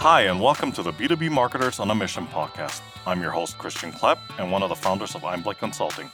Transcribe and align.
Hi, 0.00 0.22
and 0.22 0.40
welcome 0.40 0.72
to 0.72 0.82
the 0.82 0.94
B2B 0.94 1.30
Marketers 1.30 1.78
on 1.78 1.90
a 1.90 1.94
Mission 1.94 2.26
podcast. 2.28 2.80
I'm 3.06 3.20
your 3.20 3.32
host, 3.32 3.58
Christian 3.58 3.92
Klepp, 3.92 4.18
and 4.38 4.50
one 4.50 4.62
of 4.62 4.70
the 4.70 4.74
founders 4.74 5.14
of 5.14 5.20
Einblick 5.20 5.58
Consulting. 5.58 6.10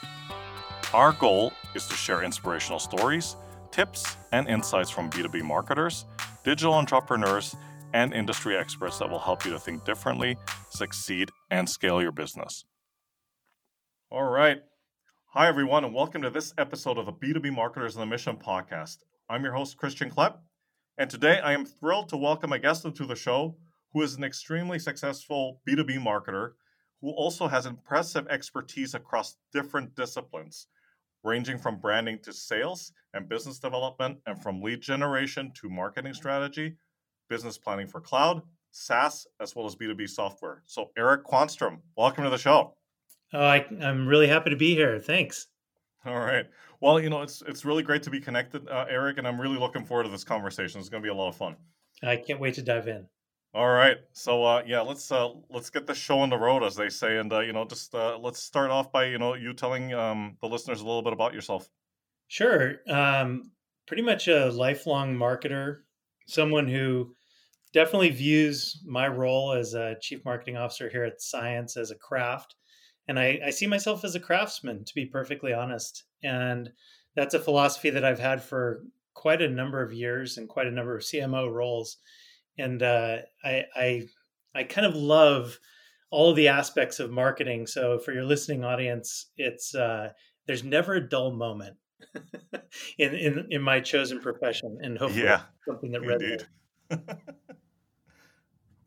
Our 0.93 1.13
goal 1.13 1.53
is 1.73 1.87
to 1.87 1.95
share 1.95 2.25
inspirational 2.25 2.81
stories, 2.81 3.37
tips, 3.71 4.17
and 4.33 4.49
insights 4.49 4.91
from 4.91 5.09
B2B 5.09 5.45
marketers, 5.45 6.05
digital 6.43 6.75
entrepreneurs, 6.75 7.55
and 7.95 8.13
industry 8.13 8.57
experts 8.57 8.99
that 8.99 9.09
will 9.09 9.21
help 9.21 9.45
you 9.45 9.53
to 9.53 9.59
think 9.61 9.85
differently, 9.85 10.37
succeed, 10.69 11.31
and 11.53 11.71
scale 11.71 12.03
your 12.03 12.11
business. 12.11 12.65
All 14.11 14.25
right. 14.25 14.63
Hi, 15.27 15.47
everyone, 15.47 15.85
and 15.85 15.95
welcome 15.95 16.23
to 16.23 16.31
this 16.31 16.53
episode 16.59 16.99
of 16.99 17.07
the 17.07 17.13
B2B 17.13 17.55
Marketers 17.55 17.97
on 17.97 18.03
a 18.03 18.07
Mission 18.07 18.37
podcast. 18.37 19.05
I'm 19.31 19.45
your 19.45 19.53
host, 19.53 19.77
Christian 19.77 20.11
Klepp, 20.11 20.39
and 20.99 21.09
today 21.09 21.39
I 21.39 21.53
am 21.53 21.65
thrilled 21.65 22.09
to 22.09 22.17
welcome 22.17 22.53
a 22.53 22.59
guest 22.59 22.85
into 22.85 23.07
the 23.07 23.15
show 23.15 23.55
who 23.97 24.03
is 24.03 24.15
an 24.15 24.25
extremely 24.25 24.79
successful 24.79 25.63
B2B 25.67 25.99
marketer 25.99 26.51
who 27.01 27.13
also 27.13 27.49
has 27.49 27.65
impressive 27.65 28.27
expertise 28.29 28.93
across 28.93 29.39
different 29.55 29.95
disciplines, 29.95 30.67
ranging 31.25 31.57
from 31.57 31.81
branding 31.81 32.19
to 32.23 32.31
sales 32.31 32.93
and 33.15 33.27
business 33.27 33.59
development, 33.59 34.19
and 34.27 34.43
from 34.43 34.61
lead 34.61 34.83
generation 34.83 35.51
to 35.59 35.71
marketing 35.71 36.13
strategy, 36.13 36.77
business 37.31 37.57
planning 37.57 37.87
for 37.87 38.03
cloud, 38.03 38.43
SaaS, 38.71 39.27
as 39.41 39.57
well 39.57 39.65
as 39.65 39.75
B2B 39.77 40.11
software. 40.11 40.63
So, 40.67 40.91
Eric 40.99 41.25
Quanstrom, 41.25 41.79
welcome 41.97 42.25
to 42.25 42.29
the 42.29 42.37
show. 42.37 42.75
Oh, 43.33 43.47
I, 43.47 43.65
I'm 43.81 44.07
really 44.07 44.27
happy 44.27 44.51
to 44.51 44.57
be 44.57 44.75
here. 44.75 44.99
Thanks. 44.99 45.47
All 46.05 46.19
right. 46.19 46.45
Well, 46.83 47.01
you 47.01 47.09
know, 47.09 47.23
it's 47.23 47.43
it's 47.47 47.65
really 47.65 47.83
great 47.83 48.03
to 48.03 48.11
be 48.11 48.21
connected, 48.21 48.69
uh, 48.69 48.85
Eric, 48.91 49.17
and 49.17 49.27
I'm 49.27 49.41
really 49.41 49.59
looking 49.59 49.87
forward 49.87 50.05
to 50.05 50.11
this 50.11 50.23
conversation. 50.23 50.81
It's 50.81 50.91
going 50.91 51.03
to 51.03 51.07
be 51.07 51.11
a 51.11 51.17
lot 51.17 51.29
of 51.29 51.37
fun. 51.37 51.57
I 52.03 52.17
can't 52.17 52.39
wait 52.39 52.53
to 52.57 52.63
dive 52.63 52.89
in. 52.89 53.07
All 53.57 53.71
right. 53.71 53.97
So 54.13 54.45
uh, 54.45 54.63
yeah, 54.67 54.83
let's 54.83 55.11
uh, 55.11 55.31
let's 55.49 55.71
get 55.71 55.87
the 55.87 55.95
show 55.95 56.19
on 56.19 56.29
the 56.29 56.37
road, 56.37 56.63
as 56.63 56.77
they 56.77 56.91
say, 56.91 57.17
and 57.17 57.33
uh, 57.33 57.41
you 57.41 57.55
know, 57.55 57.65
just 57.65 57.95
uh, 57.95 58.19
let's 58.19 58.39
start 58.39 58.71
off 58.71 58.93
by 58.93 59.07
you 59.07 59.17
know 59.17 59.33
you 59.33 59.55
telling 59.55 59.95
um, 59.95 60.37
the 60.43 60.47
listeners 60.47 60.83
a 60.83 60.85
little 60.85 61.01
bit 61.01 61.15
about 61.15 61.33
yourself. 61.33 61.67
Sure. 62.29 62.75
Um, 62.87 63.51
pretty 63.87 64.03
much 64.03 64.29
a 64.29 64.51
lifelong 64.51 65.17
marketer, 65.17 65.79
someone 66.27 66.69
who 66.69 67.17
definitely 67.73 68.11
views 68.11 68.83
my 68.85 69.09
role 69.09 69.53
as 69.53 69.73
a 69.73 69.97
chief 70.03 70.23
marketing 70.27 70.59
officer 70.59 70.91
here 70.91 71.05
at 71.05 71.23
Cience 71.23 71.79
as 71.79 71.91
a 71.91 71.97
craft, 71.97 72.57
and 73.09 73.19
I, 73.19 73.41
I 73.47 73.49
see 73.49 73.67
myself 73.67 74.05
as 74.05 74.15
a 74.15 74.21
craftsman, 74.21 74.85
to 74.85 74.95
be 74.95 75.07
perfectly 75.07 75.55
honest. 75.55 76.05
And 76.23 76.71
that's 77.15 77.33
a 77.33 77.41
philosophy 77.41 77.89
that 77.89 78.05
I've 78.05 78.19
had 78.19 78.43
for 78.43 78.83
quite 79.15 79.41
a 79.41 79.49
number 79.49 79.83
of 79.83 79.95
years 79.95 80.37
and 80.37 80.47
quite 80.47 80.67
a 80.67 80.71
number 80.71 80.95
of 80.95 81.05
CMO 81.05 81.51
roles 81.51 81.97
and 82.59 82.83
uh, 82.83 83.19
I, 83.45 83.65
I 83.75 84.09
I 84.55 84.65
kind 84.65 84.87
of 84.87 84.95
love 84.95 85.59
all 86.11 86.31
of 86.31 86.37
the 86.37 86.49
aspects 86.49 87.01
of 87.01 87.11
marketing. 87.11 87.67
So 87.67 87.99
for 87.99 88.13
your 88.13 88.25
listening 88.25 88.65
audience, 88.65 89.31
it's 89.37 89.75
uh, 89.75 90.13
there's 90.47 90.65
never 90.65 90.95
a 90.95 91.09
dull 91.09 91.33
moment 91.33 91.77
in, 92.99 93.15
in 93.15 93.47
in 93.51 93.63
my 93.63 93.81
chosen 93.81 94.21
profession, 94.21 94.79
and 94.83 94.99
hopefully 94.99 95.25
yeah, 95.25 95.43
something 95.67 95.91
that 95.93 96.03
resonates. 96.03 96.45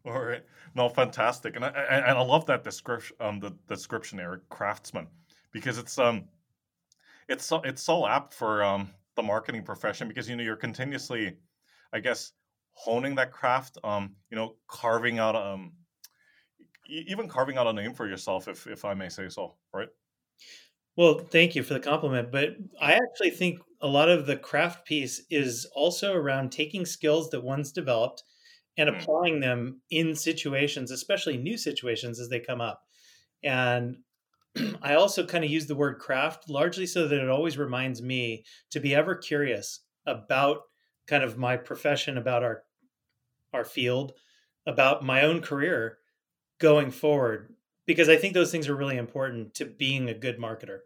all 0.06 0.22
right, 0.22 0.44
no, 0.76 0.90
fantastic, 0.90 1.56
and 1.56 1.66
I, 1.66 1.70
and 1.70 2.18
I 2.18 2.22
love 2.22 2.46
that 2.48 2.64
description, 2.64 3.16
um, 3.20 3.40
the 3.40 3.52
description, 3.68 4.20
Eric, 4.20 4.48
craftsman, 4.50 5.08
because 5.52 5.78
it's 5.78 6.00
um, 6.00 6.26
it's 7.28 7.46
so 7.46 7.62
it's 7.62 7.84
so 7.84 8.08
apt 8.08 8.34
for 8.34 8.64
um 8.64 8.90
the 9.16 9.24
marketing 9.24 9.64
profession 9.64 10.08
because 10.08 10.30
you 10.30 10.36
know 10.36 10.44
you're 10.44 10.56
continuously, 10.56 11.36
I 11.92 12.00
guess, 12.00 12.32
honing 12.80 13.16
that 13.16 13.34
craft 13.34 13.78
um 13.84 14.16
you 14.32 14.38
know 14.38 14.56
carving 14.68 15.20
out 15.20 15.36
um 15.36 15.74
even 16.88 17.28
carving 17.28 17.58
out 17.58 17.68
a 17.68 17.74
name 17.74 17.94
for 17.94 18.08
yourself 18.08 18.48
if 18.48 18.68
if 18.68 18.86
i 18.86 18.94
may 18.94 19.10
say 19.10 19.28
so 19.28 19.54
right 19.74 19.90
well 20.96 21.20
thank 21.20 21.56
you 21.56 21.62
for 21.62 21.74
the 21.74 21.80
compliment 21.80 22.32
but 22.32 22.56
i 22.82 22.94
actually 22.94 23.32
think 23.32 23.60
a 23.82 23.88
lot 23.88 24.08
of 24.08 24.26
the 24.26 24.38
craft 24.38 24.86
piece 24.86 25.22
is 25.30 25.68
also 25.76 26.14
around 26.14 26.52
taking 26.52 26.86
skills 26.86 27.30
that 27.30 27.44
one's 27.44 27.74
developed 27.74 28.24
and 28.78 28.90
mm. 28.90 28.98
applying 28.98 29.42
them 29.42 29.82
in 29.92 30.16
situations 30.16 30.90
especially 30.90 31.36
new 31.36 31.58
situations 31.58 32.18
as 32.18 32.30
they 32.30 32.40
come 32.40 32.62
up 32.62 32.84
and 33.44 33.98
i 34.82 34.96
also 34.96 35.26
kind 35.26 35.44
of 35.44 35.52
use 35.52 35.68
the 35.68 35.76
word 35.76 36.00
craft 36.00 36.50
largely 36.50 36.86
so 36.86 37.10
that 37.10 37.22
it 37.22 37.30
always 37.30 37.58
reminds 37.58 38.02
me 38.02 38.46
to 38.72 38.80
be 38.80 38.96
ever 38.96 39.16
curious 39.16 39.82
about 40.06 40.60
kind 41.08 41.24
of 41.24 41.38
my 41.38 41.58
profession 41.58 42.18
about 42.18 42.44
our 42.44 42.64
our 43.54 43.66
field, 43.66 44.14
about 44.66 45.04
my 45.04 45.22
own 45.24 45.42
career 45.42 45.98
going 46.60 46.92
forward, 46.92 47.54
because 47.86 48.10
I 48.10 48.18
think 48.18 48.34
those 48.34 48.52
things 48.52 48.68
are 48.68 48.76
really 48.76 48.98
important 48.98 49.54
to 49.56 49.66
being 49.66 50.10
a 50.10 50.14
good 50.14 50.38
marketer. 50.38 50.80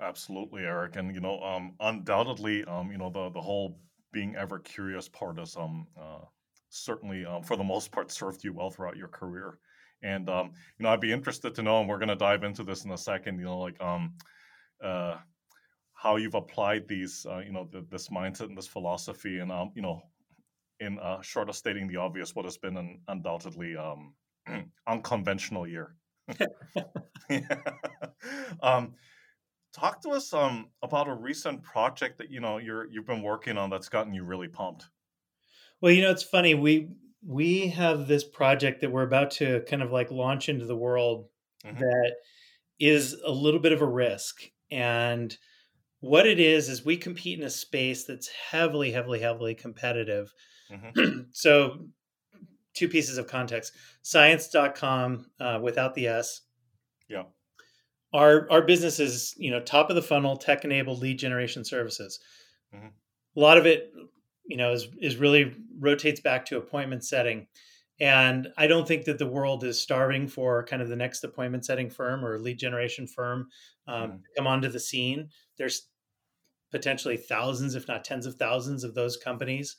Absolutely, 0.00 0.62
Eric, 0.62 0.96
and 0.96 1.14
you 1.14 1.20
know, 1.20 1.40
um, 1.40 1.74
undoubtedly, 1.80 2.64
um, 2.64 2.90
you 2.90 2.98
know, 2.98 3.10
the 3.10 3.30
the 3.30 3.40
whole 3.40 3.78
being 4.12 4.34
ever 4.34 4.58
curious 4.58 5.08
part 5.08 5.38
is 5.38 5.56
um 5.56 5.86
uh, 6.00 6.24
certainly 6.70 7.24
um, 7.26 7.42
for 7.42 7.56
the 7.56 7.64
most 7.64 7.92
part 7.92 8.10
served 8.10 8.42
you 8.42 8.52
well 8.52 8.70
throughout 8.70 8.96
your 8.96 9.08
career. 9.08 9.58
And 10.02 10.30
um, 10.30 10.52
you 10.78 10.84
know, 10.84 10.88
I'd 10.88 11.00
be 11.00 11.12
interested 11.12 11.54
to 11.54 11.62
know, 11.62 11.80
and 11.80 11.88
we're 11.88 11.98
going 11.98 12.08
to 12.08 12.16
dive 12.16 12.44
into 12.44 12.64
this 12.64 12.84
in 12.84 12.92
a 12.92 12.98
second. 12.98 13.38
You 13.38 13.44
know, 13.44 13.58
like 13.58 13.78
um, 13.82 14.14
uh, 14.82 15.16
how 15.92 16.16
you've 16.16 16.34
applied 16.34 16.88
these, 16.88 17.26
uh, 17.28 17.40
you 17.40 17.52
know, 17.52 17.68
this 17.90 18.08
mindset 18.08 18.48
and 18.48 18.56
this 18.56 18.66
philosophy, 18.66 19.40
and 19.40 19.52
um, 19.52 19.72
you 19.74 19.82
know, 19.82 20.00
in 20.80 20.98
uh, 20.98 21.20
short 21.22 21.48
of 21.48 21.56
stating 21.56 21.86
the 21.86 21.96
obvious, 21.96 22.34
what 22.34 22.44
has 22.44 22.56
been 22.56 22.76
an 22.76 23.00
undoubtedly 23.08 23.76
um, 23.76 24.14
unconventional 24.88 25.66
year. 25.66 25.94
um, 28.62 28.94
talk 29.72 30.00
to 30.02 30.10
us 30.10 30.32
um, 30.32 30.68
about 30.82 31.08
a 31.08 31.14
recent 31.14 31.62
project 31.62 32.18
that 32.18 32.30
you 32.30 32.40
know 32.40 32.58
you're 32.58 32.86
you've 32.90 33.06
been 33.06 33.22
working 33.22 33.58
on 33.58 33.70
that's 33.70 33.88
gotten 33.88 34.14
you 34.14 34.24
really 34.24 34.48
pumped. 34.48 34.88
Well, 35.80 35.92
you 35.92 36.02
know, 36.02 36.10
it's 36.10 36.22
funny 36.22 36.54
we 36.54 36.90
we 37.26 37.68
have 37.68 38.06
this 38.06 38.24
project 38.24 38.80
that 38.80 38.90
we're 38.90 39.02
about 39.02 39.30
to 39.32 39.62
kind 39.68 39.82
of 39.82 39.92
like 39.92 40.10
launch 40.10 40.48
into 40.48 40.64
the 40.64 40.76
world 40.76 41.26
mm-hmm. 41.64 41.78
that 41.78 42.12
is 42.78 43.16
a 43.26 43.30
little 43.30 43.60
bit 43.60 43.72
of 43.72 43.82
a 43.82 43.86
risk 43.86 44.42
and 44.70 45.36
what 46.00 46.26
it 46.26 46.40
is 46.40 46.70
is 46.70 46.84
we 46.84 46.96
compete 46.96 47.38
in 47.38 47.44
a 47.44 47.50
space 47.50 48.04
that's 48.04 48.28
heavily 48.28 48.90
heavily 48.92 49.20
heavily 49.20 49.54
competitive 49.54 50.32
Mm-hmm. 50.70 51.20
so, 51.32 51.86
two 52.74 52.88
pieces 52.88 53.18
of 53.18 53.26
context 53.26 53.72
cience.com 54.02 55.26
uh, 55.40 55.58
without 55.62 55.94
the 55.94 56.08
S. 56.08 56.42
Yeah. 57.08 57.24
Our, 58.12 58.50
our 58.50 58.62
business 58.62 58.98
is, 58.98 59.34
you 59.36 59.50
know, 59.50 59.60
top 59.60 59.90
of 59.90 59.96
the 59.96 60.02
funnel, 60.02 60.36
tech 60.36 60.64
enabled 60.64 61.00
lead 61.00 61.18
generation 61.18 61.64
services. 61.64 62.18
Mm-hmm. 62.74 62.86
A 63.36 63.40
lot 63.40 63.58
of 63.58 63.66
it, 63.66 63.92
you 64.46 64.56
know, 64.56 64.72
is, 64.72 64.88
is 65.00 65.16
really 65.16 65.54
rotates 65.78 66.20
back 66.20 66.46
to 66.46 66.56
appointment 66.56 67.04
setting. 67.04 67.46
And 68.00 68.48
I 68.56 68.66
don't 68.66 68.88
think 68.88 69.04
that 69.04 69.18
the 69.18 69.26
world 69.26 69.62
is 69.62 69.80
starving 69.80 70.26
for 70.26 70.64
kind 70.64 70.80
of 70.80 70.88
the 70.88 70.96
next 70.96 71.22
appointment 71.22 71.66
setting 71.66 71.90
firm 71.90 72.24
or 72.24 72.38
lead 72.38 72.58
generation 72.58 73.06
firm 73.06 73.48
um, 73.86 74.10
mm. 74.10 74.20
come 74.36 74.46
onto 74.46 74.68
the 74.68 74.80
scene. 74.80 75.28
There's 75.58 75.88
potentially 76.72 77.16
thousands, 77.16 77.74
if 77.74 77.86
not 77.86 78.04
tens 78.04 78.26
of 78.26 78.36
thousands, 78.36 78.84
of 78.84 78.94
those 78.94 79.16
companies 79.16 79.76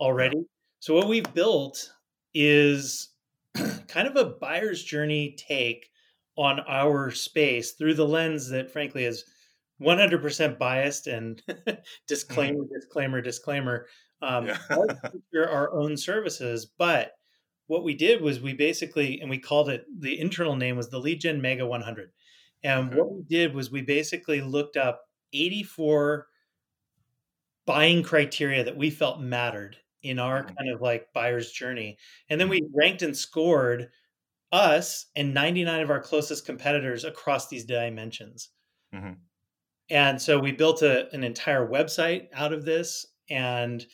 already. 0.00 0.42
So 0.80 0.94
what 0.94 1.08
we've 1.08 1.32
built 1.34 1.92
is 2.34 3.10
kind 3.88 4.08
of 4.08 4.16
a 4.16 4.24
buyer's 4.40 4.82
journey 4.82 5.36
take 5.38 5.90
on 6.36 6.60
our 6.60 7.10
space 7.10 7.72
through 7.72 7.94
the 7.94 8.06
lens 8.06 8.48
that 8.48 8.70
frankly 8.70 9.04
is 9.04 9.24
100% 9.82 10.58
biased 10.58 11.06
and 11.06 11.42
disclaimer 12.06 12.64
disclaimer 12.72 13.20
disclaimer 13.20 13.86
um, 14.22 14.46
yeah. 14.46 14.58
our 15.36 15.72
own 15.72 15.96
services 15.96 16.66
but 16.78 17.12
what 17.66 17.84
we 17.84 17.94
did 17.94 18.20
was 18.20 18.40
we 18.40 18.52
basically 18.52 19.20
and 19.20 19.30
we 19.30 19.38
called 19.38 19.68
it 19.68 19.84
the 19.98 20.18
internal 20.20 20.56
name 20.56 20.76
was 20.76 20.88
the 20.88 20.98
lead 20.98 21.20
gen 21.20 21.40
mega 21.40 21.66
100 21.66 22.10
and 22.62 22.88
okay. 22.88 22.96
what 22.96 23.12
we 23.12 23.22
did 23.28 23.54
was 23.54 23.70
we 23.70 23.82
basically 23.82 24.40
looked 24.40 24.76
up 24.76 25.02
84 25.32 26.26
buying 27.66 28.02
criteria 28.02 28.64
that 28.64 28.76
we 28.76 28.90
felt 28.90 29.20
mattered 29.20 29.76
in 30.02 30.18
our 30.18 30.42
mm-hmm. 30.42 30.54
kind 30.54 30.70
of 30.70 30.80
like 30.80 31.12
buyer's 31.12 31.50
journey. 31.50 31.98
And 32.28 32.40
then 32.40 32.48
we 32.48 32.66
ranked 32.74 33.02
and 33.02 33.16
scored 33.16 33.90
us 34.52 35.06
and 35.14 35.34
99 35.34 35.82
of 35.82 35.90
our 35.90 36.00
closest 36.00 36.46
competitors 36.46 37.04
across 37.04 37.48
these 37.48 37.64
dimensions. 37.64 38.50
Mm-hmm. 38.94 39.12
And 39.90 40.20
so 40.20 40.38
we 40.38 40.52
built 40.52 40.82
a, 40.82 41.12
an 41.14 41.24
entire 41.24 41.66
website 41.66 42.28
out 42.32 42.52
of 42.52 42.64
this 42.64 43.06
and 43.28 43.84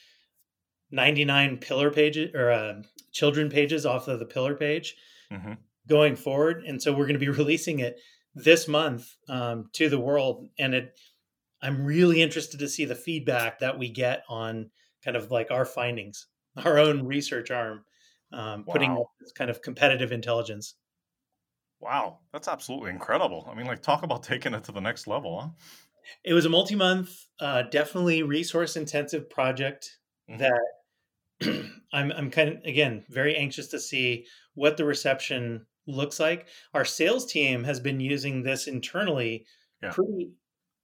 99 0.90 1.58
pillar 1.58 1.90
pages 1.90 2.34
or 2.34 2.50
uh, 2.50 2.82
children 3.12 3.50
pages 3.50 3.84
off 3.86 4.08
of 4.08 4.18
the 4.18 4.26
pillar 4.26 4.54
page 4.54 4.94
mm-hmm. 5.32 5.54
going 5.88 6.16
forward. 6.16 6.64
And 6.66 6.80
so 6.80 6.92
we're 6.92 7.06
going 7.06 7.18
to 7.18 7.18
be 7.18 7.28
releasing 7.30 7.80
it 7.80 7.98
this 8.34 8.68
month 8.68 9.14
um, 9.28 9.70
to 9.72 9.88
the 9.88 10.00
world. 10.00 10.48
And 10.58 10.74
it, 10.74 10.98
I'm 11.62 11.84
really 11.84 12.22
interested 12.22 12.60
to 12.60 12.68
see 12.68 12.84
the 12.84 12.94
feedback 12.94 13.58
that 13.60 13.78
we 13.78 13.90
get 13.90 14.22
on 14.28 14.70
kind 15.04 15.16
of 15.16 15.30
like 15.30 15.50
our 15.50 15.64
findings, 15.64 16.26
our 16.64 16.78
own 16.78 17.06
research 17.06 17.50
arm 17.50 17.84
um, 18.32 18.64
wow. 18.66 18.72
putting 18.72 19.04
this 19.20 19.32
kind 19.32 19.50
of 19.50 19.62
competitive 19.62 20.12
intelligence. 20.12 20.74
Wow, 21.80 22.20
that's 22.32 22.48
absolutely 22.48 22.90
incredible. 22.90 23.46
I 23.50 23.54
mean, 23.54 23.66
like, 23.66 23.82
talk 23.82 24.02
about 24.02 24.22
taking 24.22 24.54
it 24.54 24.64
to 24.64 24.72
the 24.72 24.80
next 24.80 25.06
level, 25.06 25.40
huh? 25.40 25.48
It 26.24 26.32
was 26.32 26.44
a 26.44 26.48
multi-month, 26.48 27.26
uh, 27.40 27.62
definitely 27.62 28.22
resource-intensive 28.22 29.28
project 29.28 29.98
mm-hmm. 30.30 30.38
that 30.38 31.70
I'm, 31.92 32.12
I'm 32.12 32.30
kind 32.30 32.48
of 32.48 32.64
again 32.64 33.04
very 33.08 33.36
anxious 33.36 33.68
to 33.68 33.80
see 33.80 34.26
what 34.54 34.76
the 34.76 34.84
reception 34.84 35.66
looks 35.86 36.18
like. 36.18 36.46
Our 36.74 36.84
sales 36.84 37.26
team 37.26 37.64
has 37.64 37.80
been 37.80 38.00
using 38.00 38.42
this 38.42 38.66
internally 38.66 39.46
yeah. 39.82 39.90
pretty 39.90 40.30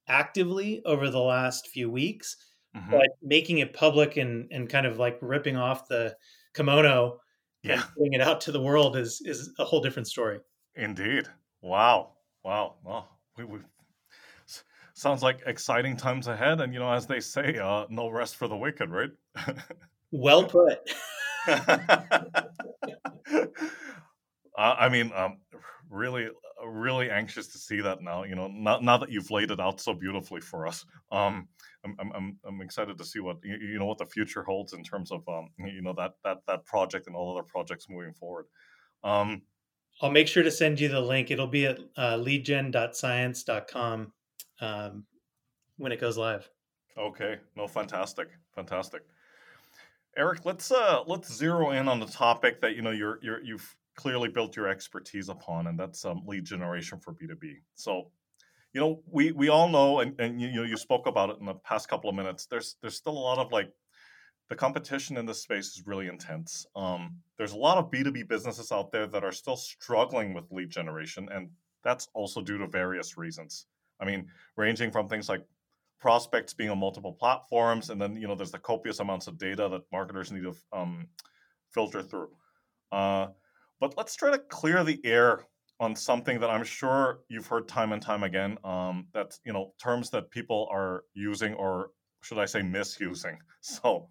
actively 0.07 0.81
over 0.85 1.09
the 1.09 1.19
last 1.19 1.67
few 1.67 1.89
weeks, 1.89 2.35
mm-hmm. 2.75 2.91
but 2.91 3.07
making 3.21 3.59
it 3.59 3.73
public 3.73 4.17
and 4.17 4.51
and 4.51 4.69
kind 4.69 4.85
of 4.85 4.99
like 4.99 5.17
ripping 5.21 5.57
off 5.57 5.87
the 5.87 6.15
kimono 6.53 7.19
yeah. 7.63 7.73
and 7.73 7.83
putting 7.97 8.13
it 8.13 8.21
out 8.21 8.41
to 8.41 8.51
the 8.51 8.61
world 8.61 8.95
is 8.95 9.21
is 9.25 9.51
a 9.59 9.63
whole 9.63 9.81
different 9.81 10.07
story. 10.07 10.39
Indeed. 10.75 11.27
Wow. 11.61 12.11
Wow. 12.43 12.75
Well, 12.83 13.09
we, 13.37 13.45
we 13.45 13.59
sounds 14.93 15.23
like 15.23 15.41
exciting 15.45 15.97
times 15.97 16.27
ahead, 16.27 16.61
and 16.61 16.73
you 16.73 16.79
know, 16.79 16.91
as 16.91 17.07
they 17.07 17.19
say, 17.19 17.57
uh, 17.57 17.85
no 17.89 18.09
rest 18.09 18.35
for 18.35 18.47
the 18.47 18.55
wicked, 18.55 18.89
right? 18.89 19.09
well 20.11 20.43
put. 20.47 20.79
I 24.55 24.87
mean, 24.89 25.11
um, 25.15 25.39
really, 25.89 26.27
really 26.65 27.09
anxious 27.09 27.47
to 27.47 27.57
see 27.57 27.81
that 27.81 28.01
now. 28.01 28.23
You 28.23 28.35
know, 28.35 28.47
now, 28.47 28.79
now 28.79 28.97
that 28.97 29.11
you've 29.11 29.31
laid 29.31 29.51
it 29.51 29.59
out 29.59 29.79
so 29.81 29.93
beautifully 29.93 30.41
for 30.41 30.67
us, 30.67 30.85
um, 31.11 31.47
I'm, 31.83 32.11
I'm, 32.15 32.37
I'm 32.45 32.61
excited 32.61 32.97
to 32.97 33.05
see 33.05 33.19
what 33.19 33.37
you 33.43 33.77
know 33.77 33.85
what 33.85 33.97
the 33.97 34.05
future 34.05 34.43
holds 34.43 34.73
in 34.73 34.83
terms 34.83 35.11
of 35.11 35.27
um, 35.27 35.49
you 35.59 35.81
know 35.81 35.93
that 35.97 36.13
that 36.23 36.37
that 36.47 36.65
project 36.65 37.07
and 37.07 37.15
all 37.15 37.35
other 37.35 37.43
projects 37.43 37.87
moving 37.89 38.13
forward. 38.13 38.45
Um, 39.03 39.41
I'll 40.01 40.11
make 40.11 40.27
sure 40.27 40.43
to 40.43 40.51
send 40.51 40.79
you 40.79 40.89
the 40.89 41.01
link. 41.01 41.29
It'll 41.29 41.47
be 41.47 41.67
at 41.67 41.79
uh, 41.95 42.17
leadgen.cience.com 42.17 44.13
um, 44.61 45.05
when 45.77 45.91
it 45.91 46.01
goes 46.01 46.17
live. 46.17 46.49
Okay. 46.97 47.37
No, 47.55 47.67
fantastic, 47.67 48.29
fantastic. 48.55 49.03
Eric, 50.15 50.45
let's 50.45 50.71
uh 50.71 51.01
let's 51.07 51.33
zero 51.33 51.71
in 51.71 51.87
on 51.87 51.99
the 51.99 52.05
topic 52.05 52.61
that 52.61 52.75
you 52.75 52.81
know 52.81 52.91
you're 52.91 53.19
you're 53.23 53.41
you've 53.43 53.75
clearly 53.95 54.29
built 54.29 54.55
your 54.55 54.67
expertise 54.67 55.29
upon, 55.29 55.67
and 55.67 55.79
that's 55.79 56.05
um, 56.05 56.23
lead 56.25 56.45
generation 56.45 56.99
for 56.99 57.13
B 57.13 57.27
two 57.27 57.35
B. 57.35 57.57
So, 57.75 58.11
you 58.73 58.81
know, 58.81 59.01
we 59.05 59.31
we 59.31 59.49
all 59.49 59.69
know, 59.69 59.99
and 59.99 60.19
and 60.19 60.41
you, 60.41 60.47
you 60.47 60.55
know, 60.55 60.63
you 60.63 60.77
spoke 60.77 61.07
about 61.07 61.29
it 61.29 61.37
in 61.39 61.45
the 61.45 61.55
past 61.55 61.87
couple 61.87 62.09
of 62.09 62.15
minutes. 62.15 62.45
There's 62.45 62.77
there's 62.81 62.95
still 62.95 63.13
a 63.13 63.19
lot 63.19 63.39
of 63.39 63.51
like 63.51 63.71
the 64.49 64.55
competition 64.55 65.17
in 65.17 65.25
this 65.25 65.41
space 65.41 65.67
is 65.67 65.83
really 65.85 66.07
intense. 66.07 66.65
Um, 66.75 67.17
there's 67.37 67.53
a 67.53 67.57
lot 67.57 67.77
of 67.77 67.89
B2B 67.89 68.27
businesses 68.27 68.71
out 68.71 68.91
there 68.91 69.07
that 69.07 69.23
are 69.23 69.31
still 69.31 69.55
struggling 69.55 70.33
with 70.33 70.51
lead 70.51 70.69
generation, 70.69 71.29
and 71.31 71.49
that's 71.83 72.07
also 72.13 72.41
due 72.41 72.57
to 72.57 72.67
various 72.67 73.17
reasons. 73.17 73.67
I 73.99 74.05
mean, 74.05 74.27
ranging 74.57 74.91
from 74.91 75.07
things 75.07 75.29
like 75.29 75.45
prospects 75.99 76.53
being 76.53 76.69
on 76.69 76.79
multiple 76.79 77.13
platforms, 77.13 77.89
and 77.89 78.01
then 78.01 78.15
you 78.15 78.27
know 78.27 78.35
there's 78.35 78.51
the 78.51 78.59
copious 78.59 78.99
amounts 78.99 79.27
of 79.27 79.37
data 79.37 79.69
that 79.69 79.81
marketers 79.91 80.31
need 80.31 80.43
to 80.43 80.55
um, 80.73 81.07
filter 81.71 82.03
through. 82.03 82.29
Uh, 82.91 83.27
but 83.83 83.97
let's 83.97 84.15
try 84.15 84.31
to 84.31 84.39
clear 84.39 84.81
the 84.85 84.97
air 85.03 85.45
on 85.81 85.93
something 85.93 86.39
that 86.39 86.49
I'm 86.49 86.63
sure 86.63 87.19
you've 87.27 87.47
heard 87.47 87.67
time 87.67 87.91
and 87.91 88.01
time 88.01 88.23
again. 88.23 88.57
Um, 88.63 89.07
that 89.13 89.37
you 89.43 89.51
know 89.51 89.73
terms 89.77 90.09
that 90.11 90.31
people 90.31 90.69
are 90.71 91.03
using, 91.13 91.53
or 91.55 91.89
should 92.21 92.39
I 92.39 92.45
say, 92.45 92.61
misusing. 92.61 93.37
So 93.61 94.07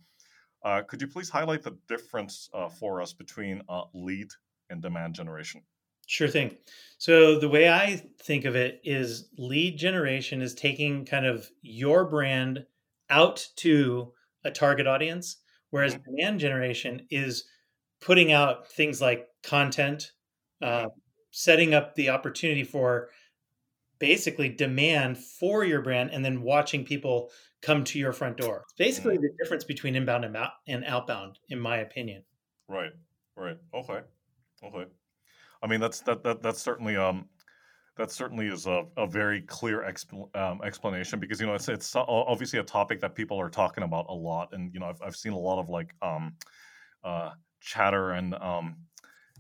uh, 0.65 0.83
could 0.83 1.01
you 1.01 1.09
please 1.09 1.31
highlight 1.31 1.63
the 1.63 1.77
difference 1.89 2.51
uh, 2.53 2.69
for 2.69 3.01
us 3.01 3.15
between 3.15 3.63
uh, 3.69 3.85
lead 3.95 4.29
and 4.69 4.83
demand 4.83 5.15
generation? 5.15 5.63
Sure 6.07 6.29
thing. 6.29 6.57
So, 6.99 7.39
the 7.39 7.49
way 7.49 7.71
I 7.71 8.03
think 8.23 8.45
of 8.45 8.55
it 8.55 8.81
is 8.85 9.31
lead 9.39 9.79
generation 9.79 10.43
is 10.43 10.55
taking 10.55 11.07
kind 11.07 11.25
of 11.25 11.49
your 11.63 12.05
brand 12.05 12.67
out 13.09 13.47
to 13.57 14.13
a 14.45 14.51
target 14.51 14.87
audience, 14.87 15.39
whereas 15.71 15.95
mm-hmm. 15.95 16.17
demand 16.17 16.41
generation 16.41 17.07
is 17.11 17.45
putting 18.03 18.33
out 18.33 18.67
things 18.69 19.01
like 19.01 19.29
content, 19.43 20.13
uh, 20.61 20.89
setting 21.31 21.75
up 21.75 21.95
the 21.95 22.11
opportunity 22.11 22.65
for 22.65 23.11
basically 23.99 24.49
demand 24.49 25.17
for 25.17 25.65
your 25.65 25.81
brand 25.81 26.11
and 26.11 26.25
then 26.25 26.43
watching 26.43 26.85
people 26.85 27.31
come 27.61 27.85
to 27.85 27.99
your 27.99 28.13
front 28.13 28.37
door. 28.37 28.65
It's 28.65 28.73
basically 28.75 29.15
mm-hmm. 29.15 29.23
the 29.23 29.45
difference 29.45 29.65
between 29.65 29.95
inbound 29.95 30.25
and, 30.25 30.37
out- 30.37 30.55
and 30.67 30.85
outbound, 30.85 31.39
in 31.49 31.59
my 31.61 31.79
opinion. 31.79 32.25
Right, 32.69 32.93
right. 33.37 33.57
Okay, 33.73 34.01
okay. 34.65 34.91
I 35.63 35.67
mean, 35.69 35.81
that's 35.81 36.01
that 36.01 36.25
that 36.25 36.43
that's 36.43 36.61
certainly 36.61 36.97
um 36.97 37.29
that 37.97 38.11
certainly 38.11 38.47
is 38.47 38.67
a, 38.67 38.85
a 38.97 39.07
very 39.07 39.43
clear 39.43 39.81
exp- 39.81 40.37
um, 40.37 40.61
explanation 40.65 41.21
because 41.21 41.41
you 41.41 41.47
know 41.47 41.55
it's 41.55 41.69
it's 41.69 41.95
obviously 41.95 42.59
a 42.59 42.65
topic 42.65 43.01
that 43.01 43.15
people 43.15 43.39
are 43.41 43.51
talking 43.51 43.85
about 43.85 44.07
a 44.09 44.15
lot, 44.15 44.49
and 44.53 44.73
you 44.75 44.81
know 44.81 44.87
I've 44.87 45.01
I've 45.03 45.17
seen 45.17 45.33
a 45.33 45.39
lot 45.39 45.61
of 45.61 45.69
like 45.69 45.95
um 46.03 46.35
uh 47.05 47.31
chatter 47.61 48.13
and 48.13 48.35
um 48.35 48.77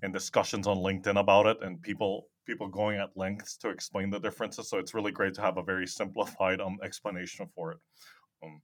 and 0.03 0.13
discussions 0.13 0.67
on 0.67 0.79
LinkedIn 0.79 1.19
about 1.19 1.47
it, 1.47 1.59
and 1.63 1.81
people 1.83 2.29
people 2.47 2.69
going 2.69 2.99
at 2.99 3.17
lengths 3.17 3.57
to 3.57 3.69
explain 3.69 4.11
the 4.11 4.19
differences. 4.19 4.69
So 4.69 4.79
it's 4.79 4.95
really 4.95 5.13
great 5.13 5.35
to 5.35 5.43
have 5.43 5.59
a 5.59 5.63
very 5.63 5.87
simplified 5.87 6.61
um, 6.61 6.79
explanation 6.83 7.47
for 7.55 7.73
it. 7.73 7.79
Um, 8.43 8.61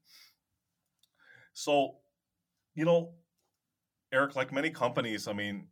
so, 1.53 1.97
you 2.75 2.85
know, 2.85 3.13
Eric, 4.13 4.37
like 4.37 4.53
many 4.53 4.71
companies, 4.71 5.29
I 5.29 5.33
mean, 5.33 5.69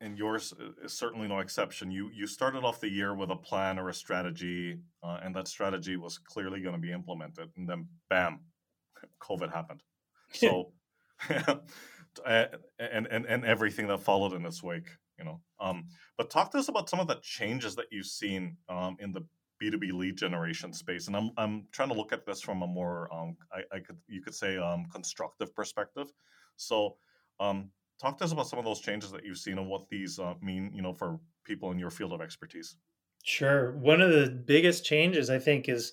and 0.00 0.16
yours 0.16 0.54
is 0.82 0.92
certainly 0.92 1.28
no 1.28 1.40
exception. 1.40 1.90
You 1.90 2.10
you 2.14 2.26
started 2.26 2.64
off 2.64 2.80
the 2.80 2.88
year 2.88 3.14
with 3.14 3.30
a 3.30 3.36
plan 3.36 3.78
or 3.78 3.88
a 3.90 3.94
strategy, 3.94 4.78
uh, 5.02 5.18
and 5.22 5.34
that 5.36 5.46
strategy 5.46 5.96
was 5.96 6.18
clearly 6.18 6.62
going 6.62 6.74
to 6.74 6.80
be 6.80 6.92
implemented, 6.92 7.50
and 7.56 7.68
then 7.68 7.86
bam, 8.08 8.40
COVID 9.22 9.52
happened. 9.52 9.82
So, 10.32 10.72
and, 12.26 13.06
and 13.06 13.26
and 13.26 13.44
everything 13.44 13.86
that 13.88 14.00
followed 14.00 14.32
in 14.32 14.44
its 14.44 14.62
wake 14.62 14.88
you 15.20 15.24
know. 15.24 15.40
Um, 15.60 15.84
but 16.16 16.30
talk 16.30 16.50
to 16.52 16.58
us 16.58 16.68
about 16.68 16.88
some 16.88 16.98
of 16.98 17.06
the 17.06 17.18
changes 17.22 17.76
that 17.76 17.86
you've 17.92 18.06
seen 18.06 18.56
um, 18.68 18.96
in 18.98 19.12
the 19.12 19.20
B2B 19.62 19.92
lead 19.92 20.16
generation 20.16 20.72
space. 20.72 21.06
And 21.06 21.16
I'm, 21.16 21.30
I'm 21.36 21.66
trying 21.70 21.90
to 21.90 21.94
look 21.94 22.12
at 22.12 22.24
this 22.24 22.40
from 22.40 22.62
a 22.62 22.66
more, 22.66 23.08
um, 23.12 23.36
I, 23.52 23.76
I, 23.76 23.80
could, 23.80 23.98
you 24.08 24.22
could 24.22 24.34
say, 24.34 24.56
um, 24.56 24.86
constructive 24.92 25.54
perspective. 25.54 26.10
So, 26.56 26.96
um, 27.38 27.70
talk 28.00 28.16
to 28.18 28.24
us 28.24 28.32
about 28.32 28.48
some 28.48 28.58
of 28.58 28.64
those 28.64 28.80
changes 28.80 29.12
that 29.12 29.24
you've 29.24 29.38
seen 29.38 29.58
and 29.58 29.68
what 29.68 29.88
these 29.90 30.18
uh, 30.18 30.34
mean, 30.40 30.72
you 30.74 30.80
know, 30.80 30.94
for 30.94 31.20
people 31.44 31.70
in 31.70 31.78
your 31.78 31.90
field 31.90 32.14
of 32.14 32.22
expertise. 32.22 32.76
Sure. 33.22 33.72
One 33.78 34.00
of 34.00 34.10
the 34.10 34.30
biggest 34.30 34.84
changes, 34.84 35.28
I 35.28 35.38
think, 35.38 35.68
is, 35.68 35.92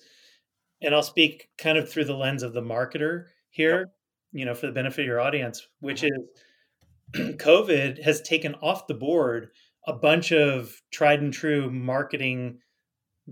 and 0.80 0.94
I'll 0.94 1.02
speak 1.02 1.50
kind 1.58 1.76
of 1.76 1.90
through 1.90 2.06
the 2.06 2.16
lens 2.16 2.42
of 2.42 2.54
the 2.54 2.62
marketer 2.62 3.26
here. 3.50 3.90
You 4.32 4.44
know, 4.44 4.54
for 4.54 4.66
the 4.66 4.72
benefit 4.72 5.02
of 5.02 5.06
your 5.06 5.20
audience, 5.20 5.66
which 5.80 6.02
mm-hmm. 6.02 7.20
is 7.20 7.36
COVID 7.36 8.02
has 8.02 8.20
taken 8.20 8.54
off 8.56 8.86
the 8.86 8.94
board 8.94 9.50
a 9.86 9.92
bunch 9.92 10.32
of 10.32 10.82
tried 10.90 11.20
and 11.20 11.32
true 11.32 11.70
marketing 11.70 12.58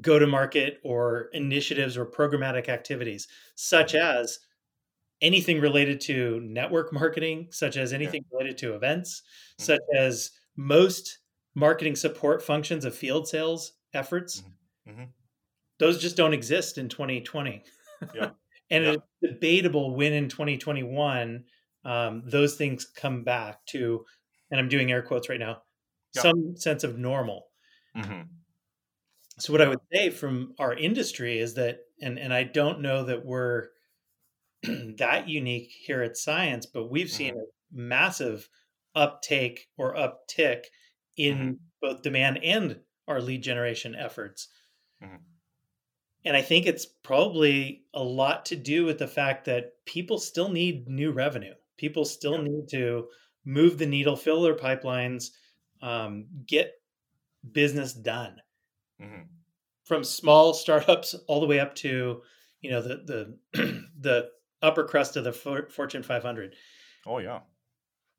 go 0.01 0.19
to 0.19 0.27
market 0.27 0.79
or 0.85 1.29
initiatives 1.33 1.97
or 1.97 2.07
programmatic 2.07 2.69
activities, 2.69 3.29
such 3.55 3.95
as 3.95 4.39
anything 5.23 5.61
related 5.61 6.01
to 6.03 6.41
network 6.43 6.93
marketing, 6.93 7.49
such 7.51 7.77
as 7.77 7.93
anything 7.93 8.23
yeah. 8.31 8.39
related 8.39 8.59
to 8.59 8.75
events, 8.75 9.23
mm-hmm. 9.23 9.65
such 9.65 9.81
as 9.97 10.31
most 10.57 11.19
marketing 11.55 11.97
support 11.97 12.43
functions 12.43 12.85
of 12.85 12.95
field 12.95 13.29
sales 13.29 13.73
efforts. 13.95 14.41
Mm-hmm. 14.41 14.91
mm-hmm. 14.91 15.11
Those 15.79 16.01
just 16.01 16.17
don't 16.17 16.33
exist 16.33 16.79
in 16.79 16.89
2020. 16.89 17.63
Yeah. 18.15 18.31
and 18.71 18.85
yeah. 18.85 18.93
it's 18.93 19.33
debatable 19.33 19.95
when 19.95 20.13
in 20.13 20.29
2021 20.29 21.45
um, 21.85 22.23
those 22.27 22.57
things 22.57 22.85
come 22.85 23.23
back 23.23 23.65
to, 23.67 24.05
and 24.51 24.59
I'm 24.59 24.69
doing 24.69 24.91
air 24.91 25.03
quotes 25.03 25.29
right 25.29 25.39
now, 25.39 25.63
yep. 26.15 26.23
some 26.23 26.57
sense 26.57 26.85
of 26.85 26.99
normal. 26.99 27.47
Mm-hmm. 27.97 28.23
So 29.39 29.53
what 29.53 29.63
I 29.63 29.69
would 29.69 29.81
say 29.93 30.11
from 30.11 30.55
our 30.59 30.75
industry 30.75 31.39
is 31.39 31.55
that, 31.55 31.79
and 32.01 32.19
and 32.19 32.33
I 32.33 32.43
don't 32.43 32.81
know 32.81 33.05
that 33.05 33.25
we're 33.25 33.69
that 34.63 35.29
unique 35.29 35.71
here 35.85 36.03
at 36.03 36.17
Cience, 36.17 36.67
but 36.67 36.91
we've 36.91 37.11
seen 37.11 37.35
mm-hmm. 37.35 37.79
a 37.79 37.81
massive 37.81 38.49
uptake 38.95 39.69
or 39.77 39.95
uptick 39.95 40.65
in 41.17 41.39
mm-hmm. 41.39 41.53
both 41.81 42.03
demand 42.03 42.43
and 42.43 42.81
our 43.07 43.21
lead 43.21 43.43
generation 43.43 43.95
efforts. 43.95 44.49
And 46.27 46.37
I 46.37 46.43
think 46.43 46.67
it's 46.67 46.85
probably 46.85 47.85
a 47.95 48.03
lot 48.03 48.45
to 48.47 48.57
do 48.57 48.85
with 48.85 48.99
the 48.99 49.07
fact 49.07 49.47
that 49.47 49.73
people 49.87 50.19
still 50.19 50.51
need 50.51 50.89
new 50.89 51.13
revenue 51.13 51.55
people 51.77 52.05
still 52.05 52.37
yeah. 52.37 52.43
need 52.43 52.69
to 52.71 53.09
move 53.45 53.79
the 53.79 53.87
needle, 53.87 54.17
fill 54.17 54.43
their 54.43 54.55
pipelines, 54.55 55.31
um, 55.83 56.27
get 56.47 56.73
business 57.53 57.93
done. 57.93 58.37
Mm-hmm. 59.01 59.23
From 59.85 60.03
small 60.03 60.53
startups 60.55 61.15
all 61.29 61.41
the 61.41 61.47
way 61.47 61.61
up 61.61 61.75
to, 61.77 62.23
you 62.61 62.71
know, 62.71 62.83
the 62.83 63.37
the 63.55 63.83
the 64.01 64.29
upper 64.63 64.85
crust 64.85 65.17
of 65.17 65.25
the 65.25 65.33
Fortune 65.33 66.03
500. 66.03 66.55
Oh 67.07 67.19
yeah. 67.19 67.41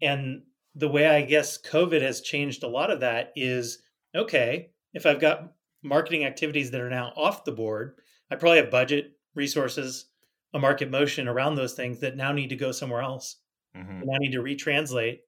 And 0.01 0.43
the 0.75 0.87
way 0.87 1.07
I 1.07 1.23
guess 1.23 1.59
COVID 1.59 2.01
has 2.01 2.21
changed 2.21 2.63
a 2.63 2.67
lot 2.67 2.91
of 2.91 2.99
that 2.99 3.33
is 3.35 3.79
okay, 4.15 4.69
if 4.93 5.05
I've 5.05 5.19
got 5.19 5.53
marketing 5.87 6.25
activities 6.25 6.71
that 6.71 6.81
are 6.81 6.89
now 6.89 7.13
off 7.15 7.43
the 7.43 7.51
board, 7.51 7.99
I 8.29 8.35
probably 8.35 8.57
have 8.57 8.71
budget, 8.71 9.13
resources, 9.35 10.05
a 10.53 10.59
market 10.59 10.89
motion 10.89 11.27
around 11.27 11.55
those 11.55 11.73
things 11.73 11.99
that 11.99 12.17
now 12.17 12.31
need 12.31 12.49
to 12.49 12.55
go 12.55 12.71
somewhere 12.71 13.01
else. 13.01 13.37
Mm-hmm. 13.75 14.01
And 14.01 14.09
I 14.13 14.17
need 14.19 14.31
to 14.31 14.41
retranslate. 14.41 15.19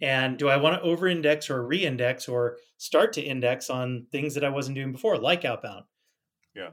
And 0.00 0.36
do 0.36 0.48
I 0.48 0.56
want 0.56 0.76
to 0.76 0.82
over 0.82 1.08
index 1.08 1.48
or 1.48 1.66
re 1.66 1.84
index 1.84 2.28
or 2.28 2.56
start 2.76 3.14
to 3.14 3.22
index 3.22 3.70
on 3.70 4.06
things 4.12 4.34
that 4.34 4.44
I 4.44 4.50
wasn't 4.50 4.76
doing 4.76 4.92
before, 4.92 5.16
like 5.18 5.44
outbound? 5.44 5.84
Yeah. 6.54 6.70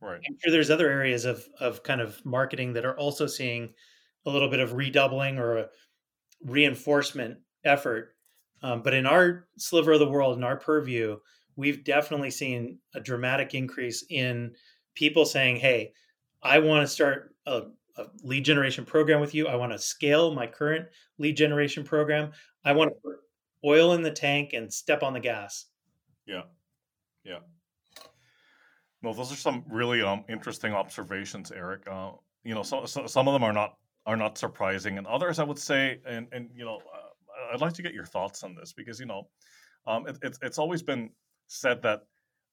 Right. 0.00 0.20
I'm 0.26 0.36
sure 0.42 0.52
there's 0.52 0.70
other 0.70 0.90
areas 0.90 1.24
of, 1.24 1.44
of 1.58 1.82
kind 1.82 2.00
of 2.00 2.24
marketing 2.24 2.74
that 2.74 2.84
are 2.84 2.96
also 2.96 3.26
seeing 3.26 3.72
a 4.24 4.30
little 4.30 4.48
bit 4.48 4.60
of 4.60 4.74
redoubling 4.74 5.38
or 5.38 5.58
a 5.58 5.66
reinforcement 6.44 7.38
effort. 7.64 8.14
Um, 8.62 8.82
but 8.82 8.94
in 8.94 9.06
our 9.06 9.48
sliver 9.58 9.92
of 9.92 9.98
the 9.98 10.08
world, 10.08 10.36
in 10.36 10.44
our 10.44 10.56
purview, 10.56 11.18
we've 11.56 11.84
definitely 11.84 12.30
seen 12.30 12.78
a 12.94 13.00
dramatic 13.00 13.54
increase 13.54 14.04
in 14.08 14.54
people 14.94 15.24
saying, 15.24 15.56
Hey, 15.56 15.92
I 16.42 16.58
want 16.58 16.82
to 16.82 16.86
start 16.86 17.34
a, 17.46 17.62
a 17.96 18.04
lead 18.22 18.44
generation 18.44 18.84
program 18.84 19.20
with 19.20 19.34
you. 19.34 19.48
I 19.48 19.56
want 19.56 19.72
to 19.72 19.78
scale 19.78 20.34
my 20.34 20.46
current 20.46 20.86
lead 21.18 21.36
generation 21.36 21.82
program. 21.82 22.32
I 22.64 22.72
want 22.72 22.90
to 22.90 22.96
put 23.02 23.16
oil 23.64 23.94
in 23.94 24.02
the 24.02 24.10
tank 24.10 24.52
and 24.52 24.72
step 24.72 25.02
on 25.02 25.12
the 25.12 25.20
gas. 25.20 25.66
Yeah. 26.26 26.42
Yeah. 27.24 27.38
No, 29.02 29.12
those 29.12 29.32
are 29.32 29.36
some 29.36 29.64
really 29.70 30.02
um, 30.02 30.24
interesting 30.28 30.72
observations, 30.72 31.52
Eric. 31.52 31.82
Uh, 31.90 32.12
you 32.44 32.54
know, 32.54 32.62
so, 32.62 32.86
so, 32.86 33.06
some 33.06 33.28
of 33.28 33.34
them 33.34 33.44
are 33.44 33.52
not 33.52 33.76
are 34.06 34.16
not 34.16 34.38
surprising, 34.38 34.98
and 34.98 35.06
others 35.06 35.38
I 35.38 35.44
would 35.44 35.58
say, 35.58 36.00
and 36.06 36.26
and 36.32 36.48
you 36.54 36.64
know, 36.64 36.76
uh, 36.78 37.52
I'd 37.52 37.60
like 37.60 37.74
to 37.74 37.82
get 37.82 37.92
your 37.92 38.04
thoughts 38.04 38.42
on 38.42 38.54
this 38.54 38.72
because 38.72 38.98
you 38.98 39.06
know, 39.06 39.28
um, 39.86 40.06
it, 40.06 40.18
it's 40.22 40.38
it's 40.42 40.58
always 40.58 40.82
been 40.82 41.10
said 41.48 41.82
that 41.82 42.02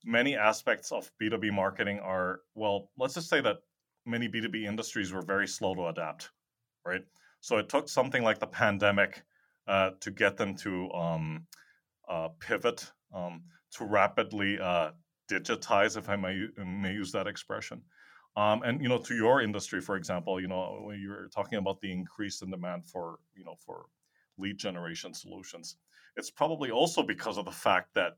many 0.06 0.36
aspects 0.36 0.92
of 0.92 1.12
B 1.20 1.30
two 1.30 1.38
B 1.38 1.50
marketing 1.50 2.00
are 2.00 2.42
well, 2.56 2.90
let's 2.98 3.14
just 3.14 3.30
say 3.30 3.42
that 3.42 3.58
many 4.06 4.28
B 4.28 4.42
two 4.42 4.50
B 4.50 4.66
industries 4.66 5.12
were 5.12 5.22
very 5.22 5.48
slow 5.48 5.76
to 5.76 5.88
adapt, 5.88 6.32
right? 6.86 7.04
So 7.42 7.58
it 7.58 7.70
took 7.70 7.90
something 7.90 8.24
like 8.24 8.40
the 8.40 8.48
pandemic 8.48 9.24
uh, 9.68 9.92
to 10.00 10.12
get 10.12 10.38
them 10.38 10.56
to 10.58 10.92
um, 10.92 11.46
uh, 12.10 12.30
pivot 12.40 12.92
um, 13.14 13.44
to 13.72 13.86
rapidly 13.86 14.60
uh, 14.60 14.92
digitize, 15.32 15.98
if 15.98 16.10
I 16.10 16.16
may 16.16 16.48
may 16.58 16.94
use 16.94 17.12
that 17.12 17.28
expression. 17.28 17.82
Um, 18.36 18.64
and 18.64 18.82
you 18.82 18.90
know, 18.90 18.98
to 18.98 19.16
your 19.16 19.42
industry, 19.42 19.80
for 19.80 19.96
example, 19.96 20.42
you 20.42 20.48
know, 20.48 20.82
when 20.86 21.00
you're 21.00 21.28
talking 21.28 21.60
about 21.60 21.82
the 21.82 21.92
increase 21.92 22.42
in 22.42 22.50
demand 22.50 22.86
for 22.86 23.20
you 23.36 23.46
know 23.46 23.56
for 23.66 23.86
lead 24.38 24.58
generation 24.58 25.14
solutions, 25.14 25.78
it's 26.16 26.32
probably 26.32 26.72
also 26.72 27.04
because 27.04 27.38
of 27.38 27.46
the 27.46 27.52
fact 27.52 27.94
that, 27.94 28.14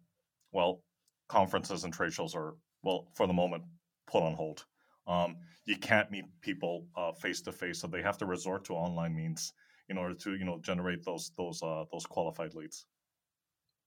well, 0.56 0.82
conferences 1.28 1.84
and 1.84 1.94
trade 1.94 2.14
shows 2.14 2.34
are 2.34 2.56
well 2.82 3.08
for 3.14 3.28
the 3.28 3.34
moment 3.34 3.64
put 4.08 4.24
on 4.24 4.34
hold. 4.34 4.66
Um, 5.06 5.36
you 5.66 5.78
can't 5.78 6.10
meet 6.10 6.26
people 6.42 6.88
face 7.20 7.42
to 7.42 7.52
face, 7.52 7.80
so 7.80 7.88
they 7.88 8.02
have 8.02 8.18
to 8.20 8.26
resort 8.26 8.66
to 8.66 8.74
online 8.74 9.16
means 9.16 9.54
in 9.90 9.98
order 9.98 10.16
to 10.16 10.36
you 10.36 10.46
know 10.46 10.60
generate 10.62 11.04
those 11.04 11.32
those 11.38 11.62
uh, 11.62 11.84
those 11.92 12.06
qualified 12.06 12.56
leads. 12.56 12.86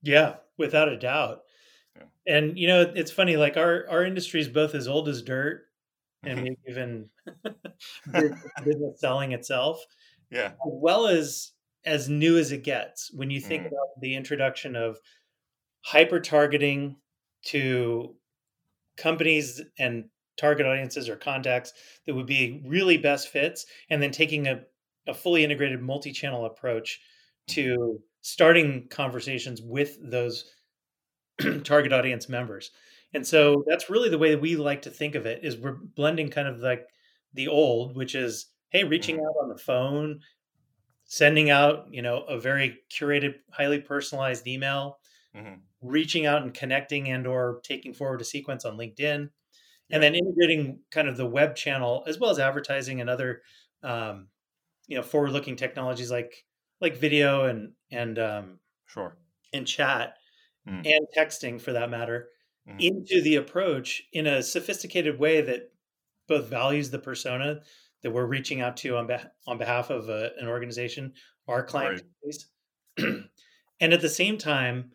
Yeah, 0.03 0.35
without 0.59 0.89
a 0.89 0.99
doubt. 0.99 1.41
Yeah. 1.97 2.37
And 2.37 2.59
you 2.59 2.69
know, 2.69 2.83
it's 2.95 3.11
funny. 3.11 3.37
Like 3.37 3.57
our 3.57 3.87
our 3.89 4.05
industry 4.05 4.41
is 4.41 4.49
both 4.49 4.75
as 4.75 4.87
old 4.87 5.09
as 5.09 5.23
dirt 5.23 5.63
and 6.23 6.43
maybe 6.43 6.59
even 6.69 7.09
business 8.13 9.01
selling 9.01 9.33
itself. 9.33 9.83
Yeah. 10.31 10.49
As 10.49 10.55
well 10.65 11.07
as 11.07 11.53
as 11.85 12.09
new 12.09 12.37
as 12.37 12.53
it 12.53 12.65
gets. 12.65 13.11
When 13.13 13.31
you 13.31 13.41
think 13.41 13.65
mm. 13.65 13.69
about 13.69 14.01
the 14.01 14.15
introduction 14.15 14.77
of 14.77 14.99
hyper 15.83 16.21
targeting 16.21 16.97
to 17.47 18.15
companies 18.97 19.61
and 19.79 20.05
target 20.37 20.67
audiences 20.67 21.09
or 21.09 21.17
contacts 21.17 21.73
that 22.07 22.15
would 22.15 22.27
be 22.27 22.63
really 22.67 22.97
best 22.97 23.29
fits, 23.29 23.67
and 23.91 24.03
then 24.03 24.11
taking 24.11 24.47
a, 24.47 24.61
a 25.07 25.15
fully 25.15 25.45
integrated 25.45 25.81
multi 25.83 26.13
channel 26.13 26.47
approach 26.47 27.01
to 27.49 27.99
starting 28.21 28.87
conversations 28.89 29.63
with 29.63 29.99
those 30.03 30.53
target 31.65 31.93
audience 31.93 32.29
members. 32.29 32.71
And 33.15 33.27
so 33.27 33.65
that's 33.67 33.89
really 33.89 34.11
the 34.11 34.19
way 34.19 34.37
we 34.37 34.57
like 34.57 34.83
to 34.83 34.91
think 34.91 35.15
of 35.15 35.27
it 35.27 35.43
is 35.43 35.57
we're 35.57 35.79
blending 35.97 36.29
kind 36.29 36.47
of 36.47 36.59
like 36.61 36.87
the 37.35 37.49
old, 37.49 37.97
which 37.97 38.15
is, 38.15 38.47
hey, 38.71 38.85
reaching 38.85 39.17
mm-hmm. 39.17 39.25
out 39.25 39.43
on 39.43 39.49
the 39.49 39.59
phone, 39.59 40.21
sending 41.05 41.49
out, 41.49 41.87
you 41.91 42.03
know, 42.03 42.23
a 42.25 42.39
very 42.39 42.79
curated, 42.93 43.35
highly 43.51 43.81
personalized 43.81 44.47
email, 44.47 44.99
mm-hmm. 45.35 45.55
Reaching 45.81 46.27
out 46.27 46.43
and 46.43 46.55
connecting 46.55 47.09
and 47.09 47.27
or 47.27 47.61
taking 47.63 47.93
forward 47.95 48.21
a 48.21 48.25
sequence 48.25 48.65
on 48.65 48.77
LinkedIn, 48.77 49.29
and 49.91 50.03
then 50.03 50.15
integrating 50.15 50.81
kind 50.91 51.09
of 51.09 51.17
the 51.17 51.27
web 51.27 51.57
channel 51.57 52.05
as 52.07 52.19
well 52.19 52.31
as 52.31 52.39
advertising 52.39 53.01
and 53.01 53.09
other 53.09 53.43
um, 53.83 54.29
you 54.87 54.97
know, 54.97 55.03
forward-looking 55.03 55.57
technologies 55.57 56.11
like 56.11 56.45
like 56.81 56.97
video 56.97 57.45
and 57.45 57.73
and 57.91 58.19
um, 58.19 58.59
sure 58.87 59.17
and 59.53 59.67
chat 59.67 60.15
mm. 60.69 60.85
and 60.85 61.07
texting 61.17 61.61
for 61.61 61.73
that 61.73 61.91
matter 61.91 62.29
mm-hmm. 62.69 62.79
into 62.81 63.23
the 63.23 63.37
approach 63.37 64.03
in 64.13 64.27
a 64.27 64.43
sophisticated 64.43 65.19
way 65.19 65.41
that 65.41 65.71
both 66.27 66.49
values 66.49 66.91
the 66.91 66.99
persona 66.99 67.61
that 68.03 68.13
we're 68.13 68.27
reaching 68.27 68.61
out 68.61 68.77
to 68.77 68.97
on, 68.97 69.07
be- 69.07 69.17
on 69.47 69.59
behalf 69.59 69.91
of 69.91 70.09
a, 70.09 70.31
an 70.39 70.47
organization, 70.47 71.13
our 71.49 71.65
client 71.65 72.03
base, 72.23 72.49
and 72.99 73.93
at 73.93 74.01
the 74.01 74.09
same 74.09 74.39
time 74.39 74.91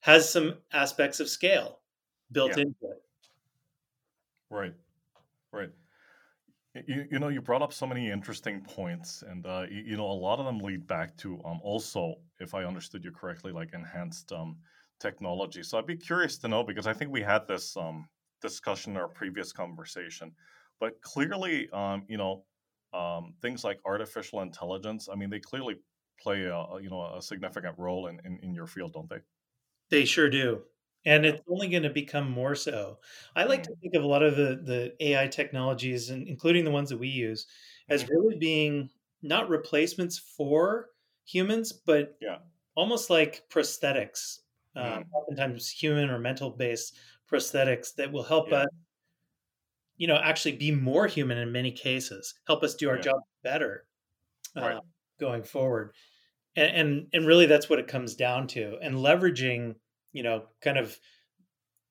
has 0.00 0.30
some 0.30 0.54
aspects 0.72 1.20
of 1.20 1.28
scale 1.28 1.80
built 2.32 2.56
yeah. 2.56 2.62
into 2.62 2.76
it. 2.82 3.02
Right, 4.50 4.74
right. 5.52 5.70
You, 6.86 7.06
you 7.10 7.18
know, 7.18 7.28
you 7.28 7.40
brought 7.40 7.62
up 7.62 7.72
so 7.72 7.86
many 7.86 8.10
interesting 8.10 8.60
points, 8.60 9.24
and 9.26 9.44
uh, 9.46 9.64
you, 9.70 9.82
you, 9.88 9.96
know, 9.96 10.06
a 10.06 10.12
lot 10.12 10.38
of 10.38 10.46
them 10.46 10.58
lead 10.58 10.86
back 10.86 11.16
to 11.18 11.40
um, 11.44 11.60
also, 11.62 12.14
if 12.38 12.54
I 12.54 12.64
understood 12.64 13.04
you 13.04 13.10
correctly, 13.10 13.52
like 13.52 13.70
enhanced 13.72 14.32
um, 14.32 14.56
technology. 15.00 15.62
So 15.62 15.78
I'd 15.78 15.86
be 15.86 15.96
curious 15.96 16.38
to 16.38 16.48
know 16.48 16.62
because 16.62 16.86
I 16.86 16.92
think 16.92 17.10
we 17.10 17.22
had 17.22 17.48
this 17.48 17.76
um, 17.76 18.08
discussion 18.40 18.92
in 18.92 18.98
our 18.98 19.08
previous 19.08 19.52
conversation, 19.52 20.32
but 20.78 21.00
clearly, 21.02 21.68
um, 21.72 22.04
you 22.08 22.16
know, 22.16 22.44
um, 22.94 23.34
things 23.42 23.64
like 23.64 23.80
artificial 23.84 24.40
intelligence. 24.42 25.08
I 25.12 25.16
mean, 25.16 25.30
they 25.30 25.40
clearly 25.40 25.76
play 26.20 26.44
a 26.44 26.64
you 26.80 26.90
know 26.90 27.14
a 27.16 27.22
significant 27.22 27.78
role 27.78 28.06
in, 28.06 28.20
in, 28.24 28.38
in 28.42 28.54
your 28.54 28.66
field, 28.66 28.92
don't 28.92 29.08
they? 29.08 29.20
They 29.90 30.04
sure 30.04 30.30
do. 30.30 30.62
And 31.04 31.24
it's 31.24 31.40
only 31.48 31.68
going 31.68 31.84
to 31.84 31.90
become 31.90 32.30
more 32.30 32.54
so. 32.54 32.98
I 33.34 33.44
like 33.44 33.62
to 33.62 33.74
think 33.80 33.94
of 33.94 34.02
a 34.02 34.06
lot 34.06 34.22
of 34.22 34.36
the, 34.36 34.60
the 34.62 34.94
AI 35.00 35.28
technologies, 35.28 36.10
and 36.10 36.28
including 36.28 36.64
the 36.64 36.70
ones 36.70 36.90
that 36.90 36.98
we 36.98 37.08
use, 37.08 37.46
as 37.88 38.04
mm-hmm. 38.04 38.14
really 38.14 38.36
being 38.36 38.90
not 39.22 39.48
replacements 39.48 40.18
for 40.18 40.88
humans, 41.24 41.72
but 41.72 42.16
yeah. 42.20 42.38
almost 42.74 43.10
like 43.10 43.44
prosthetics 43.50 44.40
mm. 44.78 45.04
oftentimes 45.12 45.68
human 45.68 46.10
or 46.10 46.18
mental 46.18 46.50
based 46.50 46.96
prosthetics 47.30 47.94
that 47.96 48.10
will 48.10 48.22
help 48.22 48.50
yeah. 48.50 48.58
us 48.58 48.68
you 49.96 50.06
know 50.06 50.16
actually 50.16 50.56
be 50.56 50.70
more 50.70 51.06
human 51.06 51.38
in 51.38 51.52
many 51.52 51.70
cases 51.70 52.34
help 52.46 52.62
us 52.62 52.74
do 52.74 52.88
our 52.88 52.96
yeah. 52.96 53.02
job 53.02 53.20
better 53.42 53.84
uh, 54.56 54.60
right. 54.60 54.78
going 55.20 55.42
forward 55.42 55.92
and, 56.58 56.76
and 56.76 57.06
and 57.12 57.26
really 57.26 57.46
that's 57.46 57.70
what 57.70 57.78
it 57.78 57.88
comes 57.88 58.14
down 58.14 58.46
to 58.48 58.76
and 58.82 58.96
leveraging 58.96 59.76
you 60.12 60.22
know 60.22 60.44
kind 60.62 60.78
of 60.78 60.98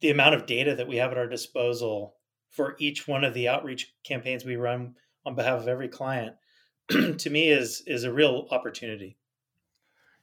the 0.01 0.09
amount 0.09 0.35
of 0.35 0.45
data 0.45 0.75
that 0.75 0.87
we 0.87 0.97
have 0.97 1.11
at 1.11 1.17
our 1.17 1.27
disposal 1.27 2.15
for 2.51 2.75
each 2.79 3.07
one 3.07 3.23
of 3.23 3.33
the 3.33 3.47
outreach 3.47 3.93
campaigns 4.03 4.45
we 4.45 4.55
run 4.55 4.95
on 5.25 5.35
behalf 5.35 5.59
of 5.59 5.67
every 5.67 5.87
client 5.87 6.35
to 6.89 7.29
me 7.29 7.49
is 7.49 7.83
is 7.87 8.03
a 8.03 8.13
real 8.13 8.47
opportunity 8.51 9.17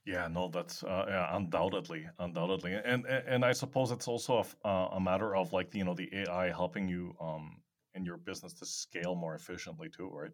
yeah, 0.07 0.29
no, 0.29 0.49
that's 0.49 0.83
uh, 0.83 1.07
yeah, 1.09 1.35
undoubtedly, 1.35 2.07
undoubtedly, 2.19 2.75
and, 2.75 3.07
and 3.07 3.27
and 3.27 3.43
I 3.43 3.53
suppose 3.53 3.91
it's 3.91 4.07
also 4.07 4.45
a, 4.63 4.69
uh, 4.69 4.89
a 4.97 5.01
matter 5.01 5.35
of 5.35 5.55
like 5.55 5.75
you 5.75 5.83
know 5.83 5.95
the 5.95 6.11
AI 6.13 6.51
helping 6.51 6.87
you 6.87 7.15
um 7.23 7.63
in 7.95 8.05
your 8.05 8.19
business 8.19 8.53
to 8.55 8.67
scale 8.67 9.15
more 9.15 9.35
efficiently 9.35 9.89
too, 9.89 10.11
right? 10.13 10.33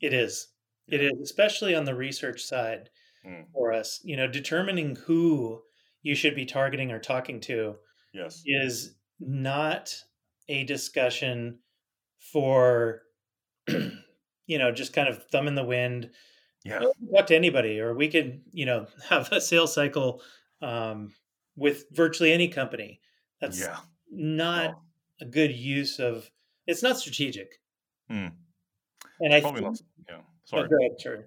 It 0.00 0.14
is. 0.14 0.48
Yeah. 0.86 1.00
It 1.00 1.04
is, 1.04 1.20
especially 1.22 1.74
on 1.74 1.84
the 1.84 1.94
research 1.94 2.42
side 2.42 2.88
mm. 3.26 3.44
for 3.52 3.72
us. 3.72 4.00
You 4.04 4.16
know, 4.16 4.26
determining 4.26 4.96
who 4.96 5.62
you 6.02 6.14
should 6.14 6.34
be 6.34 6.46
targeting 6.46 6.90
or 6.90 6.98
talking 6.98 7.40
to, 7.42 7.76
yes, 8.12 8.42
is 8.46 8.94
not 9.20 9.94
a 10.48 10.64
discussion 10.64 11.58
for 12.32 13.02
you 13.68 14.58
know 14.58 14.72
just 14.72 14.92
kind 14.92 15.08
of 15.08 15.22
thumb 15.28 15.46
in 15.46 15.54
the 15.54 15.64
wind 15.64 16.10
yeah 16.64 16.80
talk 17.14 17.26
to 17.26 17.36
anybody 17.36 17.80
or 17.80 17.94
we 17.94 18.08
could 18.08 18.40
you 18.52 18.66
know 18.66 18.86
have 19.08 19.30
a 19.32 19.40
sales 19.40 19.72
cycle 19.72 20.20
um, 20.60 21.12
with 21.56 21.84
virtually 21.92 22.32
any 22.32 22.48
company 22.48 23.00
that's 23.40 23.60
yeah. 23.60 23.78
not 24.10 24.80
a 25.20 25.24
good 25.24 25.52
use 25.52 25.98
of 25.98 26.30
it's 26.66 26.82
not 26.82 26.98
strategic 26.98 27.60
mm. 28.10 28.32
and 29.20 29.34
i 29.34 29.40
Probably 29.40 29.62
think, 29.62 29.72
not, 29.72 29.80
yeah 30.08 30.20
sorry. 30.44 30.68
Oh, 30.70 30.76
ahead, 30.76 31.26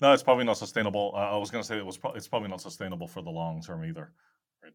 no, 0.00 0.12
it's 0.12 0.22
probably 0.22 0.44
not 0.44 0.58
sustainable. 0.58 1.12
Uh, 1.14 1.18
I 1.18 1.36
was 1.36 1.50
going 1.50 1.62
to 1.62 1.66
say 1.66 1.78
it 1.78 1.86
was. 1.86 1.96
Pro- 1.96 2.12
it's 2.12 2.28
probably 2.28 2.48
not 2.48 2.60
sustainable 2.60 3.06
for 3.06 3.22
the 3.22 3.30
long 3.30 3.62
term 3.62 3.84
either. 3.84 4.12
Right? 4.62 4.72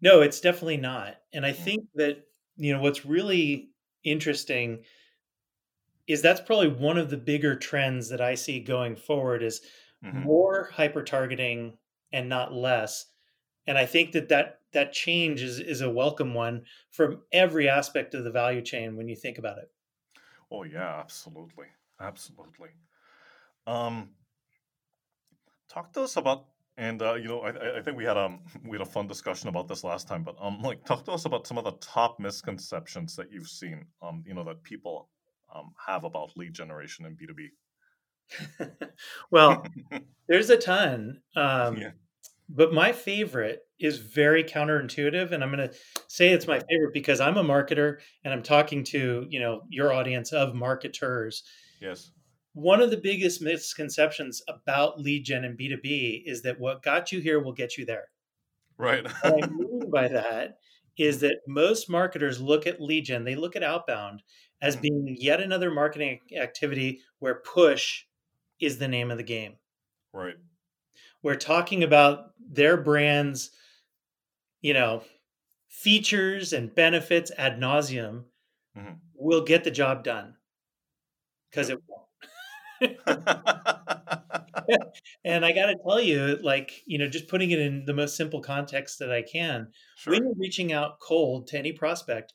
No, 0.00 0.22
it's 0.22 0.40
definitely 0.40 0.76
not. 0.76 1.16
And 1.32 1.44
I 1.44 1.52
mm. 1.52 1.56
think 1.56 1.84
that 1.94 2.24
you 2.56 2.72
know 2.72 2.80
what's 2.80 3.04
really 3.04 3.70
interesting 4.04 4.80
is 6.06 6.22
that's 6.22 6.40
probably 6.40 6.68
one 6.68 6.98
of 6.98 7.10
the 7.10 7.16
bigger 7.16 7.56
trends 7.56 8.08
that 8.08 8.20
I 8.20 8.36
see 8.36 8.60
going 8.60 8.94
forward 8.94 9.42
is 9.42 9.60
mm-hmm. 10.04 10.20
more 10.20 10.70
hyper 10.72 11.02
targeting 11.02 11.76
and 12.12 12.28
not 12.28 12.52
less. 12.52 13.06
And 13.66 13.76
I 13.76 13.86
think 13.86 14.12
that 14.12 14.28
that 14.28 14.60
that 14.72 14.92
change 14.92 15.42
is 15.42 15.58
is 15.58 15.80
a 15.80 15.90
welcome 15.90 16.34
one 16.34 16.62
from 16.90 17.22
every 17.32 17.68
aspect 17.68 18.14
of 18.14 18.24
the 18.24 18.30
value 18.30 18.62
chain 18.62 18.96
when 18.96 19.08
you 19.08 19.16
think 19.16 19.38
about 19.38 19.58
it. 19.58 19.70
Oh 20.50 20.62
yeah, 20.62 21.00
absolutely, 21.00 21.66
absolutely. 22.00 22.70
Um, 23.66 24.10
talk 25.68 25.92
to 25.92 26.02
us 26.02 26.16
about 26.16 26.46
and 26.76 27.00
uh, 27.02 27.14
you 27.14 27.28
know 27.28 27.40
I, 27.40 27.78
I 27.78 27.82
think 27.82 27.96
we 27.96 28.04
had 28.04 28.16
um 28.16 28.40
we 28.64 28.78
had 28.78 28.86
a 28.86 28.90
fun 28.90 29.06
discussion 29.06 29.48
about 29.48 29.68
this 29.68 29.84
last 29.84 30.08
time, 30.08 30.22
but 30.22 30.36
um 30.40 30.60
like 30.62 30.84
talk 30.84 31.04
to 31.06 31.12
us 31.12 31.24
about 31.24 31.46
some 31.46 31.58
of 31.58 31.64
the 31.64 31.72
top 31.72 32.18
misconceptions 32.20 33.16
that 33.16 33.32
you've 33.32 33.48
seen 33.48 33.84
um 34.02 34.22
you 34.26 34.34
know 34.34 34.44
that 34.44 34.62
people 34.62 35.08
um 35.54 35.72
have 35.86 36.04
about 36.04 36.36
lead 36.36 36.52
generation 36.52 37.06
in 37.06 37.14
B 37.14 37.26
two 37.26 37.34
B. 37.34 37.48
well, 39.30 39.64
there's 40.28 40.50
a 40.50 40.56
ton. 40.56 41.20
Um, 41.34 41.76
yeah. 41.76 41.90
But 42.48 42.72
my 42.72 42.92
favorite 42.92 43.62
is 43.80 43.98
very 43.98 44.44
counterintuitive, 44.44 45.32
and 45.32 45.42
I'm 45.42 45.50
going 45.50 45.68
to 45.68 45.74
say 46.06 46.28
it's 46.28 46.46
my 46.46 46.60
favorite 46.60 46.92
because 46.92 47.20
I'm 47.20 47.36
a 47.36 47.42
marketer 47.42 47.98
and 48.24 48.32
I'm 48.32 48.42
talking 48.42 48.84
to 48.84 49.26
you 49.28 49.40
know 49.40 49.62
your 49.68 49.92
audience 49.92 50.32
of 50.32 50.54
marketers. 50.54 51.42
Yes. 51.80 52.12
One 52.56 52.80
of 52.80 52.90
the 52.90 52.96
biggest 52.96 53.42
misconceptions 53.42 54.40
about 54.48 54.98
lead 54.98 55.26
gen 55.26 55.44
and 55.44 55.58
B2B 55.58 56.22
is 56.24 56.40
that 56.40 56.58
what 56.58 56.82
got 56.82 57.12
you 57.12 57.20
here 57.20 57.38
will 57.38 57.52
get 57.52 57.76
you 57.76 57.84
there. 57.84 58.08
Right. 58.78 59.04
what 59.04 59.44
I 59.44 59.46
mean 59.50 59.90
by 59.90 60.08
that 60.08 60.56
is 60.96 61.20
that 61.20 61.42
most 61.46 61.90
marketers 61.90 62.40
look 62.40 62.66
at 62.66 62.80
lead 62.80 63.04
gen, 63.04 63.24
they 63.24 63.34
look 63.34 63.56
at 63.56 63.62
outbound 63.62 64.22
as 64.62 64.74
mm-hmm. 64.74 64.80
being 64.80 65.16
yet 65.20 65.42
another 65.42 65.70
marketing 65.70 66.20
activity 66.34 67.00
where 67.18 67.34
push 67.34 68.04
is 68.58 68.78
the 68.78 68.88
name 68.88 69.10
of 69.10 69.18
the 69.18 69.22
game. 69.22 69.56
Right. 70.14 70.36
We're 71.22 71.36
talking 71.36 71.84
about 71.84 72.30
their 72.40 72.78
brand's, 72.78 73.50
you 74.62 74.72
know, 74.72 75.02
features 75.68 76.54
and 76.54 76.74
benefits 76.74 77.30
ad 77.36 77.60
nauseum 77.60 78.24
mm-hmm. 78.74 78.94
will 79.14 79.44
get 79.44 79.62
the 79.62 79.70
job 79.70 80.04
done 80.04 80.36
because 81.50 81.68
it 81.68 81.78
won't. 81.86 81.95
and 85.24 85.44
I 85.44 85.52
got 85.52 85.66
to 85.66 85.76
tell 85.82 86.00
you, 86.00 86.38
like, 86.42 86.82
you 86.86 86.98
know, 86.98 87.08
just 87.08 87.28
putting 87.28 87.50
it 87.50 87.58
in 87.58 87.84
the 87.84 87.94
most 87.94 88.16
simple 88.16 88.40
context 88.40 88.98
that 88.98 89.12
I 89.12 89.22
can, 89.22 89.68
sure. 89.96 90.12
when 90.12 90.24
you're 90.24 90.34
reaching 90.38 90.72
out 90.72 91.00
cold 91.00 91.48
to 91.48 91.58
any 91.58 91.72
prospect, 91.72 92.32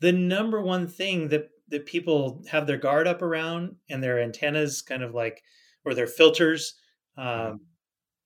the 0.00 0.12
number 0.12 0.60
one 0.60 0.88
thing 0.88 1.28
that 1.28 1.50
that 1.68 1.86
people 1.86 2.44
have 2.48 2.66
their 2.66 2.76
guard 2.76 3.08
up 3.08 3.22
around 3.22 3.74
and 3.90 4.02
their 4.02 4.20
antennas 4.20 4.82
kind 4.82 5.02
of 5.02 5.14
like 5.14 5.42
or 5.84 5.94
their 5.94 6.06
filters 6.06 6.74
mm-hmm. 7.18 7.52
um, 7.52 7.60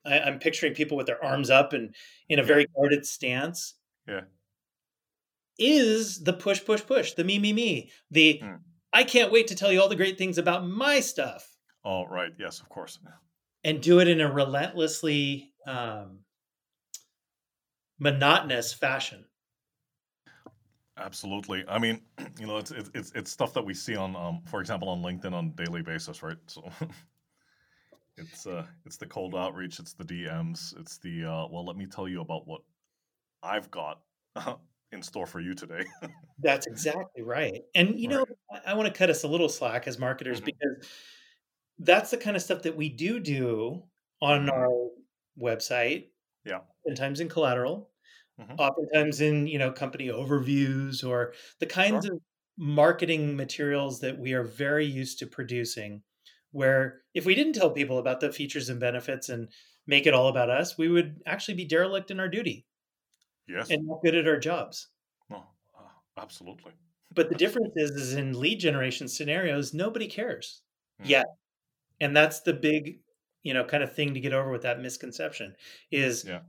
I, 0.05 0.19
am 0.29 0.39
picturing 0.39 0.75
people 0.75 0.97
with 0.97 1.07
their 1.07 1.23
arms 1.25 1.51
up 1.51 1.73
and 1.73 1.95
in 2.29 2.39
a 2.39 2.43
very 2.43 2.67
guarded 2.77 3.07
stance 3.07 3.75
yeah 4.07 4.23
is 5.59 6.23
the 6.23 6.33
push 6.33 6.65
push 6.65 6.85
push 6.85 7.13
the 7.13 7.25
me 7.25 7.39
me 7.39 7.53
me 7.53 7.91
the 8.11 8.41
mm. 8.43 8.59
I 8.93 9.05
can't 9.05 9.33
wait 9.33 9.47
to 9.49 9.55
tell 9.55 9.73
you 9.73 9.81
all 9.81 9.89
the 9.89 9.97
great 9.97 10.19
things 10.19 10.39
about 10.39 10.67
my 10.67 11.01
stuff 11.01 11.57
All 11.85 12.07
right. 12.09 12.33
yes 12.39 12.61
of 12.61 12.69
course 12.69 12.99
and 13.65 13.81
do 13.81 14.01
it 14.01 14.09
in 14.09 14.21
a 14.21 14.33
relentlessly 14.33 15.53
um, 15.67 16.21
monotonous 17.99 18.73
fashion 18.73 19.25
Absolutely. 21.01 21.65
I 21.67 21.79
mean, 21.79 22.03
you 22.39 22.47
know, 22.47 22.59
it's 22.59 22.71
it's 22.71 23.13
it's 23.15 23.31
stuff 23.31 23.55
that 23.55 23.65
we 23.65 23.75
see 23.75 23.97
on, 23.97 24.15
um, 24.17 24.43
for 24.47 24.61
example, 24.61 24.89
on 24.89 25.03
LinkedIn 25.03 25.33
on 25.33 25.47
a 25.47 25.65
daily 25.65 25.83
basis, 25.83 26.23
right? 26.23 26.37
So 26.47 26.69
it's 28.17 28.47
uh, 28.47 28.67
it's 28.85 28.97
the 28.97 29.07
cold 29.07 29.35
outreach, 29.35 29.79
it's 29.79 29.95
the 29.95 30.05
DMs, 30.05 30.79
it's 30.79 30.99
the 30.99 31.25
uh, 31.25 31.47
well, 31.51 31.65
let 31.65 31.77
me 31.77 31.87
tell 31.87 32.07
you 32.07 32.21
about 32.21 32.47
what 32.47 32.61
I've 33.43 33.71
got 33.71 34.01
in 34.93 35.03
store 35.03 35.27
for 35.27 35.41
you 35.41 35.55
today. 35.55 35.85
That's 36.41 36.67
exactly 36.67 37.23
right. 37.23 37.63
And 37.75 37.99
you 37.99 38.09
know, 38.09 38.25
right. 38.51 38.63
I, 38.67 38.73
I 38.73 38.75
want 38.75 38.93
to 38.93 38.99
cut 38.99 39.11
us 39.11 39.25
a 39.25 39.29
little 39.29 39.49
slack 39.49 39.87
as 39.87 39.99
marketers 39.99 40.39
mm-hmm. 40.39 40.47
because 40.47 40.89
that's 41.79 42.11
the 42.11 42.19
kind 42.19 42.37
of 42.37 42.43
stuff 42.43 42.63
that 42.63 42.77
we 42.77 42.91
do 42.91 43.21
do 43.21 43.85
on 44.21 44.47
mm-hmm. 44.47 44.51
our 44.51 44.89
website. 45.41 46.09
Yeah. 46.45 46.59
Sometimes 46.87 47.21
in 47.21 47.29
collateral 47.29 47.91
mm-hmm. 48.41 48.55
oftentimes 48.59 49.21
in 49.21 49.47
you 49.47 49.59
know 49.59 49.73
company 49.73 50.09
overviews 50.09 51.07
or 51.07 51.33
the 51.59 51.67
kinds 51.67 52.07
sure. 52.07 52.15
of 52.15 52.21
marketing 52.59 53.37
materials 53.37 54.01
that 54.01 54.19
we 54.19 54.33
are 54.33 54.43
very 54.43 54.87
used 54.87 55.19
to 55.19 55.27
producing 55.27 56.03
where 56.53 57.01
if 57.15 57.25
we 57.25 57.35
didn't 57.35 57.55
tell 57.55 57.71
people 57.71 57.99
about 57.99 58.21
the 58.21 58.33
features 58.33 58.69
and 58.69 58.81
benefits 58.81 59.29
and 59.29 59.49
make 59.87 60.07
it 60.07 60.15
all 60.15 60.29
about 60.29 60.51
us 60.51 60.77
we 60.77 60.89
would 60.89 61.21
actually 61.27 61.55
be 61.55 61.65
derelict 61.65 62.11
in 62.11 62.21
our 62.21 62.29
duty 62.29 62.67
yes 63.51 63.71
and 63.71 63.87
not 63.87 64.03
good 64.03 64.15
at 64.15 64.29
our 64.29 64.39
jobs 64.39 64.89
no 65.29 65.39
uh, 65.79 66.21
absolutely 66.21 66.73
but 67.15 67.29
the 67.29 67.35
difference 67.35 67.73
is 67.77 67.91
is 67.91 68.15
in 68.15 68.39
lead 68.39 68.61
generation 68.61 69.09
scenarios 69.09 69.75
nobody 69.75 70.07
cares 70.07 70.63
mm. 71.03 71.09
yet 71.09 71.27
and 72.01 72.17
that's 72.17 72.41
the 72.41 72.53
big 72.53 73.01
you 73.43 73.55
know 73.55 73.65
kind 73.65 73.83
of 73.83 73.95
thing 73.95 74.15
to 74.15 74.21
get 74.21 74.33
over 74.33 74.51
with 74.51 74.63
that 74.63 74.81
misconception 74.81 75.55
is 75.91 76.25
yeah 76.27 76.41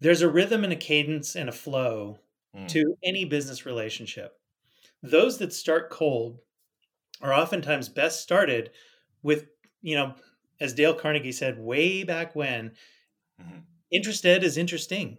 there's 0.00 0.22
a 0.22 0.28
rhythm 0.28 0.64
and 0.64 0.72
a 0.72 0.76
cadence 0.76 1.34
and 1.34 1.48
a 1.48 1.52
flow 1.52 2.18
mm. 2.56 2.68
to 2.68 2.96
any 3.02 3.24
business 3.24 3.66
relationship. 3.66 4.32
Those 5.02 5.38
that 5.38 5.52
start 5.52 5.90
cold 5.90 6.38
are 7.20 7.34
oftentimes 7.34 7.88
best 7.88 8.20
started 8.20 8.70
with, 9.22 9.46
you 9.82 9.96
know, 9.96 10.14
as 10.60 10.72
Dale 10.72 10.94
Carnegie 10.94 11.32
said 11.32 11.58
way 11.58 12.04
back 12.04 12.34
when, 12.34 12.72
mm-hmm. 13.40 13.58
Interested 13.90 14.44
is 14.44 14.56
interesting. 14.56 15.18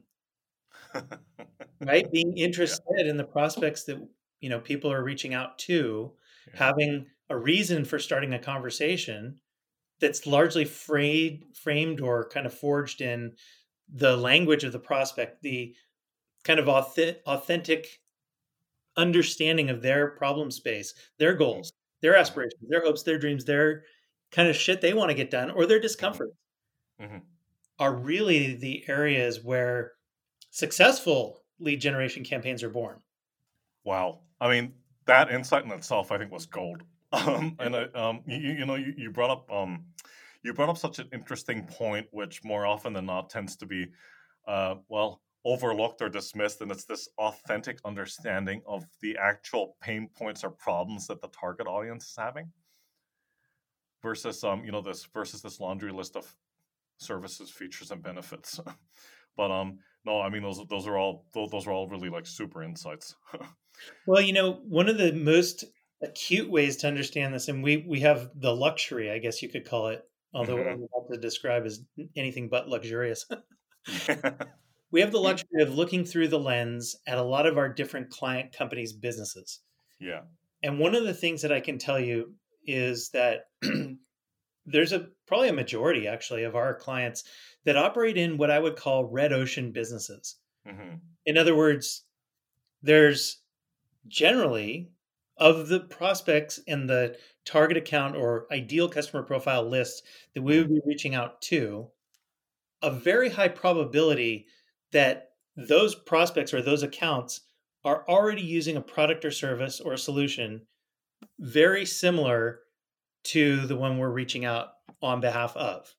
right? 1.82 2.12
Being 2.12 2.38
interested 2.38 2.84
yeah. 2.98 3.10
in 3.10 3.18
the 3.18 3.24
prospects 3.24 3.84
that, 3.86 3.98
you 4.40 4.50
know, 4.50 4.60
people 4.60 4.92
are 4.92 5.04
reaching 5.04 5.34
out 5.34 5.58
to, 5.60 6.12
yeah. 6.48 6.58
having 6.58 7.06
a 7.30 7.38
reason 7.38 7.86
for 7.86 8.00
starting 8.00 8.34
a 8.34 8.40
conversation 8.40 9.40
that's 10.00 10.26
largely 10.26 10.66
frayed, 10.66 11.46
framed 11.54 12.02
or 12.02 12.30
kind 12.30 12.46
of 12.46 12.54
forged 12.54 13.02
in 13.02 13.34
the 13.94 14.16
language 14.16 14.64
of 14.64 14.72
the 14.72 14.80
prospect, 14.80 15.42
the 15.42 15.76
kind 16.44 16.60
of 16.60 16.70
authentic 16.70 18.00
understanding 18.96 19.70
of 19.70 19.82
their 19.82 20.08
problem 20.12 20.52
space, 20.52 20.94
their 21.18 21.34
goals, 21.34 21.74
their 22.02 22.16
aspirations, 22.16 22.62
their 22.70 22.84
hopes, 22.84 23.04
their 23.04 23.18
dreams, 23.18 23.46
their 23.46 23.84
kind 24.32 24.48
of 24.48 24.56
shit 24.56 24.82
they 24.82 24.94
want 24.94 25.10
to 25.10 25.16
get 25.16 25.32
done, 25.32 25.52
or 25.52 25.66
their 25.66 25.80
discomfort 25.80 26.30
mm-hmm. 27.02 27.18
Are 27.80 27.94
really 27.94 28.56
the 28.56 28.84
areas 28.88 29.44
where 29.44 29.94
successful 30.52 31.42
lead 31.60 31.80
generation 31.80 32.24
campaigns 32.24 32.64
are 32.64 32.70
born. 32.70 33.00
Wow. 33.84 34.20
I 34.42 34.50
mean, 34.50 34.74
that 35.06 35.32
insight 35.32 35.66
in 35.66 35.72
itself, 35.72 36.12
I 36.12 36.18
think, 36.18 36.32
was 36.32 36.46
gold. 36.46 36.84
Um, 37.12 37.56
and 37.58 37.76
um, 37.96 38.22
you, 38.28 38.38
you 38.38 38.66
know, 38.68 38.76
you, 38.76 38.94
you 38.96 39.10
brought 39.10 39.32
up 39.32 39.52
um, 39.52 39.86
you 40.44 40.54
brought 40.54 40.70
up 40.70 40.78
such 40.78 41.00
an 41.00 41.10
interesting 41.12 41.66
point, 41.66 42.06
which 42.12 42.44
more 42.44 42.68
often 42.68 42.94
than 42.94 43.08
not 43.08 43.32
tends 43.32 43.56
to 43.56 43.66
be, 43.66 43.88
uh, 44.48 44.76
well, 44.90 45.20
overlooked 45.44 46.04
or 46.04 46.10
dismissed, 46.10 46.62
and 46.62 46.72
it's 46.72 46.86
this 46.86 47.10
authentic 47.18 47.80
understanding 47.84 48.62
of 48.68 48.86
the 49.02 49.18
actual 49.18 49.76
pain 49.82 50.08
points 50.16 50.44
or 50.44 50.52
problems 50.52 51.08
that 51.08 51.20
the 51.20 51.30
target 51.30 51.66
audience 51.66 52.10
is 52.10 52.16
having, 52.16 52.52
versus 54.04 54.44
um, 54.44 54.64
you 54.64 54.72
know, 54.72 54.82
this 54.82 55.08
versus 55.12 55.42
this 55.42 55.60
laundry 55.60 55.92
list 55.92 56.16
of 56.16 56.32
services, 57.00 57.50
features, 57.50 57.92
and 57.92 58.04
benefits. 58.04 58.60
but 59.38 59.52
um, 59.52 59.80
no, 60.06 60.22
I 60.22 60.30
mean 60.30 60.44
those 60.44 60.62
those 60.70 60.88
are 60.88 60.98
all 60.98 61.26
those, 61.34 61.50
those 61.52 61.68
are 61.68 61.72
all 61.72 61.88
really 61.88 62.10
like 62.10 62.26
super 62.26 62.64
insights. 62.64 63.16
well, 64.08 64.22
you 64.22 64.34
know, 64.34 64.60
one 64.68 64.90
of 64.90 64.98
the 64.98 65.14
most 65.14 65.66
acute 66.02 66.50
ways 66.50 66.78
to 66.78 66.88
understand 66.88 67.34
this, 67.34 67.48
and 67.48 67.64
we 67.64 67.86
we 67.88 68.02
have 68.02 68.30
the 68.36 68.56
luxury, 68.56 69.12
I 69.12 69.20
guess 69.20 69.42
you 69.42 69.50
could 69.50 69.68
call 69.68 69.88
it, 69.88 70.02
although 70.34 70.56
mm-hmm. 70.56 70.64
what 70.64 70.72
I'm 70.72 70.84
about 70.84 71.14
to 71.14 71.20
describe 71.20 71.66
is 71.66 71.84
anything 72.16 72.50
but 72.50 72.70
luxurious. 72.70 73.26
we 74.92 75.02
have 75.02 75.12
the 75.12 75.20
luxury 75.20 75.62
of 75.62 75.76
looking 75.76 76.06
through 76.06 76.30
the 76.30 76.40
lens 76.40 76.96
at 77.08 77.18
a 77.18 77.24
lot 77.24 77.46
of 77.46 77.58
our 77.58 77.70
different 77.70 78.10
client 78.10 78.54
companies' 78.58 78.94
businesses. 78.94 79.62
Yeah. 80.00 80.22
And 80.64 80.80
one 80.80 80.96
of 80.96 81.04
the 81.04 81.14
things 81.14 81.42
that 81.42 81.52
I 81.52 81.62
can 81.62 81.78
tell 81.78 82.00
you 82.00 82.34
is 82.66 83.10
that 83.14 83.42
there's 84.66 84.94
a 84.94 85.08
probably 85.28 85.50
a 85.50 85.54
majority 85.54 86.08
actually 86.08 86.44
of 86.44 86.56
our 86.56 86.74
clients 86.74 87.24
that 87.66 87.78
operate 87.78 88.18
in 88.18 88.38
what 88.38 88.52
I 88.52 88.60
would 88.60 88.76
call 88.76 89.06
red 89.06 89.34
ocean 89.34 89.72
businesses. 89.72 90.38
Mm-hmm. 90.68 90.96
In 91.26 91.38
other 91.38 91.56
words, 91.56 92.04
there's 92.82 93.42
generally 94.08 94.90
of 95.38 95.70
the 95.70 95.80
prospects 95.80 96.60
in 96.68 96.88
the 96.88 97.16
target 97.46 97.78
account 97.78 98.16
or 98.16 98.46
ideal 98.52 98.90
customer 98.90 99.24
profile 99.24 99.68
list 99.68 100.04
that 100.34 100.42
we 100.42 100.58
would 100.58 100.70
be 100.70 100.82
reaching 100.86 101.16
out 101.16 101.42
to, 101.42 101.88
a 102.82 102.92
very 102.92 103.30
high 103.30 103.48
probability 103.48 104.46
that 104.92 105.32
those 105.56 105.96
prospects 105.96 106.54
or 106.54 106.62
those 106.62 106.84
accounts 106.84 107.42
are 107.84 108.06
already 108.08 108.42
using 108.42 108.76
a 108.76 108.82
product 108.82 109.24
or 109.24 109.32
service 109.32 109.80
or 109.80 109.94
a 109.94 109.98
solution 109.98 110.62
very 111.40 111.86
similar 111.86 112.60
to 113.24 113.66
the 113.68 113.76
one 113.76 113.98
we're 113.98 114.10
reaching 114.10 114.46
out 114.46 114.70
on 115.02 115.22
behalf 115.22 115.56
of. 115.56 115.94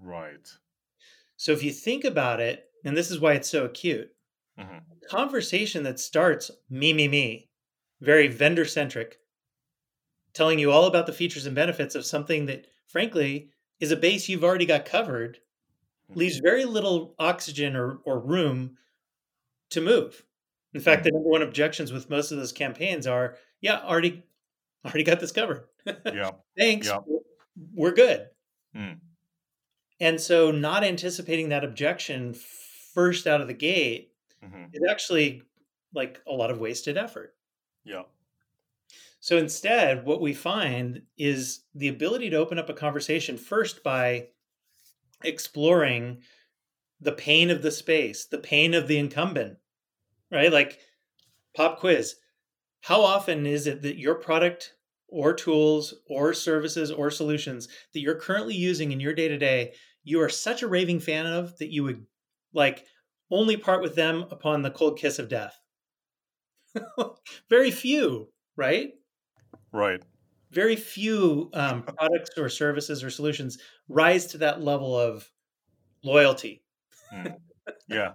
Right. 0.00 0.48
So 1.36 1.52
if 1.52 1.62
you 1.62 1.72
think 1.72 2.04
about 2.04 2.40
it, 2.40 2.64
and 2.84 2.96
this 2.96 3.10
is 3.10 3.20
why 3.20 3.34
it's 3.34 3.50
so 3.50 3.64
acute, 3.64 4.10
mm-hmm. 4.58 4.78
conversation 5.08 5.82
that 5.84 6.00
starts 6.00 6.50
me, 6.70 6.92
me, 6.92 7.08
me, 7.08 7.48
very 8.00 8.28
vendor 8.28 8.64
centric, 8.64 9.18
telling 10.34 10.58
you 10.58 10.70
all 10.70 10.86
about 10.86 11.06
the 11.06 11.12
features 11.12 11.46
and 11.46 11.54
benefits 11.54 11.94
of 11.94 12.06
something 12.06 12.46
that, 12.46 12.66
frankly, 12.86 13.50
is 13.80 13.92
a 13.92 13.96
base 13.96 14.28
you've 14.28 14.44
already 14.44 14.66
got 14.66 14.84
covered, 14.84 15.38
mm-hmm. 16.10 16.18
leaves 16.18 16.38
very 16.38 16.64
little 16.64 17.14
oxygen 17.18 17.76
or, 17.76 17.98
or 18.04 18.18
room 18.18 18.76
to 19.70 19.80
move. 19.80 20.24
In 20.74 20.80
fact, 20.80 21.04
the 21.04 21.10
mm-hmm. 21.10 21.16
number 21.16 21.30
one 21.30 21.42
objections 21.42 21.92
with 21.92 22.10
most 22.10 22.30
of 22.30 22.38
those 22.38 22.52
campaigns 22.52 23.06
are, 23.06 23.36
yeah, 23.60 23.80
already 23.80 24.24
already 24.84 25.04
got 25.04 25.20
this 25.20 25.32
covered. 25.32 25.64
yeah. 25.86 26.30
Thanks. 26.56 26.86
Yeah. 26.86 26.98
We're 27.74 27.92
good. 27.92 28.26
Mm. 28.76 28.98
And 30.00 30.20
so 30.20 30.50
not 30.50 30.84
anticipating 30.84 31.50
that 31.50 31.64
objection 31.64 32.34
first 32.94 33.26
out 33.26 33.40
of 33.40 33.46
the 33.46 33.54
gate 33.54 34.12
mm-hmm. 34.44 34.64
is 34.72 34.82
actually 34.88 35.42
like 35.94 36.20
a 36.26 36.32
lot 36.32 36.50
of 36.50 36.58
wasted 36.58 36.96
effort. 36.96 37.34
Yeah. 37.84 38.02
So 39.20 39.36
instead, 39.36 40.04
what 40.04 40.20
we 40.20 40.34
find 40.34 41.02
is 41.16 41.60
the 41.74 41.88
ability 41.88 42.30
to 42.30 42.36
open 42.36 42.58
up 42.58 42.68
a 42.68 42.74
conversation 42.74 43.36
first 43.36 43.84
by 43.84 44.28
exploring 45.22 46.22
the 47.00 47.12
pain 47.12 47.50
of 47.50 47.62
the 47.62 47.70
space, 47.70 48.26
the 48.26 48.38
pain 48.38 48.74
of 48.74 48.88
the 48.88 48.98
incumbent, 48.98 49.58
right? 50.30 50.52
Like 50.52 50.80
pop 51.54 51.78
quiz. 51.78 52.16
How 52.82 53.00
often 53.00 53.46
is 53.46 53.66
it 53.66 53.82
that 53.82 53.98
your 53.98 54.16
product 54.16 54.74
or 55.08 55.32
tools 55.32 55.94
or 56.08 56.34
services 56.34 56.90
or 56.90 57.10
solutions 57.10 57.68
that 57.92 58.00
you're 58.00 58.16
currently 58.16 58.54
using 58.54 58.90
in 58.90 58.98
your 58.98 59.14
day 59.14 59.28
to 59.28 59.38
day, 59.38 59.74
you 60.02 60.20
are 60.20 60.28
such 60.28 60.62
a 60.62 60.68
raving 60.68 60.98
fan 60.98 61.26
of 61.26 61.56
that 61.58 61.72
you 61.72 61.84
would 61.84 62.04
like 62.52 62.84
only 63.30 63.56
part 63.56 63.82
with 63.82 63.94
them 63.94 64.24
upon 64.30 64.62
the 64.62 64.70
cold 64.70 64.98
kiss 64.98 65.20
of 65.20 65.28
death? 65.28 65.60
Very 67.48 67.70
few, 67.70 68.32
right? 68.56 68.92
Right. 69.70 70.02
Very 70.50 70.76
few 70.76 71.50
um, 71.54 71.82
products 71.98 72.30
or 72.36 72.48
services 72.48 73.04
or 73.04 73.10
solutions 73.10 73.58
rise 73.88 74.26
to 74.28 74.38
that 74.38 74.60
level 74.60 74.98
of 74.98 75.30
loyalty. 76.02 76.64
mm. 77.14 77.36
Yeah. 77.86 78.14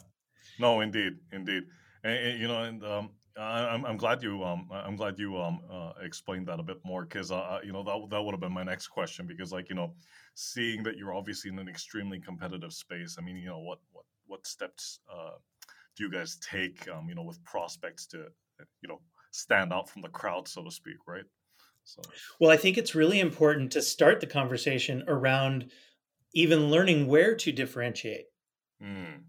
No, 0.60 0.82
indeed, 0.82 1.14
indeed. 1.32 1.64
And, 2.04 2.18
and, 2.18 2.42
you 2.42 2.48
know, 2.48 2.64
and 2.64 2.84
um, 2.84 3.12
I'm, 3.40 3.86
I'm 3.86 3.98
glad 3.98 4.24
you 4.24 4.44
um 4.44 4.68
I'm 4.72 4.96
glad 4.96 5.20
you 5.20 5.38
um 5.38 5.62
uh, 5.72 5.92
explained 6.02 6.48
that 6.48 6.60
a 6.60 6.64
bit 6.64 6.78
more 6.84 7.04
because 7.04 7.32
uh, 7.32 7.60
you 7.64 7.72
know 7.72 7.84
that 7.84 8.10
that 8.10 8.22
would 8.22 8.32
have 8.32 8.42
been 8.42 8.54
my 8.54 8.64
next 8.64 8.88
question 8.88 9.28
because 9.28 9.52
like 9.52 9.70
you 9.70 9.76
know 9.76 9.94
seeing 10.34 10.84
that 10.84 10.98
you're 10.98 11.14
obviously 11.14 11.52
in 11.52 11.60
an 11.60 11.68
extremely 11.68 12.20
competitive 12.20 12.74
space 12.74 13.18
I 13.20 13.22
mean 13.22 13.38
you 13.38 13.48
know 13.48 13.60
what 13.60 13.80
what 13.92 14.06
what 14.26 14.48
steps 14.48 15.00
uh, 15.12 15.38
do 15.96 16.04
you 16.04 16.12
guys 16.12 16.38
take 16.38 16.88
um 16.90 17.08
you 17.10 17.16
know 17.16 17.24
with 17.24 17.44
prospects 17.44 18.08
to 18.08 18.26
you 18.82 18.90
know 18.90 19.00
stand 19.32 19.72
out 19.72 19.90
from 19.90 20.02
the 20.02 20.10
crowd 20.10 20.48
so 20.48 20.64
to 20.64 20.72
speak 20.72 20.98
right 21.08 21.26
so 21.84 22.02
well 22.40 22.52
I 22.52 22.58
think 22.58 22.78
it's 22.78 22.96
really 22.96 23.20
important 23.20 23.72
to 23.74 23.82
start 23.82 24.20
the 24.20 24.28
conversation 24.28 25.04
around 25.08 25.70
even 26.34 26.70
learning 26.70 27.08
where 27.08 27.36
to 27.36 27.52
differentiate 27.52 28.26
mm. 28.82 29.20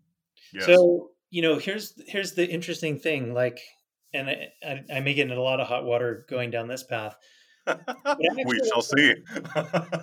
yes. 0.54 0.64
so 0.64 1.10
you 1.30 1.42
know 1.42 1.58
here's 1.58 1.94
here's 2.06 2.32
the 2.32 2.48
interesting 2.48 2.98
thing 2.98 3.34
like 3.34 3.60
and 4.14 4.28
I, 4.28 4.48
I, 4.64 4.84
I, 4.96 5.00
may 5.00 5.14
get 5.14 5.30
in 5.30 5.36
a 5.36 5.42
lot 5.42 5.60
of 5.60 5.68
hot 5.68 5.84
water 5.84 6.26
going 6.28 6.50
down 6.50 6.68
this 6.68 6.82
path. 6.82 7.16
we 7.66 8.60
shall 8.68 8.82
see. 8.82 9.14
but, 9.54 10.02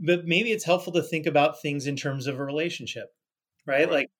but, 0.00 0.24
maybe 0.24 0.50
it's 0.50 0.64
helpful 0.64 0.92
to 0.94 1.02
think 1.02 1.26
about 1.26 1.62
things 1.62 1.86
in 1.86 1.96
terms 1.96 2.26
of 2.26 2.38
a 2.38 2.44
relationship, 2.44 3.06
right? 3.66 3.80
right? 3.80 3.90
Like 3.90 4.10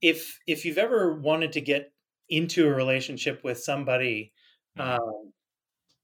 if 0.00 0.38
if 0.46 0.64
you've 0.64 0.78
ever 0.78 1.20
wanted 1.20 1.52
to 1.52 1.60
get 1.60 1.92
into 2.28 2.66
a 2.66 2.74
relationship 2.74 3.42
with 3.42 3.58
somebody 3.58 4.32
mm-hmm. 4.78 4.92
um, 4.92 5.32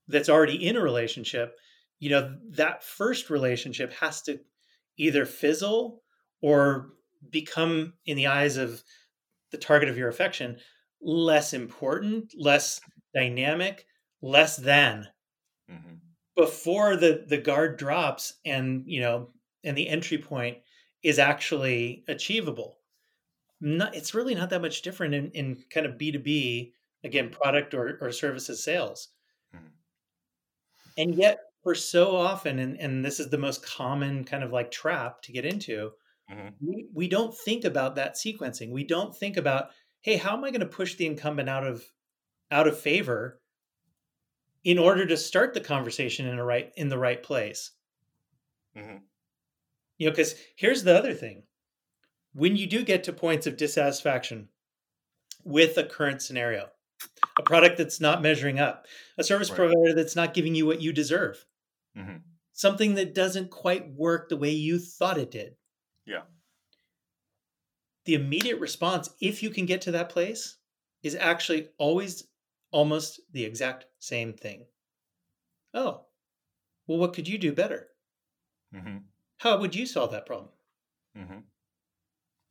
that's 0.08 0.28
already 0.28 0.66
in 0.66 0.76
a 0.76 0.82
relationship, 0.82 1.54
you 1.98 2.10
know 2.10 2.36
that 2.50 2.82
first 2.82 3.30
relationship 3.30 3.92
has 3.94 4.22
to 4.22 4.40
either 4.96 5.24
fizzle 5.24 6.02
or 6.42 6.88
become, 7.30 7.92
in 8.06 8.16
the 8.16 8.26
eyes 8.26 8.56
of 8.56 8.82
the 9.50 9.58
target 9.58 9.88
of 9.88 9.98
your 9.98 10.08
affection, 10.08 10.56
less 11.02 11.52
important, 11.52 12.32
less 12.36 12.80
dynamic, 13.14 13.86
less 14.22 14.56
than 14.56 15.08
mm-hmm. 15.70 15.94
before 16.36 16.96
the 16.96 17.24
the 17.26 17.38
guard 17.38 17.78
drops 17.78 18.34
and 18.44 18.84
you 18.86 19.00
know 19.00 19.30
and 19.64 19.76
the 19.76 19.88
entry 19.88 20.18
point 20.18 20.58
is 21.02 21.18
actually 21.18 22.04
achievable. 22.08 22.78
Not, 23.60 23.94
it's 23.94 24.14
really 24.14 24.34
not 24.34 24.50
that 24.50 24.62
much 24.62 24.82
different 24.82 25.14
in, 25.14 25.30
in 25.32 25.64
kind 25.70 25.86
of 25.86 25.98
B2B, 25.98 26.72
again, 27.04 27.30
product 27.30 27.74
or, 27.74 27.98
or 28.00 28.12
services 28.12 28.64
sales. 28.64 29.08
Mm-hmm. 29.54 29.66
And 30.98 31.14
yet, 31.14 31.40
for 31.62 31.74
so 31.74 32.16
often, 32.16 32.58
and, 32.58 32.78
and 32.80 33.04
this 33.04 33.20
is 33.20 33.28
the 33.28 33.38
most 33.38 33.64
common 33.64 34.24
kind 34.24 34.42
of 34.42 34.50
like 34.50 34.70
trap 34.70 35.20
to 35.22 35.32
get 35.32 35.44
into, 35.44 35.90
mm-hmm. 36.30 36.48
we, 36.60 36.86
we 36.94 37.08
don't 37.08 37.36
think 37.36 37.64
about 37.64 37.96
that 37.96 38.14
sequencing. 38.14 38.70
We 38.70 38.84
don't 38.84 39.14
think 39.14 39.36
about 39.36 39.70
hey, 40.00 40.16
how 40.16 40.36
am 40.36 40.44
I 40.44 40.50
going 40.50 40.60
to 40.60 40.66
push 40.66 40.94
the 40.94 41.06
incumbent 41.06 41.48
out 41.48 41.66
of 41.66 41.84
out 42.50 42.66
of 42.66 42.78
favor 42.78 43.40
in 44.64 44.78
order 44.78 45.06
to 45.06 45.16
start 45.16 45.54
the 45.54 45.60
conversation 45.60 46.26
in 46.26 46.38
a 46.38 46.44
right 46.44 46.72
in 46.76 46.88
the 46.88 46.98
right 46.98 47.22
place? 47.22 47.72
Mm-hmm. 48.76 48.98
You 49.98 50.06
know, 50.06 50.12
because 50.12 50.34
here's 50.56 50.82
the 50.82 50.96
other 50.96 51.14
thing: 51.14 51.44
when 52.32 52.56
you 52.56 52.66
do 52.66 52.82
get 52.82 53.04
to 53.04 53.12
points 53.12 53.46
of 53.46 53.56
dissatisfaction 53.56 54.48
with 55.44 55.76
a 55.78 55.84
current 55.84 56.22
scenario, 56.22 56.68
a 57.38 57.42
product 57.42 57.78
that's 57.78 58.00
not 58.00 58.22
measuring 58.22 58.58
up, 58.58 58.86
a 59.18 59.24
service 59.24 59.50
right. 59.50 59.56
provider 59.56 59.94
that's 59.94 60.16
not 60.16 60.34
giving 60.34 60.54
you 60.54 60.66
what 60.66 60.80
you 60.80 60.92
deserve, 60.92 61.44
mm-hmm. 61.96 62.16
something 62.52 62.94
that 62.94 63.14
doesn't 63.14 63.50
quite 63.50 63.90
work 63.94 64.28
the 64.28 64.36
way 64.36 64.50
you 64.50 64.78
thought 64.78 65.18
it 65.18 65.30
did. 65.30 65.54
Yeah 66.06 66.22
the 68.04 68.14
immediate 68.14 68.58
response, 68.58 69.10
if 69.20 69.42
you 69.42 69.50
can 69.50 69.66
get 69.66 69.80
to 69.82 69.92
that 69.92 70.08
place, 70.08 70.56
is 71.02 71.14
actually 71.14 71.68
always 71.78 72.24
almost 72.70 73.20
the 73.32 73.44
exact 73.44 73.86
same 73.98 74.32
thing. 74.32 74.66
Oh, 75.74 76.02
well, 76.86 76.98
what 76.98 77.12
could 77.12 77.28
you 77.28 77.38
do 77.38 77.52
better? 77.52 77.88
Mm-hmm. 78.74 78.98
How 79.38 79.58
would 79.58 79.74
you 79.74 79.86
solve 79.86 80.12
that 80.12 80.26
problem? 80.26 80.50
Mm-hmm. 81.16 81.38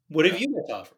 What 0.09 0.25
have 0.25 0.35
yeah. 0.35 0.47
you 0.47 0.55
got 0.55 0.67
to 0.67 0.79
offer? 0.81 0.95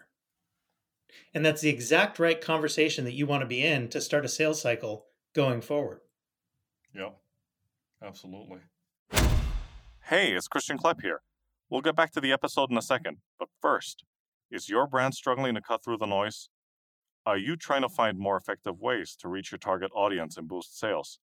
And 1.33 1.45
that's 1.45 1.61
the 1.61 1.69
exact 1.69 2.19
right 2.19 2.39
conversation 2.39 3.05
that 3.05 3.13
you 3.13 3.25
want 3.25 3.41
to 3.41 3.47
be 3.47 3.63
in 3.63 3.89
to 3.89 4.01
start 4.01 4.25
a 4.25 4.29
sales 4.29 4.61
cycle 4.61 5.07
going 5.33 5.61
forward. 5.61 5.99
Yep, 6.95 7.17
absolutely. 8.03 8.59
Hey, 10.03 10.33
it's 10.33 10.47
Christian 10.47 10.77
Klepp 10.77 11.01
here. 11.01 11.21
We'll 11.69 11.81
get 11.81 11.95
back 11.95 12.11
to 12.13 12.21
the 12.21 12.31
episode 12.31 12.69
in 12.69 12.77
a 12.77 12.81
second, 12.81 13.17
but 13.39 13.49
first, 13.61 14.03
is 14.51 14.69
your 14.69 14.85
brand 14.85 15.15
struggling 15.15 15.55
to 15.55 15.61
cut 15.61 15.83
through 15.83 15.97
the 15.97 16.05
noise? 16.05 16.49
Are 17.25 17.37
you 17.37 17.55
trying 17.55 17.83
to 17.83 17.89
find 17.89 18.17
more 18.17 18.35
effective 18.35 18.79
ways 18.79 19.15
to 19.21 19.29
reach 19.29 19.51
your 19.51 19.59
target 19.59 19.91
audience 19.95 20.37
and 20.37 20.47
boost 20.47 20.77
sales? 20.77 21.19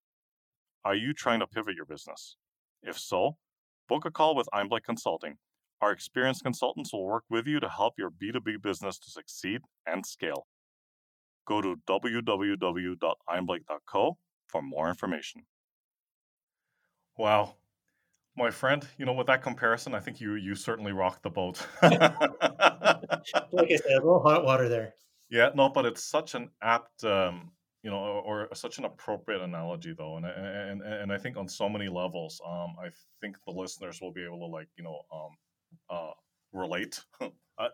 Are 0.85 0.95
you 0.95 1.13
trying 1.13 1.41
to 1.41 1.47
pivot 1.47 1.75
your 1.75 1.85
business? 1.85 2.37
If 2.83 2.99
so, 2.99 3.37
book 3.89 4.05
a 4.05 4.11
call 4.11 4.35
with 4.35 4.49
Einblick 4.55 4.85
Consulting. 4.85 5.37
Our 5.81 5.93
experienced 5.93 6.43
consultants 6.43 6.93
will 6.93 7.05
work 7.05 7.25
with 7.29 7.47
you 7.47 7.61
to 7.61 7.69
help 7.69 7.95
your 7.99 8.11
B2B 8.11 8.63
business 8.63 8.99
to 8.99 9.11
succeed 9.11 9.61
and 9.87 10.07
scale. 10.07 10.47
Go 11.47 11.61
to 11.61 11.77
www.einblick.co 11.89 14.19
for 14.49 14.63
more 14.63 14.89
information. 14.89 15.43
Wow, 17.17 17.55
my 18.39 18.51
friend. 18.51 18.87
You 18.97 19.05
know, 19.05 19.13
with 19.13 19.27
that 19.27 19.43
comparison, 19.43 19.95
I 19.95 20.01
think 20.01 20.21
you 20.21 20.35
you 20.37 20.55
certainly 20.55 20.93
rocked 20.93 21.23
the 21.23 21.31
boat. 21.31 21.67
like 21.83 21.93
I 21.93 23.77
said, 23.77 23.93
a 23.93 24.05
little 24.05 24.23
hot 24.23 24.45
water 24.45 24.69
there. 24.69 24.95
Yeah, 25.31 25.51
no, 25.55 25.69
but 25.69 25.85
it's 25.85 26.03
such 26.03 26.35
an 26.35 26.49
apt, 26.63 27.05
um, 27.05 27.51
you 27.83 27.91
know, 27.91 27.99
or, 27.99 28.47
or, 28.47 28.55
such 28.55 28.79
an 28.79 28.87
appropriate 28.87 29.43
analogy, 29.43 29.95
though, 29.97 30.17
and 30.17 30.25
and 30.25 30.81
and 30.83 31.13
I 31.13 31.19
think 31.19 31.37
on 31.37 31.49
so 31.49 31.69
many 31.69 31.89
levels, 31.89 32.41
um, 32.47 32.77
I 32.83 32.89
think 33.21 33.37
the 33.47 33.53
listeners 33.53 34.01
will 34.01 34.13
be 34.13 34.25
able 34.25 34.39
to 34.39 34.47
like, 34.47 34.69
you 34.79 34.85
know, 34.85 35.01
um, 35.13 35.37
uh, 35.91 36.13
relate, 36.53 37.01
uh, 37.21 37.69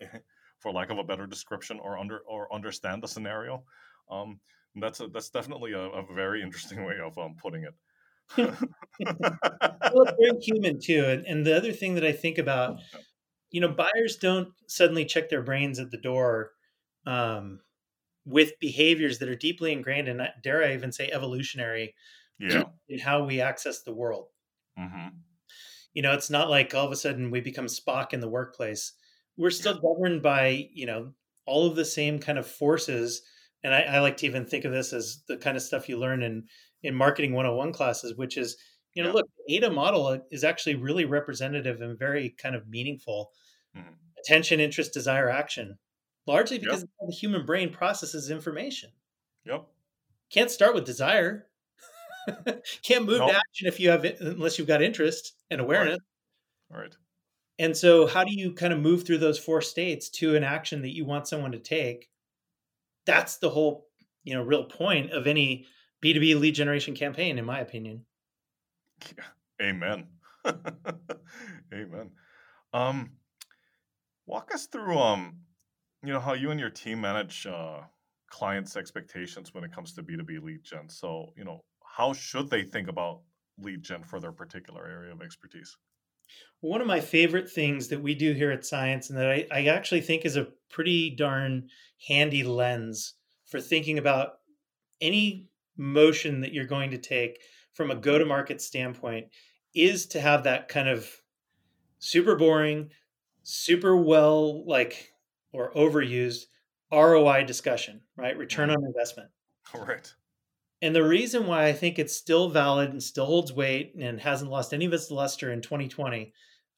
for 0.58 0.72
lack 0.72 0.90
of 0.90 0.98
a 0.98 1.04
better 1.04 1.26
description, 1.26 1.78
or 1.80 1.98
under 1.98 2.20
or 2.26 2.52
understand 2.52 3.02
the 3.02 3.08
scenario. 3.08 3.62
Um, 4.10 4.40
That's 4.76 5.00
a, 5.00 5.06
that's 5.06 5.30
definitely 5.30 5.72
a, 5.72 5.78
a 5.78 6.14
very 6.14 6.42
interesting 6.42 6.84
way 6.84 6.98
of 6.98 7.16
um, 7.16 7.36
putting 7.40 7.62
it. 7.62 7.74
Well, 8.36 8.56
it's 9.00 10.12
very 10.18 10.40
human 10.40 10.80
too. 10.80 11.04
And, 11.04 11.26
and 11.26 11.46
the 11.46 11.56
other 11.56 11.72
thing 11.72 11.94
that 11.94 12.04
I 12.04 12.12
think 12.12 12.38
about, 12.38 12.80
you 13.50 13.60
know, 13.60 13.68
buyers 13.68 14.16
don't 14.20 14.48
suddenly 14.66 15.04
check 15.04 15.28
their 15.28 15.42
brains 15.42 15.78
at 15.78 15.90
the 15.90 15.96
door 15.96 16.52
um, 17.06 17.60
with 18.24 18.58
behaviors 18.60 19.18
that 19.18 19.28
are 19.28 19.36
deeply 19.36 19.72
ingrained 19.72 20.08
and 20.08 20.22
dare 20.42 20.64
I 20.64 20.74
even 20.74 20.92
say 20.92 21.10
evolutionary 21.12 21.94
yeah. 22.38 22.64
in 22.88 22.98
how 22.98 23.24
we 23.24 23.40
access 23.40 23.82
the 23.82 23.94
world. 23.94 24.28
Mm-hmm. 24.78 25.08
You 25.92 26.02
know, 26.02 26.12
it's 26.12 26.30
not 26.30 26.50
like 26.50 26.74
all 26.74 26.86
of 26.86 26.92
a 26.92 26.96
sudden 26.96 27.30
we 27.30 27.40
become 27.40 27.66
Spock 27.66 28.12
in 28.12 28.20
the 28.20 28.28
workplace. 28.28 28.92
We're 29.36 29.50
still 29.50 29.78
governed 29.80 30.22
by, 30.22 30.68
you 30.72 30.86
know, 30.86 31.12
all 31.46 31.66
of 31.66 31.76
the 31.76 31.84
same 31.84 32.18
kind 32.18 32.38
of 32.38 32.46
forces. 32.46 33.22
And 33.62 33.74
I, 33.74 33.82
I 33.82 34.00
like 34.00 34.16
to 34.18 34.26
even 34.26 34.44
think 34.44 34.64
of 34.64 34.72
this 34.72 34.92
as 34.92 35.22
the 35.28 35.36
kind 35.36 35.56
of 35.56 35.62
stuff 35.62 35.88
you 35.88 35.98
learn 35.98 36.22
in 36.22 36.44
in 36.84 36.94
marketing 36.94 37.32
101 37.32 37.72
classes, 37.72 38.14
which 38.16 38.36
is, 38.36 38.56
you 38.94 39.02
know, 39.02 39.08
yeah. 39.08 39.14
look, 39.14 39.26
AIDA 39.50 39.70
model 39.70 40.20
is 40.30 40.44
actually 40.44 40.76
really 40.76 41.04
representative 41.04 41.80
and 41.80 41.98
very 41.98 42.34
kind 42.38 42.54
of 42.54 42.68
meaningful. 42.68 43.32
Mm-hmm. 43.76 43.94
Attention, 44.18 44.60
interest, 44.60 44.94
desire, 44.94 45.28
action, 45.28 45.78
largely 46.26 46.58
because 46.58 46.80
yep. 46.80 46.88
the 47.08 47.14
human 47.14 47.44
brain 47.44 47.70
processes 47.70 48.30
information. 48.30 48.90
Yep. 49.44 49.66
Can't 50.30 50.50
start 50.50 50.74
with 50.74 50.84
desire. 50.84 51.46
Can't 52.82 53.04
move 53.04 53.18
nope. 53.18 53.30
to 53.30 53.36
action 53.36 53.66
if 53.66 53.80
you 53.80 53.90
have 53.90 54.04
it, 54.04 54.20
unless 54.20 54.58
you've 54.58 54.68
got 54.68 54.82
interest 54.82 55.34
and 55.50 55.60
awareness. 55.60 55.98
Right. 56.70 56.82
right. 56.82 56.96
And 57.58 57.76
so, 57.76 58.06
how 58.06 58.24
do 58.24 58.32
you 58.32 58.52
kind 58.52 58.72
of 58.72 58.80
move 58.80 59.04
through 59.04 59.18
those 59.18 59.38
four 59.38 59.60
states 59.60 60.08
to 60.10 60.36
an 60.36 60.42
action 60.42 60.82
that 60.82 60.94
you 60.94 61.04
want 61.04 61.28
someone 61.28 61.52
to 61.52 61.58
take? 61.58 62.08
That's 63.06 63.36
the 63.36 63.50
whole, 63.50 63.86
you 64.24 64.34
know, 64.34 64.42
real 64.42 64.64
point 64.64 65.12
of 65.12 65.26
any 65.26 65.66
B2B 66.04 66.38
lead 66.38 66.54
generation 66.54 66.94
campaign, 66.94 67.38
in 67.38 67.46
my 67.46 67.60
opinion. 67.60 68.04
Amen. 69.62 70.06
Amen. 71.74 72.10
Um, 72.74 73.12
walk 74.26 74.52
us 74.52 74.66
through, 74.66 74.98
um, 74.98 75.38
you 76.04 76.12
know, 76.12 76.20
how 76.20 76.34
you 76.34 76.50
and 76.50 76.60
your 76.60 76.68
team 76.68 77.00
manage 77.00 77.46
uh, 77.46 77.80
clients' 78.30 78.76
expectations 78.76 79.54
when 79.54 79.64
it 79.64 79.72
comes 79.72 79.94
to 79.94 80.02
B2B 80.02 80.42
lead 80.42 80.62
gen. 80.62 80.88
So, 80.88 81.32
you 81.36 81.44
know, 81.44 81.64
how 81.84 82.12
should 82.12 82.50
they 82.50 82.64
think 82.64 82.88
about 82.88 83.20
lead 83.58 83.82
gen 83.82 84.02
for 84.02 84.20
their 84.20 84.32
particular 84.32 84.86
area 84.86 85.12
of 85.12 85.22
expertise? 85.22 85.74
One 86.60 86.80
of 86.80 86.86
my 86.86 87.00
favorite 87.00 87.50
things 87.50 87.88
that 87.88 88.02
we 88.02 88.14
do 88.14 88.32
here 88.32 88.50
at 88.50 88.66
Cience, 88.66 89.08
and 89.08 89.18
that 89.18 89.30
I, 89.30 89.46
I 89.50 89.66
actually 89.66 90.00
think 90.00 90.24
is 90.24 90.36
a 90.36 90.48
pretty 90.70 91.14
darn 91.14 91.68
handy 92.08 92.42
lens 92.42 93.14
for 93.46 93.60
thinking 93.60 93.98
about 93.98 94.32
any 95.00 95.48
motion 95.76 96.40
that 96.40 96.52
you're 96.52 96.66
going 96.66 96.90
to 96.90 96.98
take 96.98 97.38
from 97.72 97.90
a 97.90 97.96
go 97.96 98.18
to 98.18 98.24
market 98.24 98.60
standpoint, 98.60 99.26
is 99.74 100.06
to 100.06 100.20
have 100.20 100.44
that 100.44 100.68
kind 100.68 100.88
of 100.88 101.10
super 101.98 102.36
boring, 102.36 102.90
super 103.42 103.96
well, 103.96 104.64
like, 104.66 105.12
or 105.52 105.72
overused 105.74 106.44
ROI 106.92 107.44
discussion, 107.44 108.00
right? 108.16 108.36
Return 108.36 108.68
mm-hmm. 108.68 108.78
on 108.78 108.86
investment. 108.86 109.30
Right. 109.74 110.12
And 110.82 110.94
the 110.94 111.02
reason 111.02 111.46
why 111.46 111.66
I 111.66 111.72
think 111.72 111.98
it's 111.98 112.14
still 112.14 112.50
valid 112.50 112.90
and 112.90 113.02
still 113.02 113.26
holds 113.26 113.52
weight 113.52 113.94
and 113.98 114.20
hasn't 114.20 114.50
lost 114.50 114.74
any 114.74 114.84
of 114.84 114.92
its 114.92 115.10
luster 115.10 115.50
in 115.50 115.62
2020 115.62 116.32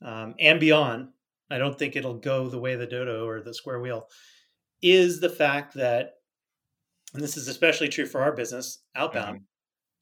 um, 0.04 0.34
and 0.38 0.60
beyond, 0.60 1.08
I 1.50 1.58
don't 1.58 1.78
think 1.78 1.96
it'll 1.96 2.18
go 2.18 2.48
the 2.48 2.58
way 2.58 2.76
the 2.76 2.86
dodo 2.86 3.26
or 3.26 3.40
the 3.40 3.54
square 3.54 3.80
wheel, 3.80 4.08
is 4.82 5.20
the 5.20 5.28
fact 5.28 5.74
that, 5.74 6.12
and 7.16 7.24
this 7.24 7.36
is 7.36 7.48
especially 7.48 7.88
true 7.88 8.06
for 8.06 8.22
our 8.22 8.32
business, 8.32 8.78
outbound, 8.94 9.40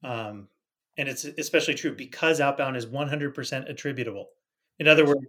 mm-hmm. 0.04 0.10
um, 0.10 0.48
and 0.96 1.08
it's 1.08 1.24
especially 1.24 1.74
true 1.74 1.94
because 1.94 2.40
outbound 2.40 2.76
is 2.76 2.86
100% 2.86 3.70
attributable. 3.70 4.28
In 4.78 4.88
other 4.88 5.04
words, 5.04 5.26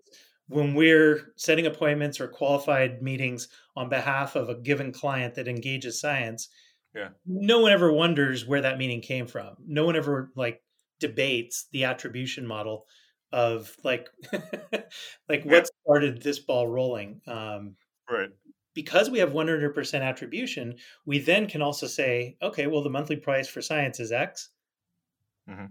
when 0.47 0.75
we're 0.75 1.33
setting 1.37 1.65
appointments 1.65 2.19
or 2.19 2.27
qualified 2.27 3.01
meetings 3.01 3.47
on 3.75 3.89
behalf 3.89 4.35
of 4.35 4.49
a 4.49 4.55
given 4.55 4.91
client 4.91 5.35
that 5.35 5.47
engages 5.47 5.99
Cience, 6.01 6.49
yeah. 6.95 7.09
No 7.25 7.59
one 7.59 7.73
ever 7.73 7.91
wonders 7.91 8.47
where 8.47 8.61
that 8.61 8.77
meaning 8.77 9.01
came 9.01 9.27
from. 9.27 9.55
No 9.67 9.85
one 9.85 9.97
ever 9.97 10.31
like 10.35 10.61
debates 10.99 11.67
the 11.73 11.83
attribution 11.83 12.47
model 12.47 12.85
of 13.33 13.75
like 13.83 14.07
like 15.29 15.43
yeah. 15.43 15.51
what 15.51 15.67
started 15.83 16.21
this 16.21 16.39
ball 16.39 16.67
rolling. 16.67 17.19
Um, 17.27 17.75
right. 18.09 18.29
Because 18.75 19.09
we 19.09 19.19
have 19.19 19.31
100% 19.31 20.01
attribution, 20.01 20.75
we 21.05 21.17
then 21.17 21.47
can 21.47 21.61
also 21.61 21.87
say, 21.87 22.37
okay, 22.41 22.67
well, 22.67 22.83
the 22.83 22.89
monthly 22.89 23.15
price 23.15 23.47
for 23.47 23.61
Cience 23.61 23.99
is 23.99 24.11
X. 24.11 24.49
Mm-hmm. 25.49 25.65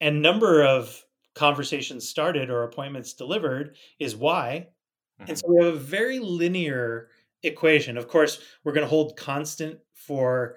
And 0.00 0.22
number 0.22 0.62
of 0.62 1.02
conversations 1.34 2.08
started 2.08 2.50
or 2.50 2.62
appointments 2.62 3.14
delivered 3.14 3.76
is 3.98 4.14
Y. 4.14 4.68
Mm-hmm. 5.20 5.30
And 5.30 5.38
so 5.38 5.46
we 5.48 5.64
have 5.64 5.74
a 5.74 5.78
very 5.78 6.18
linear 6.18 7.08
equation. 7.42 7.96
Of 7.96 8.08
course, 8.08 8.40
we're 8.62 8.72
going 8.72 8.84
to 8.84 8.90
hold 8.90 9.16
constant 9.16 9.78
for 9.94 10.56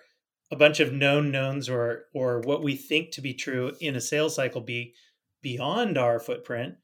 a 0.52 0.56
bunch 0.56 0.80
of 0.80 0.92
known 0.92 1.32
knowns 1.32 1.70
or 1.70 2.06
or 2.14 2.40
what 2.42 2.62
we 2.62 2.76
think 2.76 3.12
to 3.12 3.22
be 3.22 3.34
true 3.34 3.72
in 3.80 3.96
a 3.96 4.02
sales 4.02 4.36
cycle 4.36 4.62
be 4.62 4.94
beyond 5.42 5.98
our 5.98 6.20
footprint, 6.20 6.76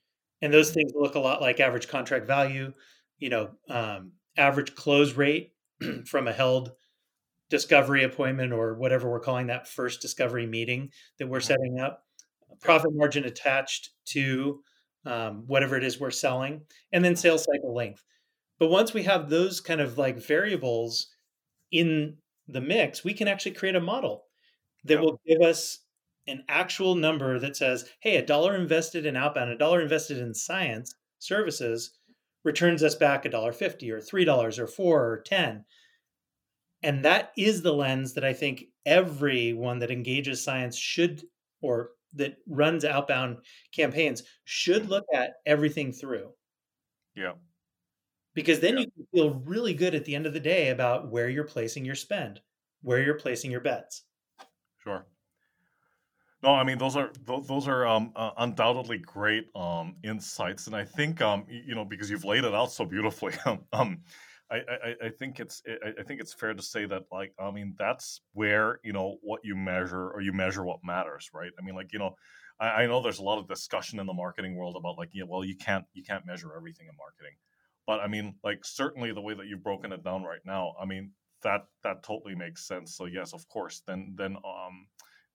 and 0.41 0.53
those 0.53 0.71
things 0.71 0.93
look 0.95 1.15
a 1.15 1.19
lot 1.19 1.41
like 1.41 1.59
average 1.59 1.87
contract 1.87 2.25
value, 2.27 2.73
you 3.19 3.29
know, 3.29 3.49
um, 3.69 4.11
average 4.37 4.75
close 4.75 5.13
rate 5.13 5.53
from 6.05 6.27
a 6.27 6.33
held 6.33 6.71
discovery 7.49 8.03
appointment 8.03 8.51
or 8.51 8.73
whatever 8.75 9.09
we're 9.09 9.19
calling 9.19 9.47
that 9.47 9.67
first 9.67 10.01
discovery 10.01 10.45
meeting 10.45 10.91
that 11.17 11.27
we're 11.27 11.39
mm-hmm. 11.39 11.47
setting 11.47 11.79
up, 11.79 12.03
profit 12.61 12.91
margin 12.93 13.23
attached 13.23 13.91
to 14.05 14.61
um, 15.05 15.43
whatever 15.47 15.77
it 15.77 15.83
is 15.83 15.99
we're 15.99 16.11
selling, 16.11 16.61
and 16.91 17.03
then 17.03 17.15
sales 17.15 17.45
cycle 17.45 17.73
length. 17.73 18.03
But 18.59 18.69
once 18.69 18.93
we 18.93 19.03
have 19.03 19.29
those 19.29 19.61
kind 19.61 19.79
of 19.79 19.97
like 19.97 20.17
variables 20.17 21.07
in 21.71 22.17
the 22.47 22.61
mix, 22.61 23.03
we 23.03 23.13
can 23.13 23.27
actually 23.27 23.51
create 23.51 23.75
a 23.75 23.81
model 23.81 24.23
that 24.83 24.95
yeah. 24.95 25.01
will 25.01 25.21
give 25.25 25.41
us 25.41 25.79
an 26.27 26.43
actual 26.49 26.95
number 26.95 27.39
that 27.39 27.55
says, 27.55 27.89
hey, 28.01 28.17
a 28.17 28.25
dollar 28.25 28.55
invested 28.55 29.05
in 29.05 29.15
outbound, 29.15 29.49
a 29.49 29.57
dollar 29.57 29.81
invested 29.81 30.17
in 30.17 30.33
Cience 30.33 30.93
services 31.19 31.96
returns 32.47 32.81
us 32.81 32.95
back 32.95 33.25
a 33.25 33.29
dollar 33.29 33.53
fifty 33.53 33.91
or 33.91 34.01
three 34.01 34.25
dollars 34.25 34.57
or 34.57 34.65
four 34.65 35.05
or 35.05 35.21
ten. 35.21 35.65
And 36.81 37.05
that 37.05 37.31
is 37.37 37.61
the 37.61 37.73
lens 37.73 38.13
that 38.13 38.23
I 38.23 38.33
think 38.33 38.65
everyone 38.85 39.79
that 39.79 39.91
engages 39.91 40.43
Cience 40.43 40.77
should 40.77 41.23
or 41.61 41.91
that 42.13 42.37
runs 42.47 42.85
outbound 42.85 43.37
campaigns 43.71 44.23
should 44.45 44.89
look 44.89 45.05
at 45.13 45.33
everything 45.45 45.91
through. 45.91 46.31
Yeah 47.15 47.33
because 48.37 48.59
then 48.59 48.75
yeah. 48.75 48.81
you 48.81 48.91
can 48.91 49.07
feel 49.11 49.41
really 49.45 49.73
good 49.73 49.95
at 49.95 50.05
the 50.05 50.13
end 50.13 50.27
of 50.27 50.33
the 50.33 50.39
day 50.39 50.69
about 50.69 51.09
where 51.09 51.27
you're 51.27 51.43
placing 51.43 51.83
your 51.83 51.95
spend, 51.95 52.39
where 52.83 53.01
you're 53.01 53.17
placing 53.17 53.49
your 53.49 53.61
bets. 53.61 54.03
Sure. 54.83 55.07
No, 56.43 56.53
I 56.53 56.63
mean 56.63 56.77
those 56.77 56.95
are 56.95 57.11
those 57.25 57.67
are 57.67 57.87
um, 57.87 58.11
uh, 58.15 58.31
undoubtedly 58.37 58.99
great 58.99 59.47
um, 59.55 59.95
insights, 60.03 60.67
and 60.67 60.75
I 60.75 60.85
think 60.85 61.19
um, 61.21 61.45
you 61.49 61.73
know 61.73 61.83
because 61.83 62.11
you've 62.11 62.25
laid 62.25 62.43
it 62.43 62.53
out 62.53 62.71
so 62.71 62.85
beautifully. 62.85 63.33
um, 63.73 64.01
I, 64.49 64.57
I, 64.57 64.95
I 65.05 65.09
think 65.09 65.39
it's 65.39 65.61
I 65.99 66.03
think 66.03 66.21
it's 66.21 66.33
fair 66.33 66.53
to 66.53 66.61
say 66.61 66.85
that 66.85 67.03
like 67.11 67.33
I 67.39 67.49
mean 67.51 67.75
that's 67.79 68.21
where 68.33 68.79
you 68.83 68.93
know 68.93 69.17
what 69.23 69.41
you 69.43 69.55
measure 69.55 70.11
or 70.11 70.21
you 70.21 70.31
measure 70.31 70.63
what 70.63 70.79
matters, 70.83 71.29
right? 71.33 71.51
I 71.59 71.63
mean 71.63 71.75
like 71.75 71.91
you 71.91 71.99
know 71.99 72.15
I, 72.59 72.83
I 72.83 72.85
know 72.87 73.01
there's 73.01 73.19
a 73.19 73.23
lot 73.23 73.39
of 73.39 73.47
discussion 73.47 73.99
in 73.99 74.05
the 74.05 74.13
marketing 74.13 74.55
world 74.55 74.75
about 74.77 74.97
like 74.99 75.09
yeah 75.13 75.23
well 75.27 75.43
you 75.43 75.55
can't 75.55 75.85
you 75.93 76.03
can't 76.03 76.25
measure 76.25 76.55
everything 76.55 76.85
in 76.87 76.95
marketing, 76.97 77.35
but 77.87 77.99
I 77.99 78.07
mean, 78.07 78.35
like 78.43 78.63
certainly 78.63 79.11
the 79.11 79.21
way 79.21 79.33
that 79.33 79.47
you've 79.47 79.63
broken 79.63 79.91
it 79.91 80.03
down 80.03 80.23
right 80.23 80.41
now, 80.45 80.75
I 80.79 80.85
mean 80.85 81.11
that 81.41 81.65
that 81.83 82.03
totally 82.03 82.35
makes 82.35 82.67
sense. 82.67 82.95
So 82.95 83.05
yes, 83.05 83.33
of 83.33 83.47
course, 83.47 83.81
then 83.87 84.13
then 84.17 84.35
um 84.37 84.87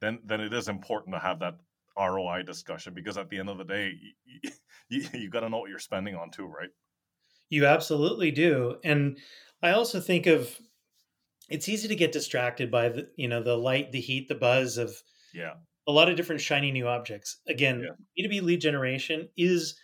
then 0.03 0.19
then 0.25 0.41
it 0.41 0.53
is 0.53 0.69
important 0.69 1.15
to 1.15 1.21
have 1.21 1.39
that 1.41 1.55
ROI 1.99 2.43
discussion 2.43 2.93
because 2.93 3.17
at 3.17 3.31
the 3.31 3.39
end 3.39 3.49
of 3.49 3.59
the 3.59 3.65
day, 3.65 3.93
you, 4.43 4.51
you, 4.91 5.09
you 5.15 5.31
got 5.31 5.41
to 5.41 5.49
know 5.49 5.59
what 5.59 5.71
you're 5.71 5.79
spending 5.79 6.15
on 6.15 6.31
too, 6.31 6.47
right? 6.47 6.71
You 7.49 7.67
absolutely 7.67 8.31
do, 8.31 8.77
and 8.85 9.19
I 9.63 9.71
also 9.71 10.01
think 10.01 10.27
of 10.27 10.59
it's 11.49 11.69
easy 11.69 11.89
to 11.89 11.97
get 11.97 12.13
distracted 12.13 12.71
by 12.71 12.89
the 12.89 13.09
you 13.17 13.29
know 13.29 13.43
the 13.43 13.57
light, 13.57 13.93
the 13.93 14.01
heat, 14.01 14.29
the 14.29 14.35
buzz 14.35 14.77
of 14.77 15.03
yeah 15.33 15.55
a 15.87 15.93
lot 15.93 16.09
of 16.09 16.17
different 16.17 16.41
shiny 16.41 16.71
new 16.71 16.87
objects. 16.87 17.39
Again, 17.49 17.85
yeah. 18.17 18.27
B2B 18.27 18.43
lead 18.43 18.61
generation 18.61 19.29
is 19.37 19.75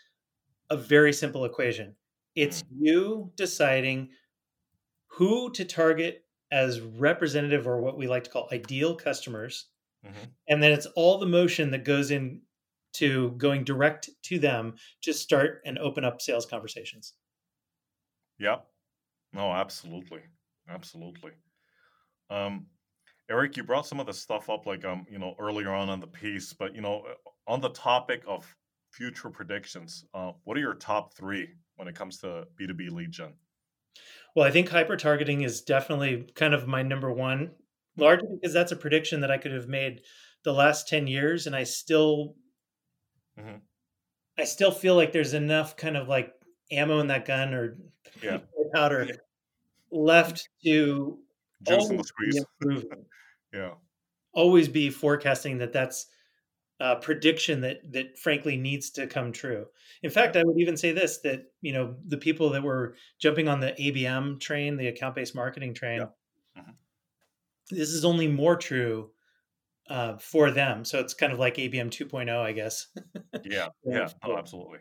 a 0.71 0.77
very 0.77 1.13
simple 1.13 1.45
equation. 1.45 1.95
It's 2.35 2.63
mm. 2.63 2.67
you 2.79 3.33
deciding 3.37 4.11
who 5.09 5.51
to 5.53 5.65
target 5.65 6.25
as 6.51 6.81
representative 6.81 7.67
or 7.67 7.81
what 7.81 7.99
we 7.99 8.07
like 8.07 8.25
to 8.25 8.31
call 8.31 8.49
ideal 8.53 8.95
customers. 8.95 9.67
Mm-hmm. 10.09 10.25
And 10.49 10.63
then 10.63 10.73
it's 10.73 10.87
all 10.97 11.19
the 11.19 11.27
motion 11.27 11.71
that 11.71 11.85
goes 11.85 12.11
in 12.11 12.43
to 12.95 13.31
going 13.33 13.65
direct 13.65 14.09
to 14.25 14.39
them 14.39 14.75
to 15.03 15.13
start 15.13 15.61
and 15.65 15.79
open 15.79 16.05
up 16.05 16.21
sales 16.21 16.47
conversations. 16.47 17.15
Yeah. 18.39 18.57
No, 19.33 19.53
absolutely. 19.53 20.23
Absolutely. 20.69 21.33
Um, 22.31 22.67
Eric, 23.31 23.57
you 23.57 23.63
brought 23.63 23.87
some 23.87 24.01
of 24.01 24.07
the 24.07 24.13
stuff 24.13 24.49
up, 24.49 24.67
like 24.67 24.85
um, 24.85 25.07
you 25.11 25.19
know, 25.19 25.35
earlier 25.39 25.71
on 25.71 25.91
in 25.91 26.01
the 26.01 26.07
piece, 26.07 26.53
but 26.53 26.75
you 26.75 26.81
know, 26.81 27.05
uh, 27.09 27.53
on 27.53 27.61
the 27.61 27.71
topic 27.71 28.23
of 28.27 28.47
future 28.91 29.29
predictions, 29.29 30.07
uh, 30.15 30.33
what 30.45 30.57
are 30.57 30.61
your 30.61 30.75
top 30.75 31.15
three 31.15 31.49
when 31.77 31.89
it 31.89 31.95
comes 31.95 32.19
to 32.19 32.47
B 32.57 32.67
two 32.67 32.75
B 32.75 32.89
lead 32.89 33.11
gen? 33.11 33.35
Well, 34.35 34.47
I 34.47 34.51
think 34.51 34.69
hyper 34.69 34.97
targeting 34.97 35.43
is 35.43 35.61
definitely 35.61 36.31
kind 36.35 36.55
of 36.55 36.67
my 36.67 36.83
number 36.83 37.13
one, 37.13 37.51
largely 37.99 38.29
because 38.41 38.55
that's 38.55 38.73
a 38.73 38.77
prediction 38.77 39.21
that 39.21 39.31
I 39.31 39.39
could 39.39 39.53
have 39.53 39.69
made 39.69 40.03
the 40.45 40.53
last 40.53 40.89
ten 40.89 41.07
years, 41.07 41.47
and 41.47 41.55
I 41.55 41.65
still, 41.65 42.35
mm-hmm. 43.39 43.57
I 44.39 44.45
still 44.45 44.71
feel 44.71 44.95
like 44.95 45.13
there's 45.13 45.35
enough 45.35 45.77
kind 45.77 45.97
of 45.97 46.09
like 46.09 46.33
ammo 46.71 47.01
in 47.01 47.09
that 47.09 47.27
gun 47.27 47.55
or 47.55 47.79
yeah. 48.23 48.39
powder 48.75 49.07
yeah. 49.09 49.15
left 49.91 50.49
to 50.65 51.19
juice 51.67 51.89
the 51.89 52.05
squeeze. 52.05 52.45
yeah, 53.53 53.73
always 54.33 54.69
be 54.69 54.91
forecasting 54.91 55.59
that 55.59 55.73
that's 55.73 56.07
a 56.81 56.97
prediction 56.97 57.61
that 57.63 57.79
that 57.93 58.19
frankly 58.19 58.57
needs 58.57 58.91
to 58.91 59.07
come 59.07 59.33
true. 59.33 59.67
In 60.03 60.11
fact, 60.11 60.37
I 60.37 60.45
would 60.45 60.59
even 60.59 60.77
say 60.77 60.93
this: 60.93 61.19
that 61.23 61.45
you 61.61 61.73
know 61.73 61.97
the 62.07 62.19
people 62.19 62.51
that 62.51 62.63
were 62.63 62.95
jumping 63.21 63.49
on 63.49 63.61
the 63.61 63.73
ABM 63.73 64.41
train, 64.41 64.77
the 64.77 64.89
account 64.89 65.15
based 65.15 65.35
marketing 65.35 65.75
train, 65.75 66.01
yeah. 66.01 66.63
mm-hmm. 66.63 66.71
This 67.71 67.91
is 67.91 68.05
only 68.05 68.29
more 68.29 68.57
true 68.57 69.11
uh, 69.89 70.17
for 70.19 70.51
them. 70.51 70.85
So 70.85 71.01
it's 71.01 71.15
kind 71.15 71.33
of 71.33 71.39
like 71.39 71.57
ABM 71.57 71.91
2.0, 71.91 72.31
I 72.39 72.53
guess. 72.53 72.89
yeah, 73.45 73.69
yeah, 73.85 74.09
oh, 74.25 74.37
absolutely. 74.37 74.79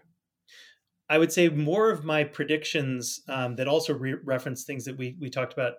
I 1.09 1.17
would 1.17 1.31
say 1.31 1.47
more 1.49 1.89
of 1.89 2.03
my 2.03 2.23
predictions 2.25 3.21
um, 3.29 3.55
that 3.55 3.67
also 3.67 3.93
re- 3.93 4.17
reference 4.23 4.63
things 4.63 4.85
that 4.85 4.97
we 4.97 5.15
we 5.19 5.29
talked 5.29 5.53
about 5.53 5.73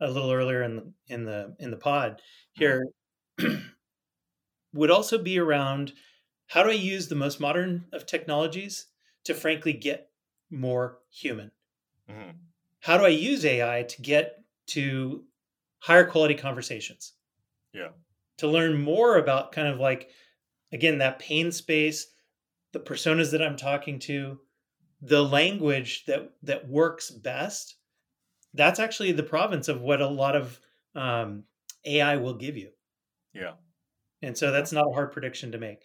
a 0.00 0.10
little 0.10 0.30
earlier 0.30 0.62
in 0.62 0.76
the 0.76 0.92
in 1.08 1.24
the 1.24 1.56
in 1.58 1.70
the 1.70 1.76
pod 1.76 2.22
mm-hmm. 2.58 2.62
here 2.62 2.86
would 4.72 4.90
also 4.90 5.18
be 5.18 5.38
around 5.38 5.92
how 6.46 6.62
do 6.62 6.70
I 6.70 6.74
use 6.74 7.08
the 7.08 7.14
most 7.14 7.40
modern 7.40 7.86
of 7.92 8.06
technologies 8.06 8.86
to 9.24 9.34
frankly 9.34 9.72
get 9.72 10.10
more 10.50 10.98
human? 11.10 11.50
Mm-hmm. 12.08 12.30
How 12.80 12.96
do 12.96 13.04
I 13.04 13.08
use 13.08 13.44
AI 13.44 13.82
to 13.84 14.02
get 14.02 14.36
to 14.68 15.24
higher 15.80 16.04
quality 16.04 16.34
conversations? 16.34 17.14
Yeah. 17.72 17.88
To 18.38 18.48
learn 18.48 18.80
more 18.80 19.18
about 19.18 19.52
kind 19.52 19.68
of 19.68 19.78
like 19.78 20.10
again 20.72 20.98
that 20.98 21.18
pain 21.18 21.52
space, 21.52 22.06
the 22.72 22.80
personas 22.80 23.32
that 23.32 23.42
I'm 23.42 23.56
talking 23.56 23.98
to, 24.00 24.38
the 25.02 25.22
language 25.22 26.04
that 26.06 26.30
that 26.42 26.68
works 26.68 27.10
best 27.10 27.76
that's 28.54 28.80
actually 28.80 29.12
the 29.12 29.22
province 29.22 29.68
of 29.68 29.80
what 29.80 30.00
a 30.00 30.08
lot 30.08 30.36
of 30.36 30.60
um, 30.94 31.44
ai 31.86 32.16
will 32.16 32.34
give 32.34 32.56
you 32.56 32.68
yeah 33.32 33.52
and 34.22 34.36
so 34.36 34.50
that's 34.50 34.72
not 34.72 34.86
a 34.88 34.92
hard 34.92 35.12
prediction 35.12 35.52
to 35.52 35.58
make 35.58 35.82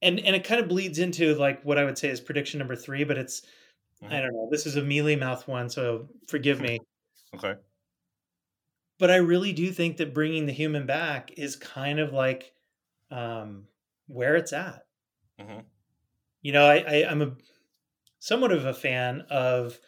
and 0.00 0.18
and 0.20 0.34
it 0.34 0.44
kind 0.44 0.60
of 0.60 0.68
bleeds 0.68 0.98
into 0.98 1.34
like 1.34 1.62
what 1.64 1.78
i 1.78 1.84
would 1.84 1.98
say 1.98 2.08
is 2.08 2.20
prediction 2.20 2.58
number 2.58 2.76
three 2.76 3.04
but 3.04 3.18
it's 3.18 3.42
mm-hmm. 4.02 4.12
i 4.12 4.20
don't 4.20 4.32
know 4.32 4.48
this 4.50 4.66
is 4.66 4.76
a 4.76 4.82
mealy 4.82 5.16
mouth 5.16 5.46
one 5.46 5.68
so 5.68 6.08
forgive 6.28 6.60
me 6.60 6.78
okay 7.34 7.54
but 9.02 9.10
i 9.10 9.16
really 9.16 9.52
do 9.52 9.72
think 9.72 9.96
that 9.96 10.14
bringing 10.14 10.46
the 10.46 10.52
human 10.52 10.86
back 10.86 11.32
is 11.36 11.56
kind 11.56 11.98
of 11.98 12.12
like 12.12 12.52
um 13.10 13.64
where 14.06 14.36
it's 14.36 14.52
at 14.52 14.86
mm-hmm. 15.40 15.60
you 16.40 16.52
know 16.52 16.64
I, 16.64 16.76
I 16.76 17.10
i'm 17.10 17.20
a 17.22 17.32
somewhat 18.22 18.52
of 18.52 18.64
a 18.64 18.72
fan 18.72 19.24
of 19.30 19.80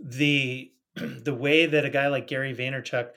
the 0.00 0.72
the 0.96 1.34
way 1.34 1.66
that 1.66 1.84
a 1.84 1.90
guy 1.90 2.08
like 2.08 2.26
Gary 2.26 2.52
Vaynerchuk 2.52 3.10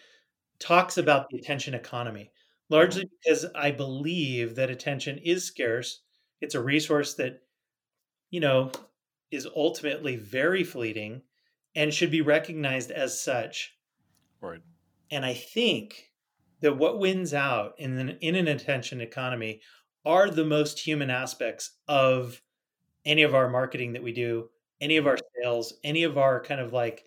talks 0.59 0.97
about 0.97 1.29
the 1.29 1.39
attention 1.39 1.73
economy, 1.73 2.31
largely 2.69 3.05
mm-hmm. 3.05 3.15
because 3.23 3.45
I 3.55 3.71
believe 3.71 4.55
that 4.55 4.69
attention 4.69 5.17
is 5.17 5.43
scarce. 5.43 6.01
It's 6.39 6.53
a 6.53 6.61
resource 6.61 7.15
that, 7.15 7.41
you 8.29 8.41
know, 8.41 8.71
is 9.31 9.47
ultimately 9.55 10.17
very 10.17 10.63
fleeting 10.63 11.23
and 11.75 11.91
should 11.91 12.11
be 12.11 12.21
recognized 12.21 12.91
as 12.91 13.19
such. 13.19 13.75
Right. 14.39 14.61
And 15.11 15.25
I 15.25 15.33
think 15.33 16.11
that 16.61 16.77
what 16.77 16.99
wins 16.99 17.33
out 17.33 17.73
in 17.77 17.97
an, 17.97 18.17
in 18.21 18.35
an 18.35 18.47
attention 18.47 19.01
economy 19.01 19.61
are 20.05 20.29
the 20.29 20.45
most 20.45 20.79
human 20.79 21.09
aspects 21.09 21.77
of 21.87 22.41
any 23.05 23.23
of 23.23 23.33
our 23.33 23.49
marketing 23.49 23.93
that 23.93 24.03
we 24.03 24.11
do 24.11 24.49
any 24.81 24.97
of 24.97 25.07
our 25.07 25.17
sales, 25.35 25.73
any 25.83 26.03
of 26.03 26.17
our 26.17 26.41
kind 26.41 26.61
of 26.61 26.73
like, 26.73 27.05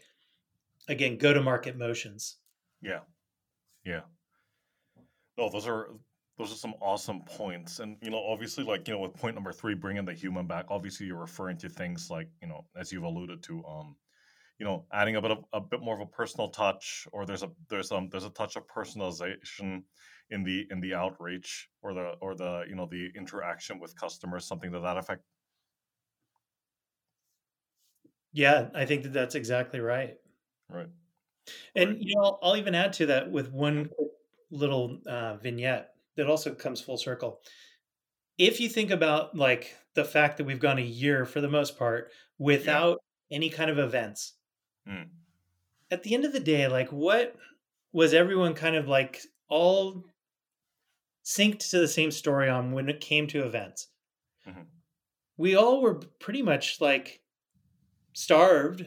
again, 0.88 1.17
go 1.17 1.33
to 1.33 1.43
market 1.43 1.77
motions. 1.77 2.37
Yeah. 2.81 3.01
Yeah. 3.85 4.03
No, 5.38 5.49
those 5.49 5.67
are 5.67 5.88
those 6.38 6.53
are 6.53 6.57
some 6.57 6.75
awesome 6.81 7.23
points. 7.23 7.79
And 7.79 7.97
you 8.03 8.11
know, 8.11 8.23
obviously, 8.23 8.65
like 8.65 8.87
you 8.87 8.95
know, 8.95 9.01
with 9.01 9.15
point 9.15 9.35
number 9.35 9.53
three, 9.53 9.75
bringing 9.75 10.05
the 10.05 10.12
human 10.12 10.47
back. 10.47 10.67
Obviously, 10.69 11.07
you're 11.07 11.17
referring 11.17 11.57
to 11.59 11.69
things 11.69 12.11
like 12.11 12.29
you 12.41 12.49
know, 12.49 12.65
as 12.77 12.93
you've 12.93 13.05
alluded 13.05 13.43
to, 13.45 13.65
um, 13.65 13.97
you 14.62 14.68
know, 14.68 14.85
adding 14.92 15.16
a 15.16 15.20
bit 15.20 15.33
of 15.33 15.44
a 15.53 15.61
bit 15.61 15.81
more 15.81 15.96
of 15.96 16.01
a 16.01 16.07
personal 16.07 16.48
touch, 16.48 17.09
or 17.11 17.27
there's 17.27 17.42
a 17.42 17.51
there's 17.68 17.90
um 17.90 18.09
there's 18.12 18.25
a 18.25 18.31
touch 18.31 18.55
of 18.55 18.64
personalization 18.68 19.83
in 20.31 20.44
the 20.44 20.68
in 20.70 20.81
the 20.81 20.94
outreach 20.94 21.68
or 21.83 21.92
the 21.92 22.12
or 22.20 22.37
the 22.37 22.62
you 22.68 22.77
know 22.77 22.87
the 22.87 23.11
interaction 23.16 23.81
with 23.81 23.96
customers, 23.96 24.46
something 24.46 24.70
to 24.70 24.79
that 24.79 24.96
effect. 24.96 25.20
Yeah, 28.33 28.68
I 28.72 28.85
think 28.85 29.03
that 29.03 29.12
that's 29.12 29.35
exactly 29.35 29.81
right. 29.81 30.16
Right. 30.68 30.87
And 31.75 31.90
right. 31.90 31.98
you 31.98 32.14
know, 32.14 32.22
I'll, 32.22 32.38
I'll, 32.40 32.57
even 32.57 32.77
add 32.77 32.92
to 32.94 33.07
that 33.07 33.33
with 33.33 33.51
one 33.51 33.90
little 34.53 35.01
uh, 35.09 35.38
vignette 35.38 35.88
that 36.16 36.29
also 36.29 36.55
comes 36.55 36.81
full 36.81 36.98
circle. 36.98 37.40
If 38.38 38.61
you 38.61 38.68
think 38.68 38.92
about 38.92 39.37
like 39.37 39.75
the 39.94 40.05
fact 40.05 40.37
that 40.37 40.44
we've 40.44 40.61
gone 40.61 40.79
a 40.79 40.83
year 40.83 41.25
for 41.25 41.40
the 41.40 41.51
most 41.51 41.77
part 41.77 42.12
without 42.38 43.01
yeah. 43.29 43.37
any 43.38 43.51
kind 43.51 43.68
of 43.68 43.81
events, 43.81 44.35
mm. 44.88 45.07
at 45.90 46.03
the 46.03 46.14
end 46.14 46.25
of 46.25 46.33
the 46.33 46.40
day, 46.40 46.68
like 46.68 46.90
what 46.90 47.37
was 47.92 48.14
everyone 48.14 48.55
kind 48.55 48.77
of 48.77 48.88
like 48.88 49.21
all 49.49 50.05
synced 51.25 51.71
to 51.71 51.79
the 51.79 51.88
same 51.88 52.11
story 52.11 52.49
on 52.49 52.73
when 52.73 52.88
it 52.88 53.01
came 53.01 53.27
to 53.29 53.45
events? 53.45 53.88
Mm-hmm. 54.49 54.62
We 55.37 55.57
all 55.57 55.83
were 55.83 55.95
pretty 56.21 56.42
much 56.42 56.81
like 56.81 57.21
starved 58.12 58.87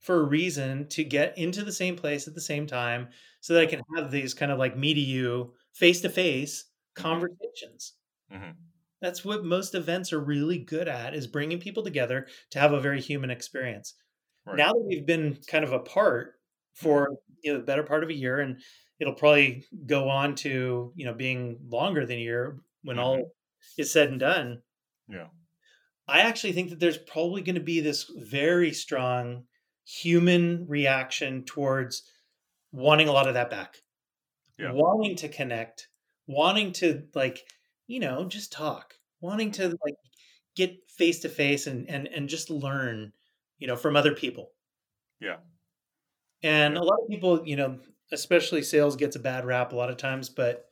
for 0.00 0.20
a 0.20 0.24
reason 0.24 0.88
to 0.88 1.04
get 1.04 1.38
into 1.38 1.62
the 1.64 1.72
same 1.72 1.96
place 1.96 2.26
at 2.26 2.34
the 2.34 2.40
same 2.40 2.66
time 2.66 3.08
so 3.40 3.54
that 3.54 3.62
I 3.62 3.66
can 3.66 3.82
have 3.96 4.10
these 4.10 4.34
kind 4.34 4.50
of 4.50 4.58
like 4.58 4.76
me 4.76 4.94
to 4.94 5.00
you 5.00 5.54
face 5.72 6.00
to 6.02 6.08
face 6.08 6.64
conversations. 6.94 7.94
Mm-hmm. 8.32 8.50
That's 9.00 9.24
what 9.24 9.44
most 9.44 9.74
events 9.74 10.12
are 10.12 10.20
really 10.20 10.58
good 10.58 10.88
at 10.88 11.14
is 11.14 11.26
bringing 11.26 11.58
people 11.58 11.82
together 11.82 12.26
to 12.50 12.58
have 12.58 12.72
a 12.72 12.80
very 12.80 13.00
human 13.00 13.30
experience. 13.30 13.94
Right. 14.46 14.56
Now 14.56 14.72
that 14.72 14.84
we've 14.86 15.06
been 15.06 15.38
kind 15.46 15.64
of 15.64 15.72
apart 15.72 16.34
for 16.74 17.16
you 17.42 17.52
know 17.52 17.58
the 17.58 17.64
better 17.64 17.82
part 17.82 18.02
of 18.02 18.10
a 18.10 18.14
year 18.14 18.40
and 18.40 18.58
it'll 19.02 19.14
probably 19.14 19.66
go 19.84 20.08
on 20.08 20.36
to, 20.36 20.92
you 20.94 21.04
know, 21.04 21.12
being 21.12 21.58
longer 21.68 22.06
than 22.06 22.18
a 22.18 22.20
year 22.20 22.58
when 22.82 22.96
mm-hmm. 22.96 23.04
all 23.04 23.32
is 23.76 23.92
said 23.92 24.10
and 24.10 24.20
done. 24.20 24.62
Yeah. 25.08 25.26
I 26.06 26.20
actually 26.20 26.52
think 26.52 26.70
that 26.70 26.78
there's 26.78 26.98
probably 26.98 27.42
going 27.42 27.56
to 27.56 27.60
be 27.60 27.80
this 27.80 28.08
very 28.16 28.72
strong 28.72 29.44
human 29.84 30.66
reaction 30.68 31.42
towards 31.44 32.04
wanting 32.70 33.08
a 33.08 33.12
lot 33.12 33.26
of 33.26 33.34
that 33.34 33.50
back. 33.50 33.78
Yeah. 34.56 34.70
Wanting 34.72 35.16
to 35.16 35.28
connect, 35.28 35.88
wanting 36.28 36.72
to 36.74 37.02
like, 37.14 37.40
you 37.88 37.98
know, 37.98 38.26
just 38.26 38.52
talk, 38.52 38.94
wanting 39.20 39.50
to 39.52 39.76
like 39.84 39.96
get 40.54 40.76
face 40.96 41.20
to 41.20 41.28
face 41.28 41.66
and 41.66 41.88
and 41.88 42.06
and 42.06 42.28
just 42.28 42.50
learn, 42.50 43.12
you 43.62 43.68
know, 43.68 43.76
from 43.76 43.94
other 43.94 44.12
people. 44.12 44.50
Yeah. 45.20 45.36
And 46.42 46.76
a 46.76 46.82
lot 46.82 46.98
of 47.00 47.08
people, 47.08 47.46
you 47.46 47.54
know, 47.54 47.78
especially 48.10 48.60
sales 48.60 48.96
gets 48.96 49.14
a 49.14 49.20
bad 49.20 49.44
rap 49.44 49.72
a 49.72 49.76
lot 49.76 49.88
of 49.88 49.96
times, 49.98 50.28
but 50.28 50.64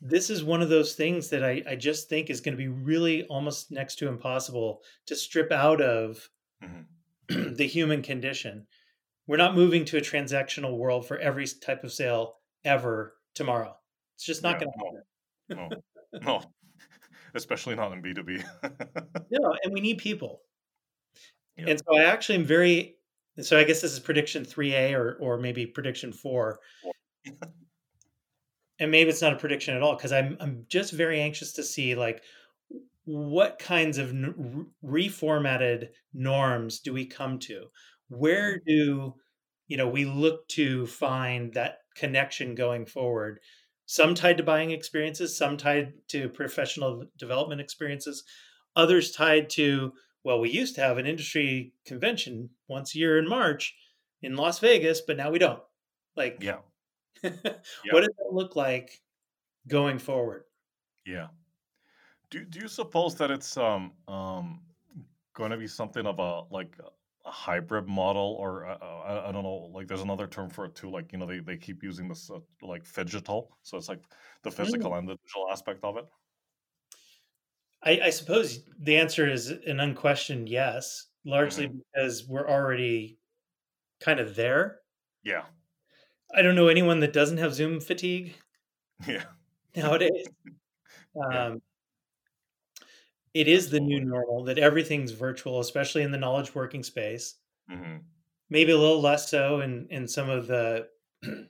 this 0.00 0.30
is 0.30 0.44
one 0.44 0.62
of 0.62 0.68
those 0.68 0.94
things 0.94 1.28
that 1.30 1.44
I, 1.44 1.60
I 1.68 1.74
just 1.74 2.08
think 2.08 2.30
is 2.30 2.40
going 2.40 2.56
to 2.56 2.62
be 2.62 2.68
really 2.68 3.24
almost 3.24 3.72
next 3.72 3.96
to 3.96 4.06
impossible 4.06 4.82
to 5.06 5.16
strip 5.16 5.50
out 5.50 5.80
of 5.80 6.30
mm-hmm. 6.62 7.54
the 7.54 7.66
human 7.66 8.00
condition. 8.00 8.68
We're 9.26 9.36
not 9.36 9.56
moving 9.56 9.84
to 9.86 9.96
a 9.96 10.00
transactional 10.00 10.78
world 10.78 11.08
for 11.08 11.18
every 11.18 11.48
type 11.48 11.82
of 11.82 11.92
sale 11.92 12.36
ever 12.64 13.16
tomorrow. 13.34 13.74
It's 14.14 14.24
just 14.24 14.44
not 14.44 14.60
yeah, 14.60 14.66
going 14.66 14.70
to 14.70 15.56
happen. 15.56 15.80
No, 16.12 16.20
no, 16.20 16.42
especially 17.34 17.74
not 17.74 17.92
in 17.92 18.02
B2B. 18.02 18.44
no, 19.32 19.56
and 19.64 19.72
we 19.72 19.80
need 19.80 19.98
people. 19.98 20.42
Yeah. 21.56 21.66
And 21.68 21.78
so 21.78 21.96
I 21.96 22.04
actually 22.04 22.36
am 22.36 22.44
very, 22.44 22.96
so 23.40 23.58
I 23.58 23.64
guess 23.64 23.80
this 23.80 23.92
is 23.92 24.00
prediction 24.00 24.44
3A 24.44 24.94
or, 24.94 25.16
or 25.20 25.38
maybe 25.38 25.66
prediction 25.66 26.12
four 26.12 26.60
and 28.78 28.90
maybe 28.90 29.08
it's 29.08 29.22
not 29.22 29.32
a 29.32 29.36
prediction 29.36 29.74
at 29.74 29.82
all 29.82 29.96
because 29.96 30.12
I'm 30.12 30.36
I'm 30.40 30.66
just 30.68 30.92
very 30.92 31.20
anxious 31.20 31.52
to 31.54 31.62
see 31.62 31.94
like 31.94 32.22
what 33.04 33.58
kinds 33.58 33.98
of 33.98 34.14
reformatted 34.84 35.88
norms 36.12 36.80
do 36.80 36.92
we 36.92 37.06
come 37.06 37.38
to? 37.38 37.66
Where 38.08 38.58
mm-hmm. 38.58 38.68
do 38.68 39.14
you 39.68 39.76
know, 39.76 39.88
we 39.88 40.04
look 40.04 40.46
to 40.48 40.86
find 40.86 41.52
that 41.54 41.78
connection 41.96 42.54
going 42.54 42.86
forward. 42.86 43.40
Some 43.86 44.14
tied 44.14 44.38
to 44.38 44.42
buying 44.42 44.70
experiences, 44.70 45.36
some 45.36 45.56
tied 45.56 45.92
to 46.08 46.28
professional 46.28 47.04
development 47.18 47.60
experiences, 47.60 48.24
others 48.76 49.10
tied 49.10 49.50
to, 49.50 49.92
well, 50.24 50.40
we 50.40 50.50
used 50.50 50.74
to 50.76 50.80
have 50.80 50.98
an 50.98 51.06
industry 51.06 51.72
convention 51.84 52.50
once 52.66 52.94
a 52.94 52.98
year 52.98 53.18
in 53.18 53.28
March 53.28 53.76
in 54.22 54.36
Las 54.36 54.58
Vegas, 54.58 55.02
but 55.02 55.16
now 55.16 55.30
we 55.30 55.38
don't. 55.38 55.62
Like, 56.16 56.38
yeah. 56.40 56.58
yeah. 57.22 57.30
what 57.90 58.00
does 58.00 58.14
that 58.18 58.32
look 58.32 58.56
like 58.56 59.00
going 59.68 59.98
forward? 59.98 60.44
Yeah. 61.06 61.28
Do, 62.30 62.44
do 62.44 62.58
you 62.58 62.68
suppose 62.68 63.14
that 63.16 63.30
it's 63.30 63.56
um 63.56 63.92
um 64.08 64.60
going 65.34 65.50
to 65.50 65.56
be 65.56 65.66
something 65.66 66.06
of 66.06 66.18
a 66.18 66.42
like 66.50 66.74
a 67.26 67.30
hybrid 67.30 67.86
model 67.86 68.36
or 68.38 68.66
uh, 68.66 68.76
I, 68.76 69.28
I, 69.28 69.32
don't 69.32 69.42
know 69.42 69.70
like 69.72 69.88
there's 69.88 70.02
another 70.02 70.26
term 70.26 70.50
for 70.50 70.66
it 70.66 70.74
too 70.74 70.90
like 70.90 71.12
you 71.12 71.18
know 71.18 71.26
they, 71.26 71.40
they 71.40 71.56
keep 71.56 71.82
using 71.82 72.08
this 72.08 72.30
uh, 72.30 72.38
like 72.62 72.84
phygital 72.84 73.48
so 73.62 73.78
it's 73.78 73.88
like 73.88 74.02
the 74.42 74.50
physical 74.50 74.90
mm. 74.90 74.98
and 74.98 75.08
the 75.08 75.16
digital 75.16 75.48
aspect 75.50 75.82
of 75.84 75.96
it 75.96 76.06
I, 77.84 78.00
I, 78.04 78.10
suppose 78.10 78.60
the 78.78 78.96
answer 78.96 79.30
is 79.30 79.50
an 79.50 79.80
unquestioned 79.80 80.48
yes 80.48 81.06
largely 81.24 81.66
mm-hmm. 81.66 81.78
because 81.92 82.26
we're 82.26 82.48
already 82.48 83.18
kind 84.00 84.20
of 84.20 84.34
there 84.34 84.78
yeah 85.22 85.42
i 86.34 86.42
don't 86.42 86.54
know 86.54 86.68
anyone 86.68 87.00
that 87.00 87.12
doesn't 87.12 87.38
have 87.38 87.54
zoom 87.54 87.80
fatigue 87.80 88.34
yeah 89.06 89.24
nowadays 89.76 90.26
um, 91.24 91.32
yeah 91.32 91.54
it 93.34 93.48
is 93.48 93.68
the 93.68 93.80
new 93.80 94.00
normal 94.00 94.44
that 94.44 94.58
everything's 94.58 95.10
virtual, 95.10 95.58
especially 95.58 96.02
in 96.02 96.12
the 96.12 96.18
knowledge 96.18 96.54
working 96.54 96.84
space. 96.84 97.34
Mm-hmm. 97.70 97.96
Maybe 98.48 98.72
a 98.72 98.78
little 98.78 99.00
less 99.00 99.28
so 99.28 99.60
in 99.60 99.88
in 99.90 100.06
some 100.06 100.30
of 100.30 100.46
the 100.46 100.88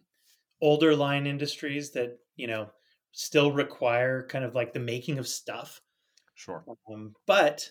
older 0.63 0.97
line 0.97 1.27
industries 1.27 1.93
that 1.93 2.19
you 2.37 2.47
know 2.47 2.71
still 3.13 3.53
require 3.53 4.27
kind 4.27 4.45
of 4.45 4.55
like 4.55 4.73
the 4.73 4.81
making 4.81 5.19
of 5.19 5.29
stuff. 5.29 5.83
Sure. 6.35 6.65
Um, 6.91 7.15
but 7.27 7.71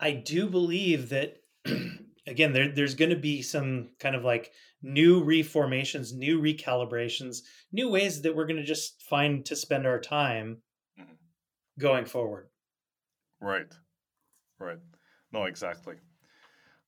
I 0.00 0.12
do 0.12 0.48
believe 0.48 1.10
that 1.10 1.36
again 2.26 2.52
there, 2.52 2.68
there's 2.68 2.94
going 2.94 3.10
to 3.10 3.16
be 3.16 3.42
some 3.42 3.90
kind 3.98 4.14
of 4.14 4.24
like 4.24 4.52
new 4.82 5.22
reformations, 5.22 6.12
new 6.12 6.40
recalibrations, 6.40 7.42
new 7.70 7.88
ways 7.88 8.22
that 8.22 8.34
we're 8.34 8.46
going 8.46 8.56
to 8.60 8.64
just 8.64 9.02
find 9.02 9.44
to 9.46 9.56
spend 9.56 9.86
our 9.86 10.00
time 10.00 10.58
mm-hmm. 10.98 11.12
going 11.78 12.04
forward. 12.04 12.48
Right. 13.40 13.72
Right. 14.58 14.78
No, 15.32 15.44
exactly. 15.44 15.96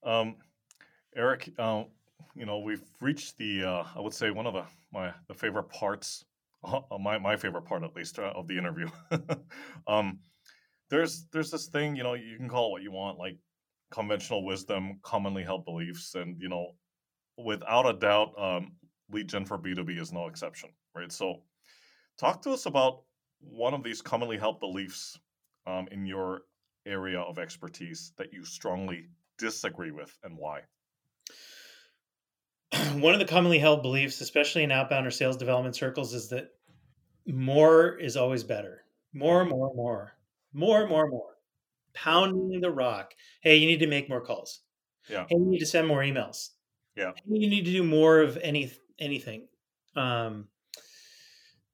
Um, 0.04 0.36
Eric, 1.16 1.50
uh, 1.58 1.84
you 2.34 2.46
know, 2.46 2.58
we've 2.58 2.82
reached 3.00 3.38
the, 3.38 3.64
uh, 3.64 3.84
I 3.96 4.00
would 4.00 4.12
say 4.12 4.30
one 4.30 4.46
of 4.46 4.54
the, 4.54 4.64
my, 4.92 5.12
the 5.28 5.34
favorite 5.34 5.68
parts, 5.70 6.24
uh, 6.64 6.80
my, 7.00 7.18
my 7.18 7.36
favorite 7.36 7.64
part 7.64 7.82
at 7.84 7.94
least 7.96 8.18
uh, 8.18 8.32
of 8.34 8.46
the 8.48 8.58
interview. 8.58 8.88
um, 9.86 10.18
there's, 10.94 11.26
there's 11.32 11.50
this 11.50 11.66
thing, 11.66 11.96
you 11.96 12.02
know, 12.02 12.14
you 12.14 12.36
can 12.36 12.48
call 12.48 12.68
it 12.68 12.70
what 12.70 12.82
you 12.82 12.92
want, 12.92 13.18
like 13.18 13.36
conventional 13.90 14.44
wisdom, 14.44 15.00
commonly 15.02 15.42
held 15.42 15.64
beliefs. 15.64 16.14
And, 16.14 16.40
you 16.40 16.48
know, 16.48 16.68
without 17.36 17.86
a 17.86 17.92
doubt, 17.92 18.32
um, 18.38 18.72
lead 19.10 19.28
gen 19.28 19.44
for 19.44 19.58
B2B 19.58 20.00
is 20.00 20.12
no 20.12 20.26
exception, 20.26 20.70
right? 20.94 21.10
So 21.10 21.42
talk 22.18 22.42
to 22.42 22.50
us 22.50 22.66
about 22.66 23.02
one 23.40 23.74
of 23.74 23.82
these 23.82 24.00
commonly 24.00 24.38
held 24.38 24.60
beliefs 24.60 25.18
um, 25.66 25.88
in 25.90 26.06
your 26.06 26.42
area 26.86 27.20
of 27.20 27.38
expertise 27.38 28.12
that 28.16 28.32
you 28.32 28.44
strongly 28.44 29.08
disagree 29.38 29.90
with 29.90 30.16
and 30.22 30.38
why? 30.38 30.60
One 32.94 33.14
of 33.14 33.20
the 33.20 33.26
commonly 33.26 33.58
held 33.58 33.82
beliefs, 33.82 34.20
especially 34.20 34.62
in 34.62 34.70
outbound 34.70 35.06
or 35.06 35.10
sales 35.10 35.36
development 35.36 35.74
circles, 35.76 36.14
is 36.14 36.28
that 36.28 36.50
more 37.26 37.96
is 37.96 38.16
always 38.16 38.44
better. 38.44 38.82
More, 39.12 39.44
more, 39.44 39.72
more, 39.74 40.14
more, 40.54 40.86
more, 40.86 41.08
more. 41.08 41.34
Pounding 41.92 42.60
the 42.60 42.70
rock. 42.70 43.12
Hey, 43.42 43.56
you 43.56 43.66
need 43.66 43.80
to 43.80 43.86
make 43.86 44.08
more 44.08 44.20
calls. 44.20 44.60
Yeah. 45.08 45.26
Hey, 45.28 45.36
you 45.36 45.50
need 45.50 45.58
to 45.58 45.66
send 45.66 45.86
more 45.86 46.00
emails. 46.00 46.50
Yeah. 46.96 47.12
Hey, 47.14 47.22
you 47.26 47.50
need 47.50 47.64
to 47.66 47.72
do 47.72 47.82
more 47.82 48.20
of 48.20 48.38
any 48.42 48.72
anything. 48.98 49.48
Um, 49.96 50.48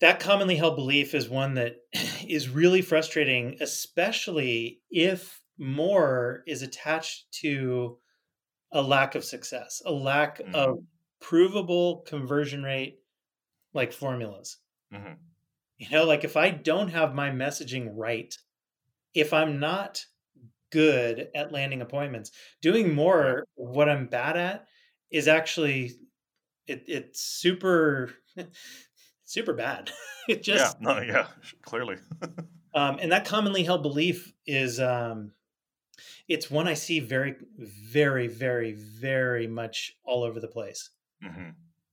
that 0.01 0.21
commonly 0.21 0.57
held 0.57 0.77
belief 0.77 1.15
is 1.15 1.29
one 1.29 1.55
that 1.55 1.77
is 2.27 2.49
really 2.49 2.83
frustrating, 2.83 3.59
especially 3.61 4.81
if 4.91 5.41
more 5.59 6.43
is 6.47 6.63
attached 6.63 7.31
to 7.43 7.99
a 8.73 8.83
lack 8.83 9.15
of 9.15 9.25
success, 9.25 9.83
a 9.85 9.93
lack 9.93 10.39
mm-hmm. 10.39 10.55
of 10.55 10.79
provable 11.21 11.99
conversion 12.07 12.63
rate 12.63 12.99
like 13.75 13.93
formulas. 13.93 14.59
Mm-hmm. 14.93 15.15
You 15.79 15.91
know, 15.91 16.05
like 16.05 16.25
if 16.25 16.37
I 16.37 16.51
don't 16.51 16.89
have 16.89 17.15
my 17.15 17.31
messaging 17.31 17.91
right, 17.95 18.35
if 19.15 19.33
I'm 19.33 19.61
not 19.61 20.05
good 20.71 21.29
at 21.35 21.53
landing 21.53 21.83
appointments, 21.83 22.31
doing 22.63 22.95
more 22.95 23.45
what 23.55 23.89
I'm 23.89 24.07
bad 24.07 24.37
at 24.37 24.67
is 25.11 25.29
actually 25.29 25.93
it, 26.67 26.85
it's 26.87 27.21
super 27.21 28.11
super 29.25 29.53
bad. 29.53 29.91
it 30.29 30.43
just 30.43 30.77
yeah, 30.81 30.93
no, 30.95 31.01
yeah, 31.01 31.27
clearly. 31.63 31.97
um, 32.75 32.99
and 33.01 33.13
that 33.13 33.25
commonly 33.25 33.65
held 33.65 33.83
belief 33.83 34.33
is 34.47 34.81
um, 34.81 35.33
it's 36.29 36.51
one 36.51 36.69
I 36.69 36.75
see 36.75 37.01
very, 37.01 37.37
very, 37.59 38.29
very, 38.29 38.73
very 38.73 39.47
much 39.47 39.97
all 40.05 40.23
over 40.23 40.41
the 40.41 40.49
place. 40.49 40.91
Mm-hmm. 41.25 41.51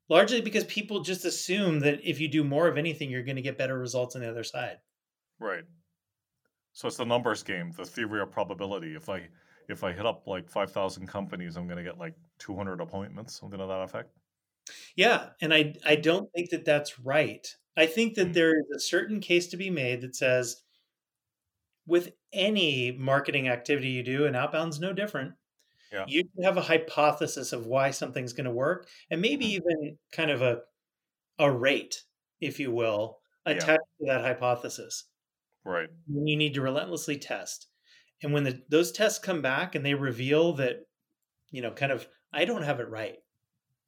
Largely 0.10 0.42
because 0.42 0.64
people 0.66 1.02
just 1.02 1.26
assume 1.26 1.80
that 1.82 2.00
if 2.08 2.20
you 2.22 2.30
do 2.30 2.44
more 2.44 2.68
of 2.68 2.78
anything, 2.78 3.10
you're 3.10 3.24
going 3.24 3.36
to 3.36 3.42
get 3.42 3.58
better 3.58 3.78
results 3.78 4.16
on 4.16 4.22
the 4.22 4.30
other 4.30 4.44
side. 4.44 4.78
Right. 5.40 5.64
So 6.78 6.88
it's 6.88 6.98
the 6.98 7.06
numbers 7.06 7.42
game, 7.42 7.72
the 7.76 7.86
theory 7.86 8.22
of 8.22 8.30
probability. 8.30 8.94
If 8.94 9.10
I 9.10 9.24
if 9.68 9.84
I 9.84 9.94
hit 9.94 10.06
up 10.06 10.28
like 10.28 10.48
five 10.48 10.72
thousand 10.72 11.08
companies, 11.08 11.58
I'm 11.58 11.66
going 11.66 11.84
to 11.84 11.84
get 11.84 11.98
like 11.98 12.14
two 12.38 12.56
hundred 12.56 12.82
appointments, 12.82 13.40
something 13.40 13.58
to 13.58 13.66
that 13.66 13.82
effect. 13.82 14.12
Yeah, 14.96 15.30
and 15.42 15.52
I 15.52 15.74
I 15.84 15.96
don't 15.96 16.32
think 16.34 16.52
that 16.52 16.66
that's 16.66 17.00
right. 17.00 17.48
I 17.76 17.88
think 17.88 18.14
that 18.14 18.28
mm. 18.28 18.34
there 18.36 18.52
is 18.52 18.68
a 18.76 18.80
certain 18.80 19.22
case 19.22 19.48
to 19.48 19.58
be 19.58 19.72
made 19.72 20.02
that 20.02 20.16
says 20.16 20.62
with 21.88 22.12
any 22.32 22.92
marketing 22.92 23.50
activity 23.50 23.88
you 23.88 24.04
do, 24.04 24.28
and 24.28 24.36
outbound's 24.36 24.80
no 24.80 24.94
different. 24.94 25.34
Yeah. 25.92 26.06
You 26.08 26.26
have 26.44 26.58
a 26.58 26.62
hypothesis 26.62 27.54
of 27.54 27.66
why 27.66 27.90
something's 27.90 28.34
going 28.34 28.46
to 28.46 28.52
work, 28.52 28.88
and 29.10 29.20
maybe 29.20 29.46
mm-hmm. 29.46 29.72
even 29.72 29.98
kind 30.12 30.30
of 30.30 30.44
a 30.44 30.60
a 31.40 31.52
rate, 31.52 32.04
if 32.40 32.60
you 32.60 32.72
will, 32.72 33.18
attached 33.48 33.82
yeah. 34.00 34.14
to 34.14 34.20
that 34.20 34.22
hypothesis. 34.22 35.06
Right. 35.68 35.90
You 36.08 36.38
need 36.38 36.54
to 36.54 36.62
relentlessly 36.62 37.18
test, 37.18 37.68
and 38.24 38.32
when 38.32 38.46
the, 38.46 38.62
those 38.70 38.94
tests 38.94 39.20
come 39.20 39.42
back 39.42 39.76
and 39.76 39.86
they 39.86 39.94
reveal 39.94 40.54
that, 40.54 40.78
you 41.52 41.62
know, 41.62 41.72
kind 41.72 41.92
of 41.92 42.08
I 42.32 42.46
don't 42.46 42.64
have 42.64 42.80
it 42.80 42.90
right. 42.90 43.18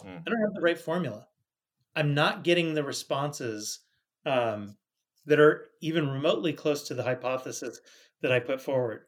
Mm. 0.03 0.19
I 0.19 0.29
don't 0.29 0.41
have 0.41 0.53
the 0.53 0.61
right 0.61 0.77
formula. 0.77 1.25
I'm 1.95 2.13
not 2.13 2.43
getting 2.43 2.73
the 2.73 2.83
responses 2.83 3.79
um, 4.25 4.75
that 5.25 5.39
are 5.39 5.69
even 5.81 6.09
remotely 6.09 6.51
close 6.51 6.87
to 6.87 6.93
the 6.93 7.03
hypothesis 7.03 7.79
that 8.21 8.31
I 8.31 8.39
put 8.41 8.61
forward. 8.61 9.03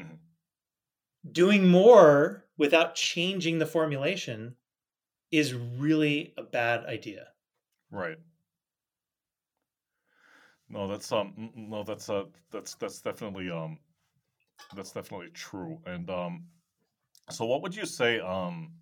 Mm-hmm. 0.00 0.14
Doing 1.30 1.68
more 1.68 2.46
without 2.56 2.94
changing 2.94 3.58
the 3.58 3.66
formulation 3.66 4.56
is 5.30 5.52
really 5.52 6.32
a 6.38 6.42
bad 6.42 6.86
idea. 6.86 7.26
Right. 7.90 8.16
No, 10.68 10.88
that's 10.88 11.12
um 11.12 11.50
no 11.54 11.82
that's 11.84 12.10
uh 12.10 12.24
that's 12.50 12.74
that's 12.74 13.00
definitely 13.00 13.50
um 13.50 13.78
that's 14.74 14.92
definitely 14.92 15.30
true. 15.30 15.80
And 15.86 16.10
um 16.10 16.44
so 17.30 17.44
what 17.44 17.62
would 17.62 17.74
you 17.74 17.86
say 17.86 18.20
um 18.20 18.72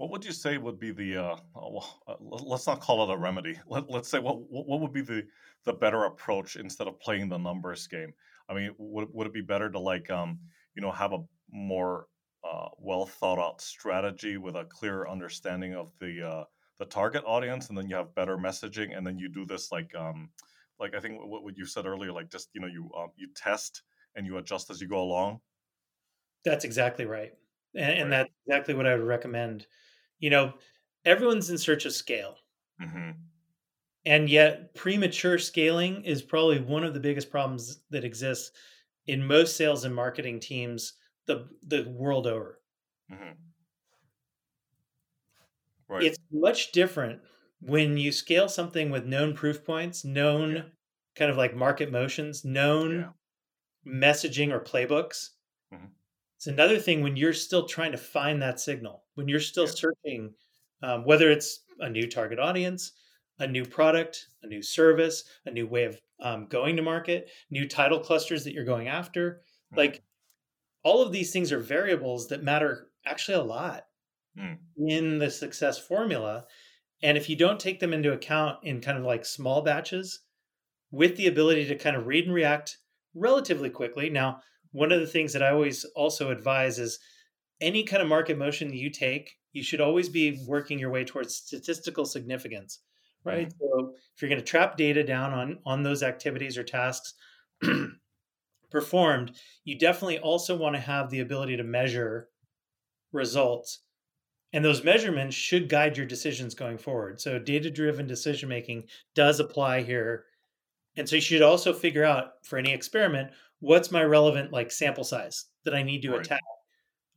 what 0.00 0.10
would 0.10 0.24
you 0.24 0.32
say 0.32 0.56
would 0.56 0.80
be 0.80 0.92
the? 0.92 1.18
Uh, 1.18 1.36
oh, 1.54 1.84
uh, 2.08 2.14
let's 2.20 2.66
not 2.66 2.80
call 2.80 3.04
it 3.04 3.12
a 3.12 3.18
remedy. 3.18 3.60
Let, 3.66 3.90
let's 3.90 4.08
say 4.08 4.18
what 4.18 4.38
what 4.50 4.80
would 4.80 4.94
be 4.94 5.02
the 5.02 5.26
the 5.64 5.74
better 5.74 6.04
approach 6.04 6.56
instead 6.56 6.88
of 6.88 6.98
playing 7.00 7.28
the 7.28 7.36
numbers 7.36 7.86
game. 7.86 8.14
I 8.48 8.54
mean, 8.54 8.70
would 8.78 9.08
would 9.12 9.26
it 9.26 9.34
be 9.34 9.42
better 9.42 9.68
to 9.70 9.78
like 9.78 10.10
um 10.10 10.38
you 10.74 10.80
know 10.80 10.90
have 10.90 11.12
a 11.12 11.18
more 11.52 12.06
uh, 12.42 12.68
well 12.78 13.04
thought 13.04 13.38
out 13.38 13.60
strategy 13.60 14.38
with 14.38 14.56
a 14.56 14.64
clear 14.64 15.06
understanding 15.06 15.74
of 15.74 15.92
the 15.98 16.26
uh, 16.26 16.44
the 16.78 16.86
target 16.86 17.22
audience, 17.26 17.68
and 17.68 17.76
then 17.76 17.86
you 17.90 17.96
have 17.96 18.14
better 18.14 18.38
messaging, 18.38 18.96
and 18.96 19.06
then 19.06 19.18
you 19.18 19.28
do 19.28 19.44
this 19.44 19.70
like 19.70 19.94
um 19.94 20.30
like 20.80 20.94
I 20.94 21.00
think 21.00 21.20
what, 21.24 21.44
what 21.44 21.56
you 21.56 21.66
said 21.66 21.86
earlier, 21.86 22.12
like 22.12 22.30
just 22.30 22.48
you 22.54 22.60
know 22.60 22.66
you 22.66 22.90
um, 22.96 23.10
you 23.16 23.28
test 23.36 23.82
and 24.16 24.26
you 24.26 24.38
adjust 24.38 24.70
as 24.70 24.80
you 24.80 24.88
go 24.88 25.02
along. 25.02 25.40
That's 26.44 26.64
exactly 26.64 27.04
right, 27.04 27.32
and, 27.74 27.98
and 27.98 28.12
that's 28.12 28.30
exactly 28.46 28.74
what 28.74 28.86
I 28.86 28.96
would 28.96 29.06
recommend 29.06 29.66
you 30.20 30.30
know, 30.30 30.52
everyone's 31.04 31.50
in 31.50 31.58
search 31.58 31.86
of 31.86 31.92
scale. 31.92 32.36
Mm-hmm. 32.80 33.10
And 34.06 34.30
yet, 34.30 34.74
premature 34.74 35.38
scaling 35.38 36.04
is 36.04 36.22
probably 36.22 36.60
one 36.60 36.84
of 36.84 36.94
the 36.94 37.00
biggest 37.00 37.30
problems 37.30 37.80
that 37.90 38.04
exists 38.04 38.52
in 39.06 39.26
most 39.26 39.56
sales 39.56 39.84
and 39.84 39.94
marketing 39.94 40.40
teams 40.40 40.94
the 41.26 41.48
the 41.66 41.88
world 41.90 42.26
over. 42.26 42.60
Mm-hmm. 43.12 43.32
Right. 45.88 46.04
It's 46.04 46.18
much 46.30 46.72
different 46.72 47.20
when 47.60 47.96
you 47.96 48.12
scale 48.12 48.48
something 48.48 48.90
with 48.90 49.06
known 49.06 49.34
proof 49.34 49.64
points, 49.64 50.04
known 50.04 50.56
yeah. 50.56 50.62
kind 51.16 51.30
of 51.30 51.36
like 51.36 51.54
market 51.54 51.92
motions, 51.92 52.44
known 52.44 53.12
yeah. 53.86 53.92
messaging 53.92 54.50
or 54.50 54.60
playbooks. 54.60 55.30
Mm-hmm. 55.72 55.86
It's 56.36 56.46
another 56.46 56.78
thing 56.78 57.02
when 57.02 57.16
you're 57.16 57.34
still 57.34 57.66
trying 57.66 57.92
to 57.92 57.98
find 57.98 58.40
that 58.40 58.60
signal, 58.60 59.04
when 59.14 59.28
you're 59.28 59.40
still 59.40 59.66
yeah. 59.66 59.72
searching, 59.72 60.34
um, 60.82 61.04
whether 61.04 61.30
it's 61.30 61.64
a 61.80 61.90
new 61.90 62.08
target 62.08 62.38
audience, 62.38 62.92
a 63.38 63.46
new 63.46 63.64
product, 63.64 64.26
a 64.42 64.46
new 64.46 64.62
service, 64.62 65.24
a 65.44 65.50
new 65.50 65.66
way 65.66 65.84
of 65.84 66.00
um, 66.20 66.46
going 66.46 66.76
to 66.76 66.82
market, 66.82 67.28
new 67.50 67.68
title 67.68 68.00
clusters 68.00 68.44
that 68.44 68.54
you're 68.54 68.64
going 68.64 68.88
after. 68.88 69.42
Mm-hmm. 69.72 69.78
Like 69.78 70.02
all 70.82 71.02
of 71.02 71.12
these 71.12 71.32
things 71.32 71.52
are 71.52 71.60
variables 71.60 72.28
that 72.28 72.42
matter 72.42 72.88
actually 73.06 73.38
a 73.38 73.42
lot 73.42 73.84
mm. 74.38 74.56
in 74.78 75.18
the 75.18 75.30
success 75.30 75.78
formula. 75.78 76.44
And 77.02 77.16
if 77.16 77.28
you 77.28 77.36
don't 77.36 77.58
take 77.60 77.80
them 77.80 77.92
into 77.92 78.12
account 78.12 78.58
in 78.62 78.80
kind 78.80 78.98
of 78.98 79.04
like 79.04 79.24
small 79.24 79.62
batches 79.62 80.20
with 80.90 81.16
the 81.16 81.26
ability 81.26 81.66
to 81.66 81.76
kind 81.76 81.96
of 81.96 82.06
read 82.06 82.26
and 82.26 82.34
react 82.34 82.78
relatively 83.14 83.70
quickly. 83.70 84.10
Now, 84.10 84.40
one 84.72 84.92
of 84.92 85.00
the 85.00 85.06
things 85.06 85.32
that 85.32 85.42
I 85.42 85.50
always 85.50 85.84
also 85.96 86.30
advise 86.30 86.78
is 86.78 86.98
any 87.60 87.84
kind 87.84 88.02
of 88.02 88.08
market 88.08 88.38
motion 88.38 88.72
you 88.72 88.90
take, 88.90 89.36
you 89.52 89.62
should 89.62 89.80
always 89.80 90.08
be 90.08 90.42
working 90.46 90.78
your 90.78 90.90
way 90.90 91.04
towards 91.04 91.34
statistical 91.34 92.04
significance, 92.04 92.80
right? 93.24 93.48
Mm-hmm. 93.48 93.58
So 93.58 93.94
if 94.14 94.22
you're 94.22 94.28
going 94.28 94.40
to 94.40 94.46
trap 94.46 94.76
data 94.76 95.02
down 95.02 95.32
on 95.32 95.58
on 95.66 95.82
those 95.82 96.02
activities 96.02 96.56
or 96.56 96.62
tasks 96.62 97.14
performed, 98.70 99.32
you 99.64 99.78
definitely 99.78 100.18
also 100.18 100.56
want 100.56 100.76
to 100.76 100.80
have 100.80 101.10
the 101.10 101.20
ability 101.20 101.56
to 101.56 101.64
measure 101.64 102.28
results 103.12 103.80
and 104.52 104.64
those 104.64 104.84
measurements 104.84 105.36
should 105.36 105.68
guide 105.68 105.96
your 105.96 106.06
decisions 106.06 106.54
going 106.54 106.78
forward. 106.78 107.20
So 107.20 107.38
data 107.38 107.70
driven 107.70 108.06
decision 108.06 108.48
making 108.48 108.84
does 109.14 109.40
apply 109.40 109.82
here. 109.82 110.24
And 110.96 111.08
so 111.08 111.16
you 111.16 111.22
should 111.22 111.42
also 111.42 111.72
figure 111.72 112.04
out 112.04 112.44
for 112.44 112.58
any 112.58 112.72
experiment 112.72 113.30
what's 113.60 113.90
my 113.90 114.02
relevant 114.02 114.52
like 114.52 114.72
sample 114.72 115.04
size 115.04 115.46
that 115.64 115.74
I 115.74 115.82
need 115.82 116.02
to 116.02 116.12
right. 116.12 116.20
attack 116.20 116.40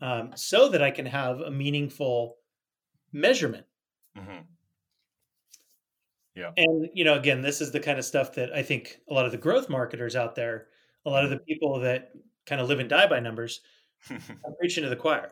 um, 0.01 0.31
so 0.35 0.69
that 0.69 0.83
I 0.83 0.91
can 0.91 1.05
have 1.05 1.39
a 1.39 1.49
meaningful 1.49 2.35
measurement. 3.11 3.65
Mm-hmm. 4.17 4.41
Yeah. 6.35 6.51
And, 6.57 6.89
you 6.93 7.03
know, 7.03 7.15
again, 7.15 7.41
this 7.41 7.61
is 7.61 7.71
the 7.71 7.79
kind 7.79 7.99
of 7.99 8.05
stuff 8.05 8.33
that 8.35 8.53
I 8.53 8.63
think 8.63 8.99
a 9.09 9.13
lot 9.13 9.25
of 9.25 9.31
the 9.31 9.37
growth 9.37 9.69
marketers 9.69 10.15
out 10.15 10.35
there, 10.35 10.67
a 11.05 11.09
lot 11.09 11.23
of 11.23 11.29
the 11.29 11.37
mm-hmm. 11.37 11.45
people 11.45 11.79
that 11.81 12.11
kind 12.45 12.59
of 12.59 12.67
live 12.67 12.79
and 12.79 12.89
die 12.89 13.07
by 13.07 13.19
numbers, 13.19 13.61
are 14.09 14.51
preaching 14.59 14.83
to 14.83 14.89
the 14.89 14.95
choir. 14.95 15.31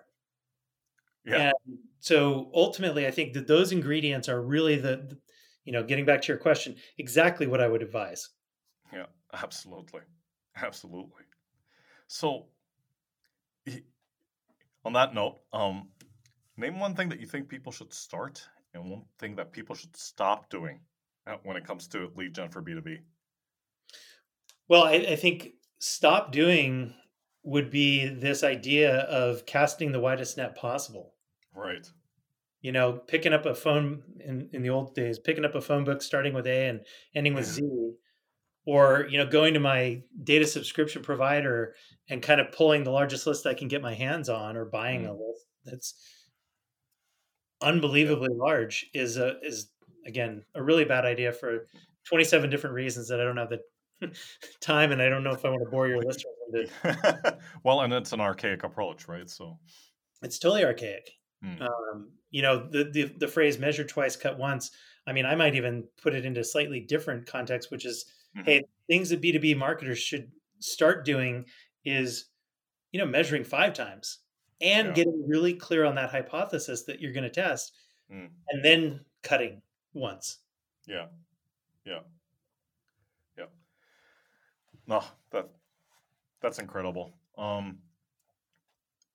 Yeah. 1.26 1.52
And 1.68 1.78
so 2.02 2.52
ultimately, 2.54 3.08
I 3.08 3.12
think 3.12 3.34
that 3.34 3.47
those 3.47 3.72
ingredients 3.72 4.28
are 4.28 4.41
really 4.41 4.76
the, 4.76 5.18
you 5.64 5.72
know, 5.72 5.84
getting 5.84 6.06
back 6.06 6.22
to 6.24 6.28
your 6.28 6.38
question, 6.38 6.76
exactly 6.97 7.47
what 7.47 7.62
I 7.62 7.68
would 7.68 7.82
advise. 7.82 8.30
Yeah, 8.91 9.06
absolutely. 9.34 10.02
Absolutely. 10.56 11.24
So, 12.08 12.47
on 14.84 14.93
that 14.93 15.14
note, 15.14 15.39
um, 15.54 15.89
name 16.58 16.80
one 16.80 16.95
thing 16.95 17.10
that 17.10 17.20
you 17.20 17.28
think 17.28 17.47
people 17.47 17.72
should 17.72 17.93
start 17.93 18.47
and 18.74 18.89
one 18.89 19.04
thing 19.20 19.36
that 19.36 19.52
people 19.52 19.76
should 19.76 19.95
stop 19.95 20.49
doing 20.49 20.82
uh, 21.28 21.38
when 21.43 21.56
it 21.56 21.66
comes 21.66 21.88
to 21.88 22.12
lead 22.16 22.34
gen 22.34 22.49
for 22.49 22.62
B2B. 22.62 22.97
Well, 24.68 24.84
I, 24.84 24.93
I 24.93 25.16
think 25.16 25.52
stop 25.80 26.32
doing 26.32 26.95
would 27.43 27.70
be 27.70 28.08
this 28.08 28.43
idea 28.43 28.99
of 29.02 29.45
casting 29.45 29.91
the 29.91 29.99
widest 29.99 30.38
net 30.38 30.56
possible. 30.56 31.14
Right. 31.56 31.88
You 32.62 32.72
know, 32.72 32.93
picking 32.93 33.34
up 33.34 33.45
a 33.45 33.56
phone 33.56 34.04
in, 34.20 34.49
in 34.54 34.62
the 34.62 34.70
old 34.70 34.93
days, 34.93 35.20
picking 35.20 35.45
up 35.45 35.56
a 35.56 35.62
phone 35.62 35.84
book 35.84 36.02
starting 36.02 36.34
with 36.34 36.45
A 36.47 36.70
and 36.70 36.82
ending 37.16 37.34
with 37.34 37.45
yeah. 37.47 37.54
Z, 37.54 37.91
or, 38.66 39.08
you 39.10 39.18
know, 39.18 39.26
going 39.26 39.56
to 39.56 39.60
my 39.60 40.02
data 40.24 40.45
subscription 40.45 41.02
provider 41.02 41.74
and 42.10 42.22
kind 42.22 42.39
of 42.39 42.52
pulling 42.52 42.84
the 42.84 42.91
largest 42.91 43.26
list 43.26 43.47
I 43.47 43.56
can 43.56 43.68
get 43.68 43.82
my 43.82 43.93
hands 43.93 44.30
on 44.30 44.56
or 44.56 44.66
buying 44.66 45.04
mm. 45.04 45.10
a 45.10 45.14
list 45.14 45.45
that's 45.66 45.95
unbelievably 47.62 48.30
yeah. 48.32 48.43
large 48.43 48.88
is 48.93 49.18
a 49.18 49.36
is 49.43 49.70
again 50.08 50.43
a 50.56 50.64
really 50.64 50.84
bad 50.84 51.06
idea 51.06 51.32
for 51.32 51.68
27 52.06 52.49
different 52.49 52.74
reasons 52.74 53.08
that 53.08 53.22
I 53.22 53.24
don't 53.24 53.38
have 53.38 53.49
the 53.49 53.62
time 54.62 54.91
and 54.91 55.02
I 55.02 55.10
don't 55.10 55.24
know 55.24 55.32
if 55.32 55.45
I 55.45 55.49
want 55.49 55.64
to 55.64 55.70
bore 55.70 55.88
your 55.88 56.02
listeners 56.02 56.26
well, 57.64 57.82
and 57.82 57.93
it's 57.93 58.14
an 58.14 58.22
archaic 58.22 58.64
approach, 58.64 59.08
right? 59.08 59.30
So 59.30 59.58
it's 60.22 60.39
totally 60.39 60.66
archaic. 60.66 61.12
Mm. 61.43 61.61
Um, 61.61 62.11
you 62.29 62.41
know, 62.41 62.67
the, 62.69 62.85
the 62.85 63.03
the 63.17 63.27
phrase 63.27 63.57
"measure 63.57 63.83
twice, 63.83 64.15
cut 64.15 64.37
once." 64.37 64.71
I 65.07 65.13
mean, 65.13 65.25
I 65.25 65.35
might 65.35 65.55
even 65.55 65.87
put 66.01 66.13
it 66.13 66.25
into 66.25 66.43
slightly 66.43 66.79
different 66.79 67.25
context, 67.25 67.71
which 67.71 67.85
is, 67.85 68.05
mm-hmm. 68.37 68.45
hey, 68.45 68.63
things 68.87 69.09
that 69.09 69.21
B 69.21 69.31
two 69.31 69.39
B 69.39 69.53
marketers 69.55 69.97
should 69.97 70.31
start 70.59 71.05
doing 71.05 71.45
is, 71.83 72.25
you 72.91 72.99
know, 72.99 73.07
measuring 73.07 73.43
five 73.43 73.73
times 73.73 74.19
and 74.61 74.89
yeah. 74.89 74.93
getting 74.93 75.25
really 75.27 75.55
clear 75.55 75.85
on 75.85 75.95
that 75.95 76.11
hypothesis 76.11 76.83
that 76.83 77.01
you're 77.01 77.13
going 77.13 77.23
to 77.23 77.29
test, 77.29 77.73
mm. 78.11 78.29
and 78.49 78.63
then 78.63 78.99
cutting 79.23 79.61
once. 79.93 80.37
Yeah, 80.85 81.07
yeah, 81.85 81.99
yeah. 83.37 83.45
No, 84.85 85.03
that 85.31 85.49
that's 86.41 86.59
incredible. 86.59 87.13
Um, 87.37 87.79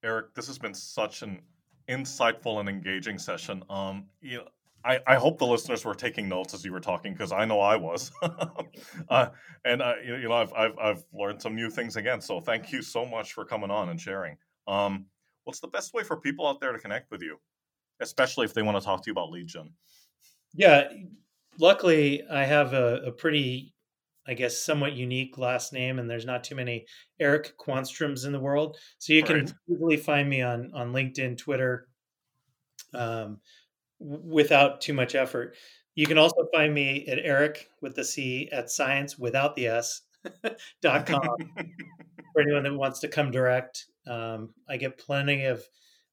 Eric, 0.02 0.34
this 0.34 0.48
has 0.48 0.58
been 0.58 0.74
such 0.74 1.22
an 1.22 1.40
insightful 1.88 2.60
and 2.60 2.68
engaging 2.68 3.18
session. 3.18 3.62
Um, 3.70 4.06
you 4.20 4.38
know, 4.38 4.48
I, 4.84 5.00
I 5.06 5.14
hope 5.16 5.38
the 5.38 5.46
listeners 5.46 5.84
were 5.84 5.94
taking 5.94 6.28
notes 6.28 6.54
as 6.54 6.64
you 6.64 6.72
were 6.72 6.80
talking 6.80 7.12
because 7.12 7.32
I 7.32 7.44
know 7.44 7.60
I 7.60 7.76
was, 7.76 8.12
uh, 9.08 9.28
and 9.64 9.82
I, 9.82 9.94
you 10.04 10.28
know 10.28 10.34
I've, 10.34 10.52
I've 10.52 10.78
I've 10.78 11.04
learned 11.12 11.42
some 11.42 11.56
new 11.56 11.70
things 11.70 11.96
again. 11.96 12.20
So 12.20 12.40
thank 12.40 12.70
you 12.70 12.82
so 12.82 13.04
much 13.04 13.32
for 13.32 13.44
coming 13.44 13.70
on 13.70 13.88
and 13.88 14.00
sharing. 14.00 14.36
Um, 14.68 15.06
what's 15.44 15.60
the 15.60 15.68
best 15.68 15.92
way 15.92 16.04
for 16.04 16.16
people 16.16 16.46
out 16.46 16.60
there 16.60 16.72
to 16.72 16.78
connect 16.78 17.10
with 17.10 17.20
you, 17.20 17.38
especially 18.00 18.44
if 18.44 18.54
they 18.54 18.62
want 18.62 18.78
to 18.78 18.84
talk 18.84 19.02
to 19.02 19.08
you 19.08 19.12
about 19.12 19.30
lead 19.30 19.48
gen? 19.48 19.72
Yeah, 20.54 20.88
luckily 21.58 22.22
I 22.30 22.44
have 22.44 22.72
a, 22.72 23.02
a 23.06 23.12
pretty 23.12 23.74
I 24.28 24.34
guess, 24.34 24.58
somewhat 24.58 24.94
unique 24.94 25.38
last 25.38 25.72
name, 25.72 25.98
and 25.98 26.10
there's 26.10 26.26
not 26.26 26.44
too 26.44 26.54
many 26.54 26.86
Eric 27.20 27.56
Quanstroms 27.58 28.26
in 28.26 28.32
the 28.32 28.40
world. 28.40 28.76
So 28.98 29.12
you 29.12 29.22
can 29.22 29.36
right. 29.36 29.52
easily 29.70 29.96
find 29.96 30.28
me 30.28 30.42
on 30.42 30.70
on 30.74 30.92
LinkedIn, 30.92 31.38
Twitter, 31.38 31.88
um, 32.94 33.38
without 33.98 34.80
too 34.80 34.94
much 34.94 35.14
effort. 35.14 35.56
You 35.94 36.06
can 36.06 36.18
also 36.18 36.46
find 36.52 36.74
me 36.74 37.06
at 37.06 37.18
Eric 37.18 37.68
with 37.80 37.94
the 37.94 38.04
C 38.04 38.48
at 38.52 38.70
science 38.70 39.18
without 39.18 39.56
the 39.56 39.68
S 39.68 40.02
dot 40.82 41.06
com 41.06 41.20
for 42.32 42.42
anyone 42.42 42.64
that 42.64 42.74
wants 42.74 43.00
to 43.00 43.08
come 43.08 43.30
direct. 43.30 43.86
Um, 44.06 44.50
I 44.68 44.76
get 44.76 44.98
plenty 44.98 45.44
of 45.44 45.64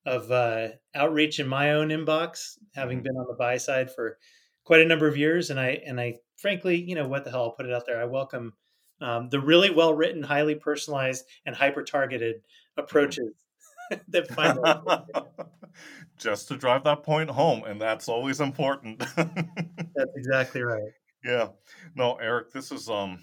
of 0.05 0.31
uh, 0.31 0.69
outreach 0.95 1.39
in 1.39 1.47
my 1.47 1.71
own 1.71 1.89
inbox, 1.89 2.57
having 2.73 2.97
mm-hmm. 2.97 3.03
been 3.03 3.17
on 3.17 3.25
the 3.27 3.35
buy 3.35 3.57
side 3.57 3.91
for 3.91 4.17
quite 4.63 4.81
a 4.81 4.85
number 4.85 5.07
of 5.07 5.17
years, 5.17 5.49
and 5.49 5.59
I 5.59 5.81
and 5.85 5.99
I 5.99 6.15
frankly, 6.37 6.81
you 6.81 6.95
know, 6.95 7.07
what 7.07 7.23
the 7.23 7.31
hell? 7.31 7.43
I'll 7.43 7.51
put 7.51 7.65
it 7.65 7.73
out 7.73 7.85
there. 7.85 8.01
I 8.01 8.05
welcome 8.05 8.53
um, 9.01 9.29
the 9.29 9.39
really 9.39 9.69
well 9.69 9.93
written, 9.93 10.23
highly 10.23 10.55
personalized, 10.55 11.25
and 11.45 11.55
hyper 11.55 11.83
targeted 11.83 12.41
approaches 12.77 13.33
that 14.09 14.27
find 14.29 14.59
just 16.17 16.47
to 16.47 16.57
drive 16.57 16.83
that 16.85 17.03
point 17.03 17.29
home, 17.29 17.63
and 17.65 17.79
that's 17.79 18.07
always 18.07 18.39
important. 18.39 18.99
that's 19.15 20.15
exactly 20.15 20.61
right. 20.61 20.91
Yeah. 21.23 21.49
No, 21.95 22.15
Eric, 22.15 22.51
this 22.51 22.71
is 22.71 22.89
um 22.89 23.19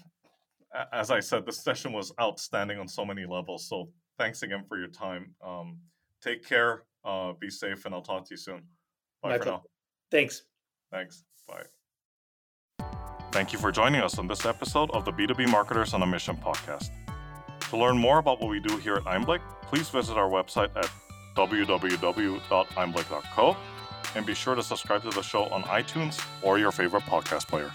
as 0.93 1.11
I 1.11 1.19
said, 1.19 1.45
this 1.45 1.61
session 1.61 1.91
was 1.93 2.13
outstanding 2.19 2.79
on 2.79 2.87
so 2.87 3.05
many 3.05 3.25
levels. 3.25 3.67
So 3.67 3.89
thanks 4.17 4.43
again 4.43 4.63
for 4.67 4.77
your 4.77 4.87
time. 4.87 5.35
Um, 5.45 5.79
take 6.21 6.47
care, 6.47 6.83
uh, 7.03 7.33
be 7.33 7.49
safe, 7.49 7.85
and 7.85 7.93
I'll 7.93 8.01
talk 8.01 8.25
to 8.25 8.31
you 8.31 8.37
soon. 8.37 8.61
Bye 9.21 9.29
My 9.29 9.37
for 9.37 9.43
pleasure. 9.43 9.51
now. 9.51 9.63
Thanks. 10.11 10.43
Thanks. 10.91 11.23
Bye. 11.47 11.63
Thank 13.31 13.53
you 13.53 13.59
for 13.59 13.71
joining 13.71 14.01
us 14.01 14.19
on 14.19 14.27
this 14.27 14.45
episode 14.45 14.91
of 14.91 15.05
the 15.05 15.13
B2B 15.13 15.49
Marketers 15.49 15.93
on 15.93 16.03
a 16.03 16.05
Mission 16.05 16.35
podcast. 16.35 16.89
To 17.69 17.77
learn 17.77 17.97
more 17.97 18.19
about 18.19 18.41
what 18.41 18.49
we 18.49 18.59
do 18.59 18.75
here 18.75 18.95
at 18.95 19.05
Einblick, 19.05 19.39
please 19.61 19.87
visit 19.87 20.17
our 20.17 20.29
website 20.29 20.75
at 20.75 20.91
www.einblick.co 21.37 23.57
and 24.15 24.25
be 24.25 24.33
sure 24.33 24.55
to 24.55 24.61
subscribe 24.61 25.03
to 25.03 25.09
the 25.11 25.21
show 25.21 25.45
on 25.45 25.63
iTunes 25.63 26.21
or 26.43 26.59
your 26.59 26.73
favorite 26.73 27.03
podcast 27.03 27.47
player. 27.47 27.71